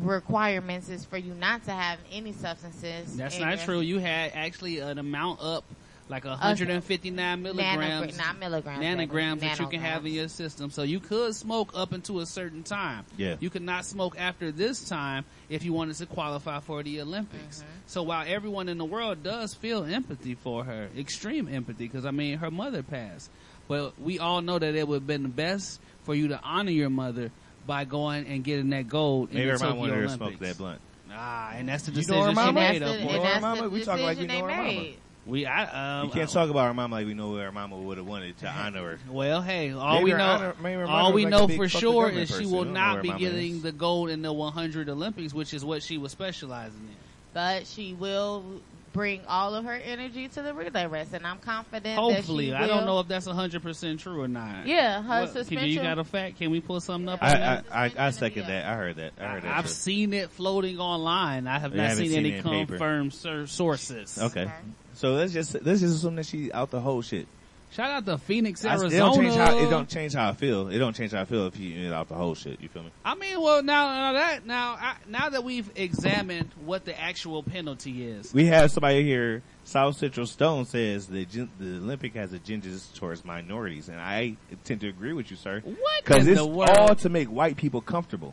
[0.00, 3.16] requirements is for you not to have any substances.
[3.16, 3.80] That's not your- true.
[3.80, 5.64] You had actually an amount up,
[6.08, 9.48] like 159 milligrams, Nanogra- not milligrams, nanograms baby.
[9.48, 10.70] that you can have in your system.
[10.70, 13.04] So you could smoke up until a certain time.
[13.16, 13.36] Yeah.
[13.40, 17.58] You could not smoke after this time if you wanted to qualify for the Olympics.
[17.58, 17.68] Mm-hmm.
[17.86, 22.10] So while everyone in the world does feel empathy for her, extreme empathy, because I
[22.12, 23.30] mean her mother passed,
[23.68, 26.70] but we all know that it would have been the best for you to honor
[26.70, 27.30] your mother
[27.66, 30.18] by going and getting that gold Maybe in the mom Tokyo wanted her to Olympics.
[30.38, 30.80] smoke that blunt.
[31.12, 32.52] Ah, and that's the You know decision her she mama?
[32.52, 32.82] made.
[32.82, 33.68] And that's Up the- for Know and her that's mama?
[33.70, 34.88] We talk like we decision know they her mama.
[35.26, 35.30] Made.
[35.32, 37.76] We, I, um, you can't I- talk about our mama like we know our mama
[37.76, 38.98] would have wanted to honor her.
[39.10, 42.30] Well, hey, all Maybe we know, honor- all mother we like know for sure government
[42.30, 43.62] is she will don't know not where be getting is.
[43.62, 46.96] the gold in the 100 Olympics, which is what she was specializing in.
[47.34, 48.44] But she will
[48.92, 52.64] bring all of her energy to the relay race, and I'm confident Hopefully, that she
[52.64, 54.66] I don't know if that's 100 percent true or not.
[54.66, 56.38] Yeah, her What- can you- suspension- You got a fact?
[56.38, 57.22] Can we pull something up?
[57.22, 57.62] I.
[57.70, 58.64] I, I, I second that.
[58.64, 59.12] I heard that.
[59.20, 59.54] I heard that.
[59.58, 59.70] I've too.
[59.72, 61.46] seen it floating online.
[61.46, 62.66] I have You not haven't seen, seen any it paper.
[62.78, 64.18] confirmed sur- sources.
[64.18, 64.50] Okay.
[64.96, 67.26] So let's just let's just assume that she out the whole shit.
[67.72, 68.94] Shout out to Phoenix, I- Arizona.
[68.94, 70.68] it don't change how it don't change how I feel.
[70.68, 72.60] It don't change how I feel if you out the whole shit.
[72.62, 72.90] You feel me?
[73.04, 77.42] I mean, well, now, now that now I, now that we've examined what the actual
[77.42, 79.42] penalty is, We have somebody here.
[79.64, 84.88] South Central Stone says the the Olympic has agendas towards minorities, and I tend to
[84.88, 85.60] agree with you, sir.
[85.64, 86.70] What Because in it's the world?
[86.70, 88.32] all to make white people comfortable.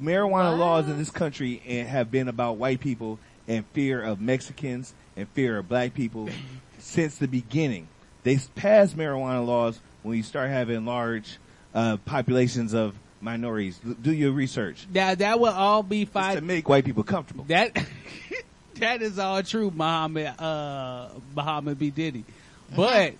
[0.00, 3.18] Marijuana laws in this country eh, have been about white people
[3.48, 6.28] and fear of Mexicans and fear of black people
[6.78, 7.88] since the beginning.
[8.22, 11.38] They passed marijuana laws when you start having large
[11.74, 13.78] uh, populations of minorities.
[13.86, 14.86] L- Do your research.
[14.92, 17.44] that that will all be fine to make white people comfortable.
[17.48, 17.76] That
[18.76, 21.90] that is all true, Muhammad uh Muhammad B.
[21.90, 22.24] Diddy.
[22.74, 23.14] But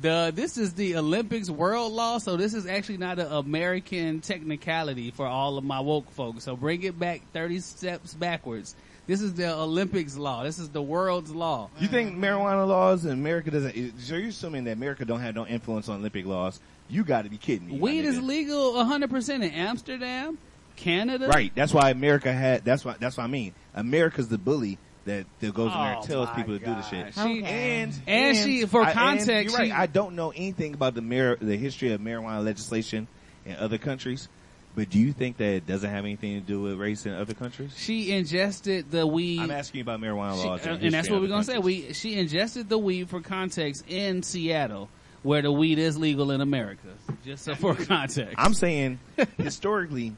[0.00, 5.10] the this is the Olympics world law, so this is actually not an American technicality
[5.10, 6.44] for all of my woke folks.
[6.44, 8.74] So bring it back thirty steps backwards.
[9.06, 10.44] This is the Olympics law.
[10.44, 11.68] This is the world's law.
[11.78, 14.00] You think marijuana laws in America doesn't?
[14.00, 16.58] So you're assuming that America don't have no influence on Olympic laws
[16.88, 17.78] You got to be kidding me.
[17.78, 20.38] Weed is legal 100% in Amsterdam,
[20.76, 21.28] Canada.
[21.28, 21.52] Right.
[21.54, 22.64] That's why America had.
[22.64, 22.96] That's why.
[22.98, 23.54] That's what I mean.
[23.74, 26.70] America's the bully that, that goes in there and Oh tells my people to do
[26.74, 27.14] the shit.
[27.14, 29.68] She- And And she- for I- and context, you're right.
[29.68, 33.06] she- I don't know anything about the mar- the history of marijuana legislation
[33.44, 34.28] in other countries.
[34.76, 37.34] But do you think that it doesn't have anything to do with race in other
[37.34, 37.72] countries?
[37.76, 39.40] She ingested the weed.
[39.40, 41.52] I'm asking you about marijuana She- laws, uh, and, and that's what we're gonna other
[41.54, 41.58] say.
[41.58, 44.88] We she ingested the weed for context in Seattle,
[45.22, 46.88] where the weed is legal in America.
[47.24, 48.98] Just so for context, I'm saying
[49.38, 50.12] historically,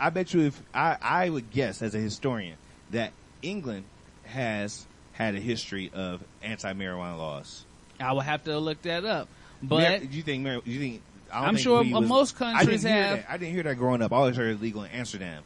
[0.00, 2.56] I bet you if I, I would guess as a historian
[2.92, 3.12] that
[3.42, 3.84] England
[4.24, 7.64] has had a history of anti-marijuana laws.
[8.00, 9.28] I would have to look that up.
[9.62, 10.66] But Mar- do you think?
[10.66, 11.02] You think?
[11.32, 13.30] I don't I'm think sure weed was- most I countries didn't hear have- that.
[13.30, 14.12] I didn't hear that growing up.
[14.12, 15.42] I always heard it legal in Amsterdam,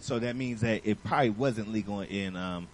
[0.00, 2.68] so that means that it probably wasn't legal in um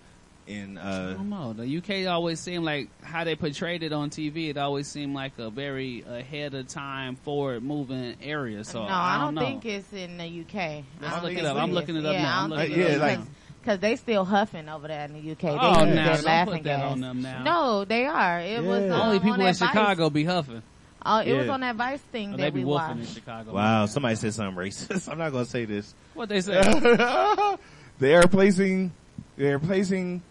[0.46, 1.52] in I uh don't know.
[1.52, 4.48] The UK always seemed like how they portrayed it on TV.
[4.50, 8.64] It always seemed like a very ahead of time, forward moving area.
[8.64, 9.50] So no, I I don't, don't know.
[9.60, 10.84] think it's in the UK.
[11.00, 11.56] Let's look it up.
[11.56, 11.74] I'm is.
[11.76, 12.40] looking it up yeah, now.
[12.40, 13.18] I I'm don't looking think it it up is.
[13.18, 13.26] now.
[13.64, 15.38] Cause they still huffing over there in the UK.
[15.40, 17.42] They Oh, think now, they're laughing put that on them now.
[17.44, 18.40] No, they are.
[18.40, 20.64] It was um, Only people on in Chicago be huffing.
[21.04, 23.14] Uh, it was on that Vice thing Oh, that they be we wolfing in watched.
[23.14, 23.52] Chicago.
[23.52, 23.86] wow.
[23.86, 25.08] Somebody said something racist.
[25.12, 25.94] I'm not going to say this.
[26.14, 26.60] What they say?
[27.98, 28.92] they are placing
[29.36, 30.22] they're placing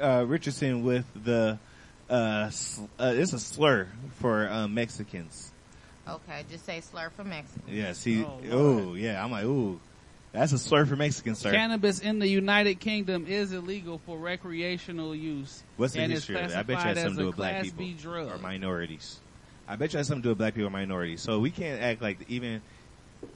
[0.00, 1.58] uh, Richardson with the
[2.10, 5.50] uh, sl- uh, it's a slur for uh, Mexicans.
[6.08, 7.68] Okay, just say slur for Mexicans.
[7.70, 9.78] Yeah, see, Oh, oh, yeah, I'm like, ooh,
[10.32, 11.52] that's a slur for Mexicans, sir.
[11.52, 15.62] Cannabis in the United Kingdom is illegal for recreational use.
[15.76, 16.56] What's the and history of it?
[16.56, 17.92] I bet you classified has something to do as a with black Class people B
[17.94, 18.28] drug.
[18.32, 19.20] or minorities.
[19.68, 21.20] I bet you has something to do with black people or minorities.
[21.20, 22.62] So we can't act like even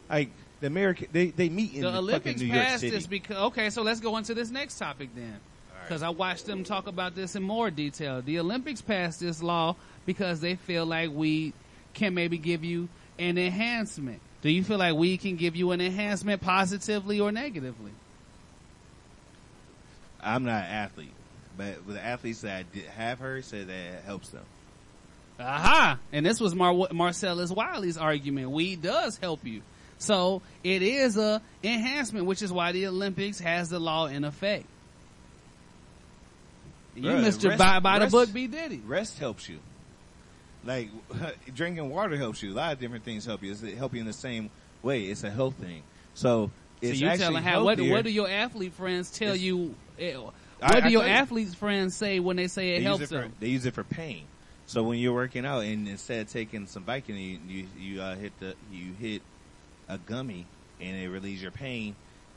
[0.08, 0.30] like
[0.60, 2.90] the American they they meet in the the Olympics fucking New York City.
[2.90, 5.38] this because okay, so let's go into this next topic then,
[5.82, 8.22] because I watched them talk about this in more detail.
[8.22, 11.52] The Olympics passed this law because they feel like we
[11.94, 12.88] can maybe give you
[13.18, 14.20] an enhancement.
[14.42, 17.92] Do you feel like we can give you an enhancement positively or negatively?
[20.20, 21.14] I'm not an athlete,
[21.56, 24.44] but the athletes that I did have heard said that it helps them.
[25.38, 25.98] Aha!
[26.12, 28.50] And this was Mar- Marcellus Wiley's argument.
[28.50, 29.62] Weed does help you.
[29.98, 34.66] So it is a enhancement, which is why the Olympics has the law in effect.
[36.94, 37.48] You, Bruh, Mr.
[37.50, 38.46] rest- Buy, by the rest- book, B.
[38.46, 38.80] Diddy.
[38.86, 39.58] Rest helps you.
[40.64, 40.88] Like
[41.54, 42.52] drinking water helps you.
[42.52, 43.52] A lot of different things help you.
[43.52, 44.50] It's it help you in the same
[44.82, 45.04] way.
[45.04, 45.82] It's a health thing.
[46.14, 49.42] So So it's you actually telling how what, what do your athlete friends tell It's-
[49.42, 49.74] you?
[49.98, 50.14] eh,
[50.62, 51.08] I- What do your you.
[51.10, 53.32] athletes friends say when they say it helps it for, them?
[53.38, 54.24] They use it for pain.
[54.66, 58.16] So when you're working out and instead of taking some Vicodin, you you, you uh,
[58.16, 59.22] hit the you hit
[59.88, 60.46] a gummy
[60.80, 61.94] and it relieves your pain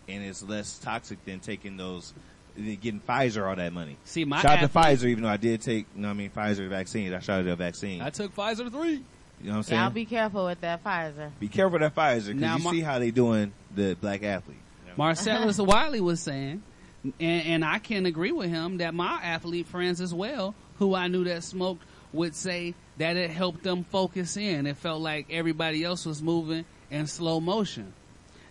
[0.07, 2.13] and it's less toxic than taking those
[2.55, 3.97] getting Pfizer all that money.
[4.05, 6.17] See, my shout out to Pfizer, even though I did take, you know, what I
[6.17, 7.13] mean Pfizer vaccine.
[7.13, 8.01] I shot at a vaccine.
[8.01, 9.03] I took Pfizer three.
[9.41, 9.81] You know what I'm saying?
[9.81, 11.31] Y'all be careful with that Pfizer.
[11.39, 14.23] Be careful with that Pfizer because Now, you Mar- see how they doing the black
[14.23, 14.57] athlete.
[14.97, 16.61] Marcellus Wiley was saying,
[17.03, 21.07] and, and I can agree with him that my athlete friends as well, who I
[21.07, 21.83] knew that smoked,
[22.13, 24.65] would say that it helped them focus in.
[24.65, 27.93] It felt like everybody else was moving in slow motion.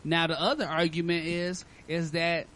[0.04, 2.46] Now the other argument is is that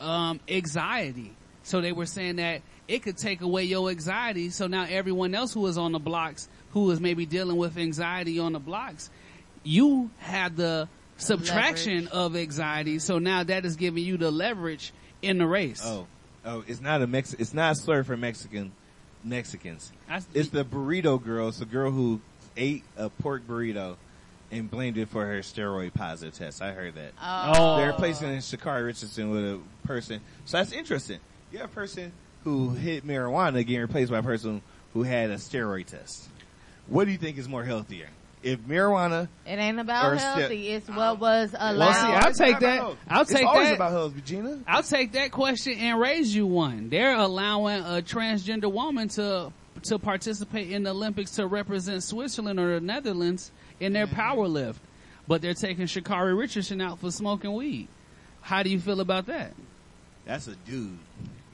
[0.00, 1.34] um, anxiety.
[1.62, 4.50] So they were saying that it could take away your anxiety.
[4.50, 8.38] So now everyone else who is on the blocks, who is maybe dealing with anxiety
[8.38, 9.10] on the blocks,
[9.64, 12.98] you have the subtraction of anxiety.
[13.00, 14.92] So now that is giving you the leverage
[15.22, 15.82] in the race.
[15.84, 16.06] Oh,
[16.44, 17.34] oh, it's not a Mex.
[17.34, 18.72] It's not a slur for Mexican
[19.26, 19.92] Mexicans.
[20.32, 21.48] It's the burrito girl.
[21.48, 22.20] It's the girl who
[22.56, 23.96] ate a pork burrito
[24.50, 26.62] and blamed it for her steroid positive test.
[26.62, 27.12] I heard that.
[27.20, 27.76] Oh.
[27.76, 30.20] They're replacing Sha'Carri Richardson with a person.
[30.44, 31.18] So that's interesting.
[31.50, 32.12] You have a person
[32.44, 34.62] who hit marijuana getting replaced by a person
[34.94, 36.28] who had a steroid test.
[36.86, 38.08] What do you think is more healthier?
[38.46, 40.68] If marijuana It ain't about Or ste- healthy.
[40.68, 41.78] It's what was allowed.
[41.78, 42.96] Well, see, I'll take that.
[43.08, 43.74] I'll It's take always that.
[43.74, 44.60] about health, Gina.
[44.68, 46.88] I'll take that question and raise you one.
[46.88, 49.52] They're allowing a transgender woman to
[49.82, 53.50] to participate in the Olympics to represent Switzerland or the Netherlands
[53.80, 54.16] in their mm-hmm.
[54.16, 54.80] power lift,
[55.28, 57.88] but they're taking Sha'Carri Richardson out for smoking weed.
[58.40, 59.52] How do you feel about that?
[60.24, 60.98] That's a dude.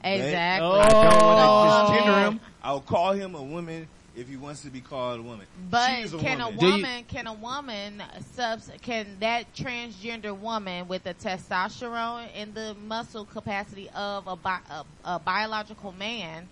[0.03, 0.67] Exactly.
[0.67, 1.25] I don't Oh.
[1.25, 2.39] want to misgender him.
[2.63, 5.45] I'll call him a woman if he wants to be called a woman.
[5.69, 6.41] But a can woman.
[6.41, 8.03] a woman, can a woman
[8.33, 14.59] subs, can that transgender woman with the testosterone and the muscle capacity of a, bi-
[14.69, 16.47] a, a biological man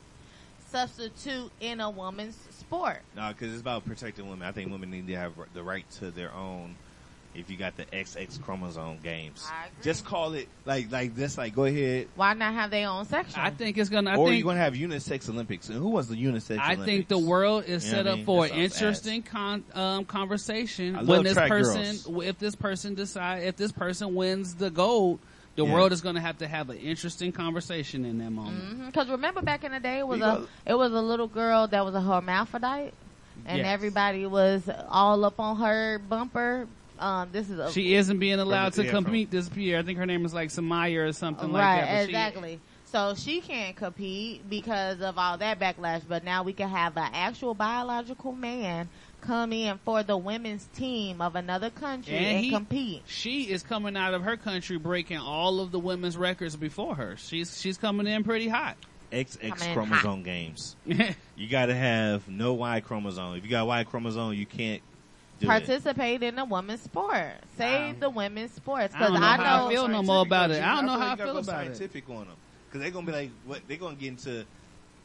[0.70, 3.02] substitute in a woman's sport?
[3.16, 4.48] No, because it's about protecting women.
[4.48, 6.76] I think women need to have the right to their own
[7.34, 9.48] if you got the XX chromosome games.
[9.82, 11.38] Just call it like like this.
[11.38, 12.08] Like go ahead.
[12.16, 13.40] Why not have their own section?
[13.40, 14.12] I think it's gonna.
[14.12, 15.70] I or think you're gonna have unisex Olympics.
[15.70, 16.60] And who was the unisex?
[16.60, 16.86] I Olympics?
[16.86, 18.26] think the world is You set up mean?
[18.26, 22.26] for an interesting con- um, conversation when this person, girls.
[22.28, 25.20] if this person decide, if this person wins the gold,
[25.56, 25.74] the Yeah.
[25.74, 28.86] world is going to have to have an interesting conversation in that moment.
[28.88, 31.68] Because remember back in the day, it was We a it was a little girl
[31.68, 32.94] that was a hermaphrodite,
[33.46, 33.68] and Yes.
[33.68, 36.68] everybody was all up on her bumper.
[37.02, 39.80] Um, this is a, She isn't being allowed to compete this year.
[39.80, 41.92] I think her name is like Samaya or something right, like that.
[41.92, 42.60] but she- exactly.
[42.86, 46.04] so she can't compete because of all that backlash.
[46.08, 48.88] But now we can have an actual biological man
[49.22, 53.04] come in for the women's team of another country and, and he, compete.
[53.06, 57.16] she is coming out of her country breaking all of the women's records before her.
[57.18, 58.78] She's she's coming in pretty hot.
[59.12, 60.76] XX Coming in chromosome games.
[60.86, 63.36] you got to have no Y chromosome.
[63.36, 64.82] If you got Y chromosome, you can't
[65.42, 65.50] do it.
[65.50, 67.34] Participate in a women's sport.
[67.58, 70.22] Save the women's sports I because don't know I how know I feel no more
[70.26, 70.62] about it.
[70.62, 71.76] I don't know feel how I like you feel gotta go about it.
[71.76, 72.28] scientific on them
[72.68, 73.62] because they're gonna be like, what?
[73.68, 74.46] They're gonna get into,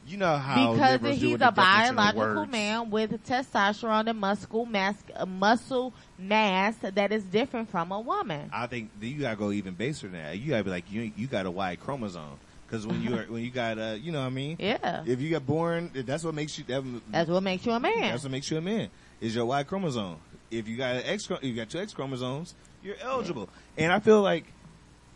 [0.07, 4.65] you know how because liberals do he's a definition biological man with testosterone and muscle
[4.67, 8.49] mass, uh, muscle mass that is different from a woman.
[8.53, 10.39] I think you gotta go even baser than that.
[10.39, 12.39] You gotta be like, you you got a Y chromosome.
[12.67, 15.05] Because when you are when you got uh you know what I mean Yeah.
[15.07, 16.83] if you got born that's what makes you that,
[17.13, 18.01] That's what makes you a man.
[18.01, 18.89] that's what makes you a man
[19.21, 20.17] is your Y chromosome
[20.51, 24.23] if you got an X you got two X chromosomes you're eligible and I feel
[24.23, 24.45] like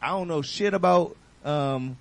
[0.02, 1.96] I don't know shit about um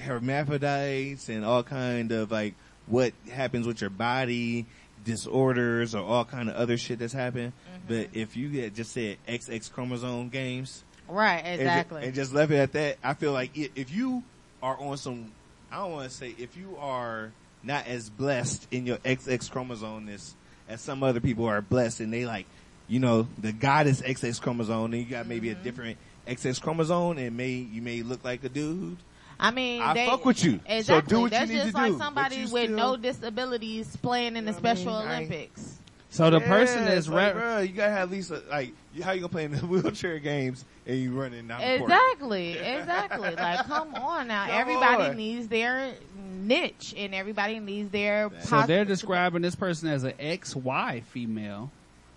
[0.00, 2.54] hermaphrodites and all kind of like
[2.86, 4.66] what happens with your body
[5.04, 7.52] disorders or all kind of other shit that's happened
[7.88, 12.04] but if you get just said XX chromosome games Right, exactly.
[12.04, 12.98] and just left it at that.
[13.02, 14.22] I feel like if you
[14.62, 15.32] are on some,
[15.72, 17.32] I don't want to say if you are
[17.64, 20.36] not as blessed in your XX chromosome-ness
[20.68, 22.46] as some other people are blessed, and they like,
[22.90, 25.60] you know, the God is XX chromosome, and you got maybe Mm-hmm.
[25.60, 28.98] a different XX chromosome, and may you may look like a dude.
[29.38, 30.56] I mean, I they, fuck with you.
[30.58, 31.08] So Exactly.
[31.16, 32.96] do what you That's need just to like do, but somebody you with still- no
[32.98, 35.76] disabilities playing in the Special I ain't- Olympics.
[36.12, 38.42] So the Yeah, person is that's like, rep- bruh, you gotta have at least a,
[38.50, 41.90] like how you gonna play in the wheelchair games and you running down the court.
[41.92, 43.36] Exactly, exactly.
[43.36, 44.46] like, come on now.
[44.46, 45.16] Come everybody on.
[45.16, 45.92] needs their
[46.40, 48.28] niche, and everybody needs their.
[48.40, 51.70] So they're describing this person as an XY female.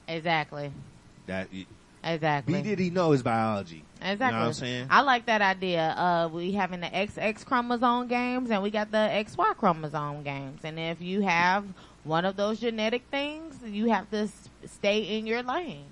[0.07, 0.71] Exactly,
[1.27, 1.47] That
[2.03, 2.53] exactly.
[2.53, 3.83] B Diddy know his biology.
[4.01, 4.25] Exactly.
[4.25, 4.87] You know what I'm saying?
[4.89, 5.89] I like that idea.
[5.97, 10.61] Uh, we having the XX chromosome games and we got the XY chromosome games.
[10.63, 11.65] And if you have
[12.03, 14.27] one of those genetic things, you have to
[14.65, 15.85] stay in your lane.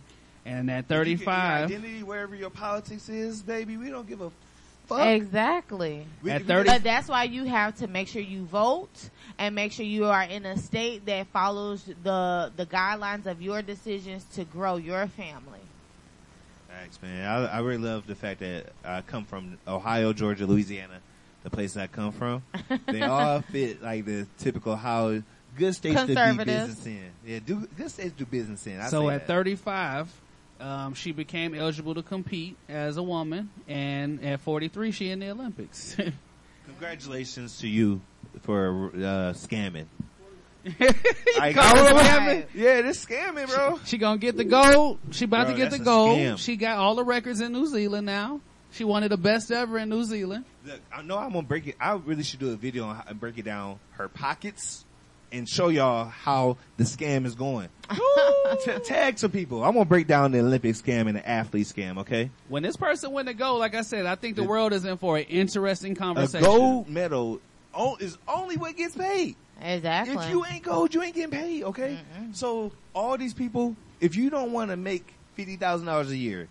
[0.46, 4.08] And at If you get your 35, identity wherever your politics is, baby, we don't
[4.08, 4.32] give a
[4.98, 5.08] fuck.
[5.08, 6.06] Exactly.
[6.22, 9.72] We- At 30 But that's why you have to make sure you vote and make
[9.72, 14.44] sure you are in a state that follows the the guidelines of your decisions to
[14.44, 15.60] grow your family.
[16.70, 17.28] Thanks, man.
[17.28, 21.00] I, I really love the fact that I come from Ohio, Georgia, Louisiana,
[21.44, 22.44] the place I come from.
[22.88, 25.22] they all fit like the typical how
[25.58, 27.12] good states to do business in.
[27.26, 28.80] Yeah, do good states do business in.
[28.80, 29.34] I so say at that.
[29.34, 30.21] 35,
[30.62, 35.30] um, she became eligible to compete as a woman, and at 43, she in the
[35.30, 35.98] Olympics.
[36.66, 38.02] Congratulations to you
[38.42, 39.86] for uh, scamming.
[40.80, 42.46] Like, call it oh, scamming?
[42.54, 43.80] Yeah, this scamming, bro.
[43.86, 45.00] She gonna get the gold.
[45.10, 46.20] She about Bro, to get the gold.
[46.20, 46.38] scam.
[46.38, 48.42] She got all the records in New Zealand now.
[48.72, 50.46] She of the best ever in New Zealand.
[50.66, 51.76] Look, I know I'm gonna break it.
[51.80, 54.86] I really should do a video on how, and break it down her pockets
[55.32, 57.70] and show y'all how the scam is going.
[58.66, 59.64] T- tag some people.
[59.64, 62.00] I'm gonna break down the Olympic scam and the athlete scam.
[62.00, 64.86] Okay, When this person win the gold, like I said, I think the world is
[64.86, 66.44] in for an interesting conversation.
[66.44, 66.70] a conversation.
[66.74, 67.40] gold medal
[67.74, 69.36] o- is only what gets paid.
[69.62, 70.16] Exactly.
[70.16, 71.64] If you ain't gold, you ain't getting paid.
[71.64, 72.00] Okay,
[72.34, 76.48] so all these people, if you don't want to make fifty thousand dollars a year,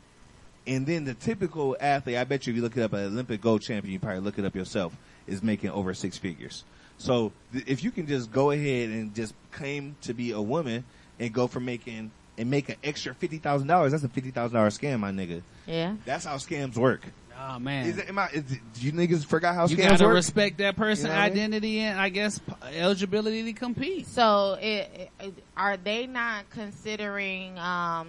[0.66, 3.40] and then the typical athlete, I bet you if you look it up, an Olympic
[3.40, 4.97] gold champion, you probably look it up yourself,
[5.27, 6.65] is making over six figures.
[7.01, 10.85] So th- if you can just go ahead and just claim to be a woman
[11.19, 14.55] and go for making and make an extra fifty thousand dollars, that's a fifty thousand
[14.57, 15.41] dollar scam, my nigga.
[15.67, 15.97] Yeah.
[16.05, 17.01] That's how scams work.
[17.43, 19.71] Oh man, Is it, am I, is it, do you niggas forgot how scams are?
[19.71, 20.15] you scams gotta work?
[20.15, 21.39] respect that person's You know what I mean?
[21.39, 24.07] identity and I guess p- eligibility to compete.
[24.09, 28.09] So, it, it, are they not considering um,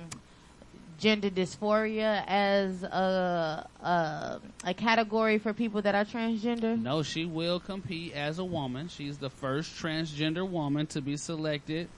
[1.02, 6.80] gender dysphoria as a, a a category for people that are transgender?
[6.82, 8.88] No, she will compete as a woman.
[8.88, 11.90] She's the first transgender woman to be selected.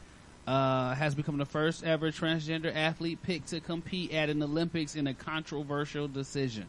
[0.47, 5.07] Uh, has become the first ever transgender athlete picked to compete at an Olympics in
[5.07, 6.65] a controversial decision.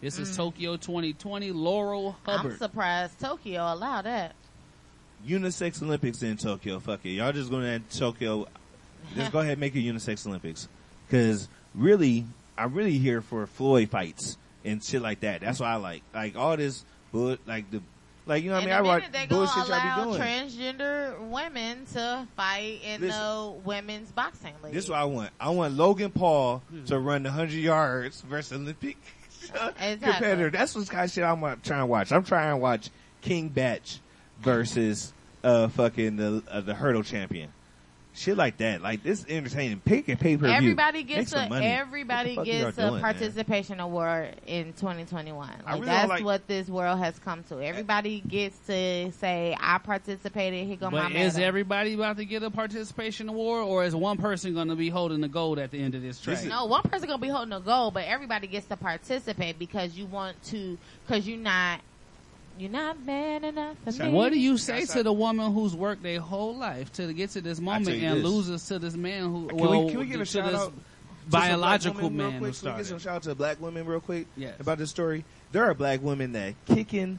[0.00, 0.36] This is Mm.
[0.36, 1.52] Tokyo 2020.
[1.52, 2.52] Laurel Hubbard.
[2.52, 4.34] I'm surprised Tokyo allowed that.
[5.26, 6.80] unisex Olympics in Tokyo.
[6.80, 8.46] Fuck it, y'all just going to Tokyo.
[9.14, 10.66] Just go ahead and make it unisex Olympics,
[11.06, 12.26] because really,
[12.56, 15.40] I'm really here for Floyd fights and shit like that.
[15.40, 16.02] That's what I like.
[16.14, 17.82] Like all this, bull, like the,
[18.26, 18.74] like you know what I mean.
[18.74, 20.20] I And watch then they gonna bullshit y'all allow be doing.
[20.22, 23.20] transgender women to fight in Listen.
[23.20, 24.72] the women's boxing league.
[24.72, 25.30] This is what I want.
[25.38, 28.96] I want Logan Paul to run the hundred yards versus Olympic
[29.78, 30.50] competitor.
[30.50, 32.12] That's what kind of shit I'm wa- trying to watch.
[32.12, 32.90] I'm trying to watch
[33.20, 33.80] King Bach
[34.40, 37.50] versus uh fucking the uh, the hurdle champion.
[38.16, 38.80] Shit like that.
[38.80, 39.80] Like this entertaining.
[39.80, 40.54] Pick and pay per view.
[40.54, 41.66] Everybody gets a money.
[41.66, 43.02] everybody What the fuck gets a doing, man?
[43.02, 45.48] participation award in 2021.
[45.64, 47.60] Like really that's like- what this world has come to.
[47.60, 51.48] Everybody gets to say, "I participated." Here go my But is medal.
[51.48, 55.20] everybody about to get a participation award, or is one person going to be holding
[55.20, 56.44] the gold at the end of this track?
[56.44, 60.06] No, one person gonna be holding the gold, but everybody gets to participate because you
[60.06, 61.80] want to, because you're not,
[62.58, 64.10] you're not man enough for me.
[64.10, 67.40] What do you say to the woman who's worked their whole life to get to
[67.40, 68.24] this moment and this.
[68.24, 69.48] loses to this man who?
[69.48, 70.72] Can well, we can we give a shout this out?
[70.72, 72.60] to biological black women real man quick?
[72.60, 74.58] Can we get some shout out to black women real quick Yes.
[74.60, 75.24] about this story?
[75.52, 77.18] There are black women that kicking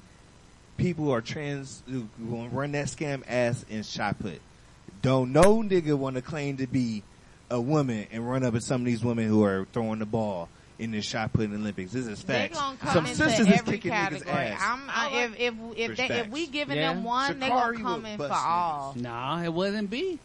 [0.77, 4.39] people who are trans who who run that scam ass in shot put.
[5.01, 7.03] Don't no nigga want to claim to be
[7.49, 10.49] a woman and run up at some of these women who are throwing the ball
[10.77, 11.91] in the shot put Olympics.
[11.91, 12.59] This is They facts.
[12.59, 14.25] gonna come Some sisters is kicking category.
[14.31, 14.61] niggas ass.
[14.61, 15.53] I'm, I, if if
[15.91, 18.93] if, they, if we giving them one, they gonna come in for bust all.
[18.97, 20.19] No, it wouldn't be.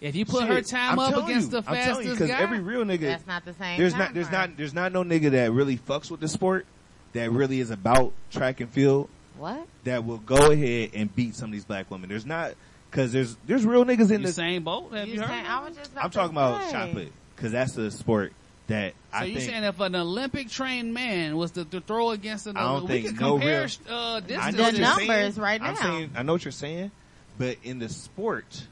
[0.00, 2.28] If you put Shit, her time I'm up against you, the I'm you, fastest 'cause
[2.28, 3.78] guy, every real nigga, That's not the same.
[3.78, 4.40] there's time not there's frame.
[4.40, 6.66] not there's not no nigga that really fucks with the sport
[7.14, 9.08] that really is about track and field
[9.38, 9.66] What?
[9.84, 12.10] that will go ahead and beat some of these black women.
[12.10, 12.52] There's not
[12.90, 14.92] because there's there's real niggas in the same boat.
[14.92, 15.28] Have you, heard?
[15.30, 16.70] saying- I was just about I'm talking about say.
[16.72, 18.34] shot put because that's the sport
[18.68, 22.10] that So I you think saying if an Olympic trained man was to, to throw
[22.10, 23.94] against another, I don't we think could no compare real.
[23.96, 24.56] uh, I distances.
[24.56, 25.44] know what The you're numbers saying.
[25.44, 25.80] right I'm now.
[25.80, 26.90] saying I know what you're saying,
[27.38, 28.66] but in the sport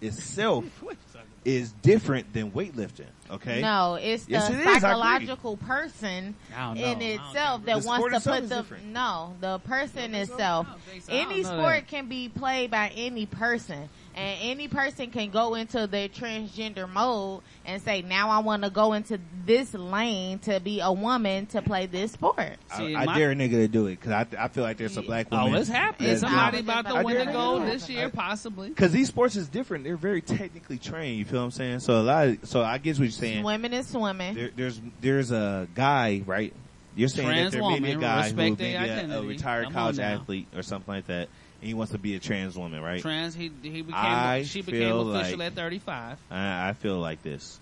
[0.00, 0.64] itself
[1.44, 3.06] is different than weightlifting.
[3.30, 4.66] Okay, No, it's the Yes, it is.
[4.66, 4.80] I agree.
[4.80, 8.86] psychological person I don't in itself that sport wants to put is the different.
[8.86, 10.66] no, the person itself.
[11.00, 11.12] so.
[11.12, 11.86] Any sport that.
[11.88, 13.88] can be played by any person,
[14.20, 18.70] and any person can go into their transgender mode and say, "Now I want to
[18.70, 23.04] go into this lane to be a woman to play this sport." See, I, I
[23.06, 25.28] my- dare a nigga to do it because I, I feel like there's a black
[25.32, 25.54] oh, woman.
[25.54, 26.16] Oh, it's happening.
[26.18, 28.68] Somebody I about to win to the gold this year, possibly.
[28.68, 29.84] Because these sports is different.
[29.84, 31.18] They're very technically trained.
[31.18, 31.80] You feel what I'm saying?
[31.80, 32.28] So a lot.
[32.28, 33.42] Of, so I guess what you're saying.
[33.42, 34.34] Swimming is swimming.
[34.34, 36.52] There, there's there's a guy, right?
[36.94, 39.64] You're saying Trans that there may be a guy who may be a, a retired
[39.64, 41.28] Come college athlete or something like that, and
[41.60, 43.02] he wants to be a trans woman, right?
[43.02, 46.18] Trans, he he became I she became official like- at 35.
[46.30, 47.60] I, I feel like this.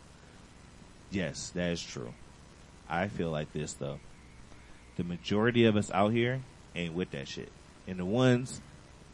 [1.10, 2.12] Yes, that is true.
[2.88, 3.98] I feel like this though.
[4.96, 6.40] The majority of us out here
[6.74, 7.50] ain't with that shit,
[7.86, 8.60] and the ones,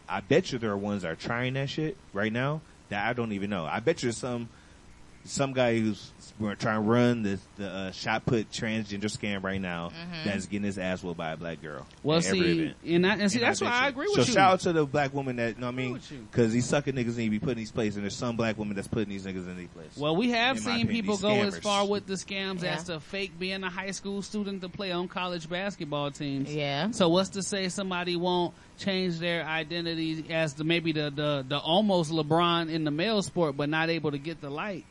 [0.08, 3.12] I bet you there are ones that are trying that shit right now that I
[3.12, 3.64] don't even know.
[3.64, 4.48] I bet you some
[5.26, 9.90] some guy who's trying to run this the uh, shot put transgender scam right now
[9.90, 10.24] Mhm.
[10.24, 11.86] that's getting his ass whooped by a black girl.
[12.02, 12.76] Well, at every see, event.
[12.86, 13.88] and, I, and see, that's bet why I you.
[13.90, 14.34] agree so with you.
[14.34, 16.00] shout out to the black woman that, you know what I mean?
[16.32, 18.58] Cause these sucker niggas need to be put in these places and there's some black
[18.58, 19.96] women that's putting these niggas in these places.
[19.96, 22.74] Well, we have In seen opinion, people these go as far with the scams Yeah.
[22.74, 26.52] as to fake being a high school student to play on college basketball teams.
[26.54, 26.90] Yeah.
[26.90, 31.58] So what's to say somebody won't change their identity as the maybe the the, the
[31.58, 34.84] almost LeBron in the male sport, but not able to get the light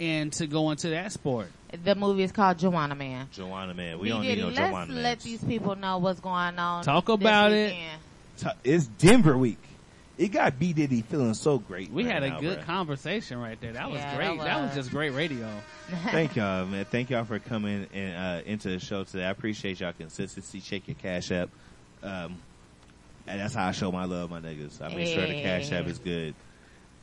[0.00, 1.48] and to go into that sport.
[1.84, 3.28] The movie is called Juwanna Mann.
[3.34, 4.08] Juwanna Mann, we B.
[4.10, 5.02] don't Diddy, need no let's Juwanna Mann.
[5.02, 6.84] let these people know what's going on.
[6.84, 7.74] Talk about it.
[8.64, 9.58] It's Denver week.
[10.16, 11.92] It got B Diddy feeling so great.
[11.92, 12.64] We right had a now, good bruh.
[12.64, 13.74] conversation right there.
[13.74, 14.38] That was Yeah, great.
[14.38, 14.76] that That was was.
[14.76, 15.48] just great radio.
[16.10, 16.84] Thank y'all, man.
[16.86, 19.24] Thank y'all for coming and uh, into the show today.
[19.24, 20.60] I appreciate y'all consistency.
[20.60, 21.50] Check your cash app.
[22.02, 22.36] Um,
[23.28, 24.80] and that's how I show my love, my niggas.
[24.82, 26.34] I make sure the cash app is good.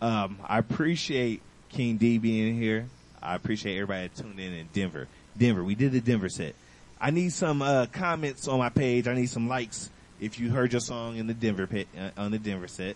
[0.01, 2.87] Um, I appreciate King D being here.
[3.21, 5.07] I appreciate everybody that tuned in in Denver.
[5.37, 6.55] Denver, we did the Denver set.
[7.01, 9.07] I need some uh, comments on my page.
[9.07, 9.89] I need some likes
[10.21, 12.95] if you heard your song in the Denver pit, uh, on the Denver set.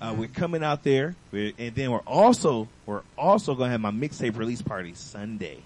[0.00, 3.90] Uh, we're coming out there, we're, and then we're also we're also gonna have my
[3.90, 5.58] mixtape release party Sunday.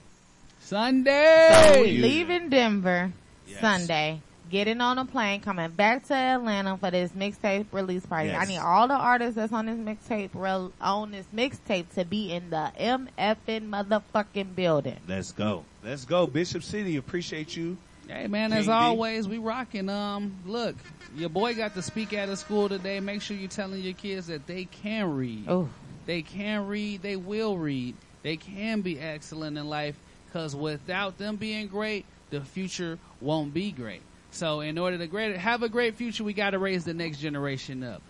[0.60, 1.72] Sunday.
[1.74, 3.12] So we leaving Denver
[3.48, 3.60] Yes.
[3.60, 4.20] Sunday,
[4.52, 8.28] getting on a plane, coming back to Atlanta for this mixtape release party.
[8.28, 8.40] Yes.
[8.40, 12.30] I need all the artists that's on this mixtape rel- on this mixtape to be
[12.30, 14.98] in the MFN motherfucking building.
[15.08, 15.64] Let's go.
[15.82, 16.26] Let's go.
[16.28, 17.76] Bishop City, appreciate you.
[18.06, 18.72] Hey man, King as D.
[18.72, 19.88] always, we rocking.
[19.88, 20.76] Um, look,
[21.16, 23.00] your boy got to speak at a school today.
[23.00, 25.44] Make sure you're telling your kids that they can read.
[25.48, 25.68] Oh,
[26.04, 27.00] They can read.
[27.02, 27.94] They will read.
[28.22, 29.96] They can be excellent in life.
[30.32, 34.02] Cause without them being great, the future won't be great.
[34.32, 37.18] So in order to great, have a great future, we got to raise the next
[37.18, 38.02] generation up.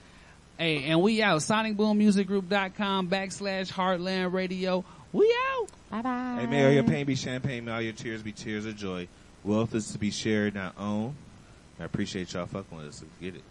[0.58, 1.40] Hey, and we out.
[1.40, 4.84] SonicBoomMusicGroup.com backslash Heartland Radio.
[5.12, 5.68] We out.
[5.90, 6.36] Bye bye.
[6.40, 9.08] Hey, may all your pain be champagne, may all your tears be tears of joy.
[9.44, 11.16] Wealth is to be shared, not owned.
[11.80, 13.02] I appreciate y'all fucking with us.
[13.02, 13.42] Let's get it.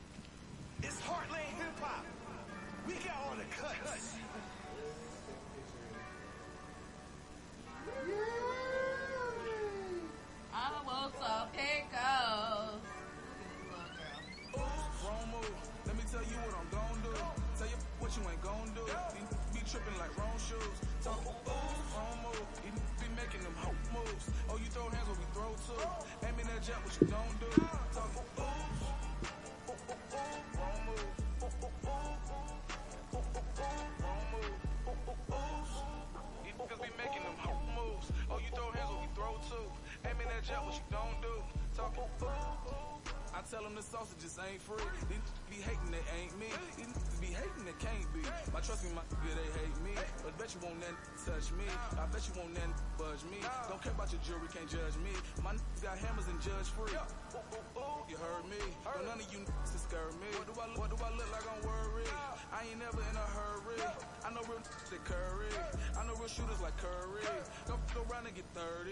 [43.71, 44.83] Them the sausages ain't free.
[45.07, 46.51] These be hating, they ain't me.
[46.75, 46.91] These
[47.23, 48.19] be hating, they can't be.
[48.51, 49.95] My trust me, my nigga, they hate me.
[50.23, 51.63] But bet you won't nothing touch me.
[51.95, 53.39] I bet you won't nothing budge me.
[53.71, 55.15] Don't care about your jewelry, can't judge me.
[55.39, 56.91] My niggas got hammers and judge free.
[56.91, 58.59] You heard me.
[58.83, 60.27] Don't none of you niggas scare me.
[60.35, 61.47] What do I, what do I look like?
[61.47, 62.11] I'm worried.
[62.51, 63.79] I ain't never in a hurry.
[64.27, 65.51] I know real that curry.
[65.95, 67.23] I know real shooters like Curry.
[67.67, 68.91] Don't go around and get 30.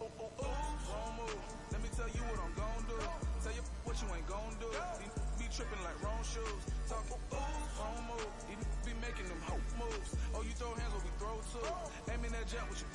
[0.00, 0.46] Oh, oh, oh,
[0.86, 1.69] wrong move.
[1.80, 2.98] Let me tell you what I'm gon' do.
[3.40, 4.68] Tell you what you ain't gon' do.
[5.00, 6.60] These be tripping like wrong shoes.
[6.84, 8.28] Talk, wrong move.
[8.52, 10.12] These be making them hope moves.
[10.36, 11.64] Oh, you throw hands when we throw too.
[12.12, 12.84] Aiming that jet, what you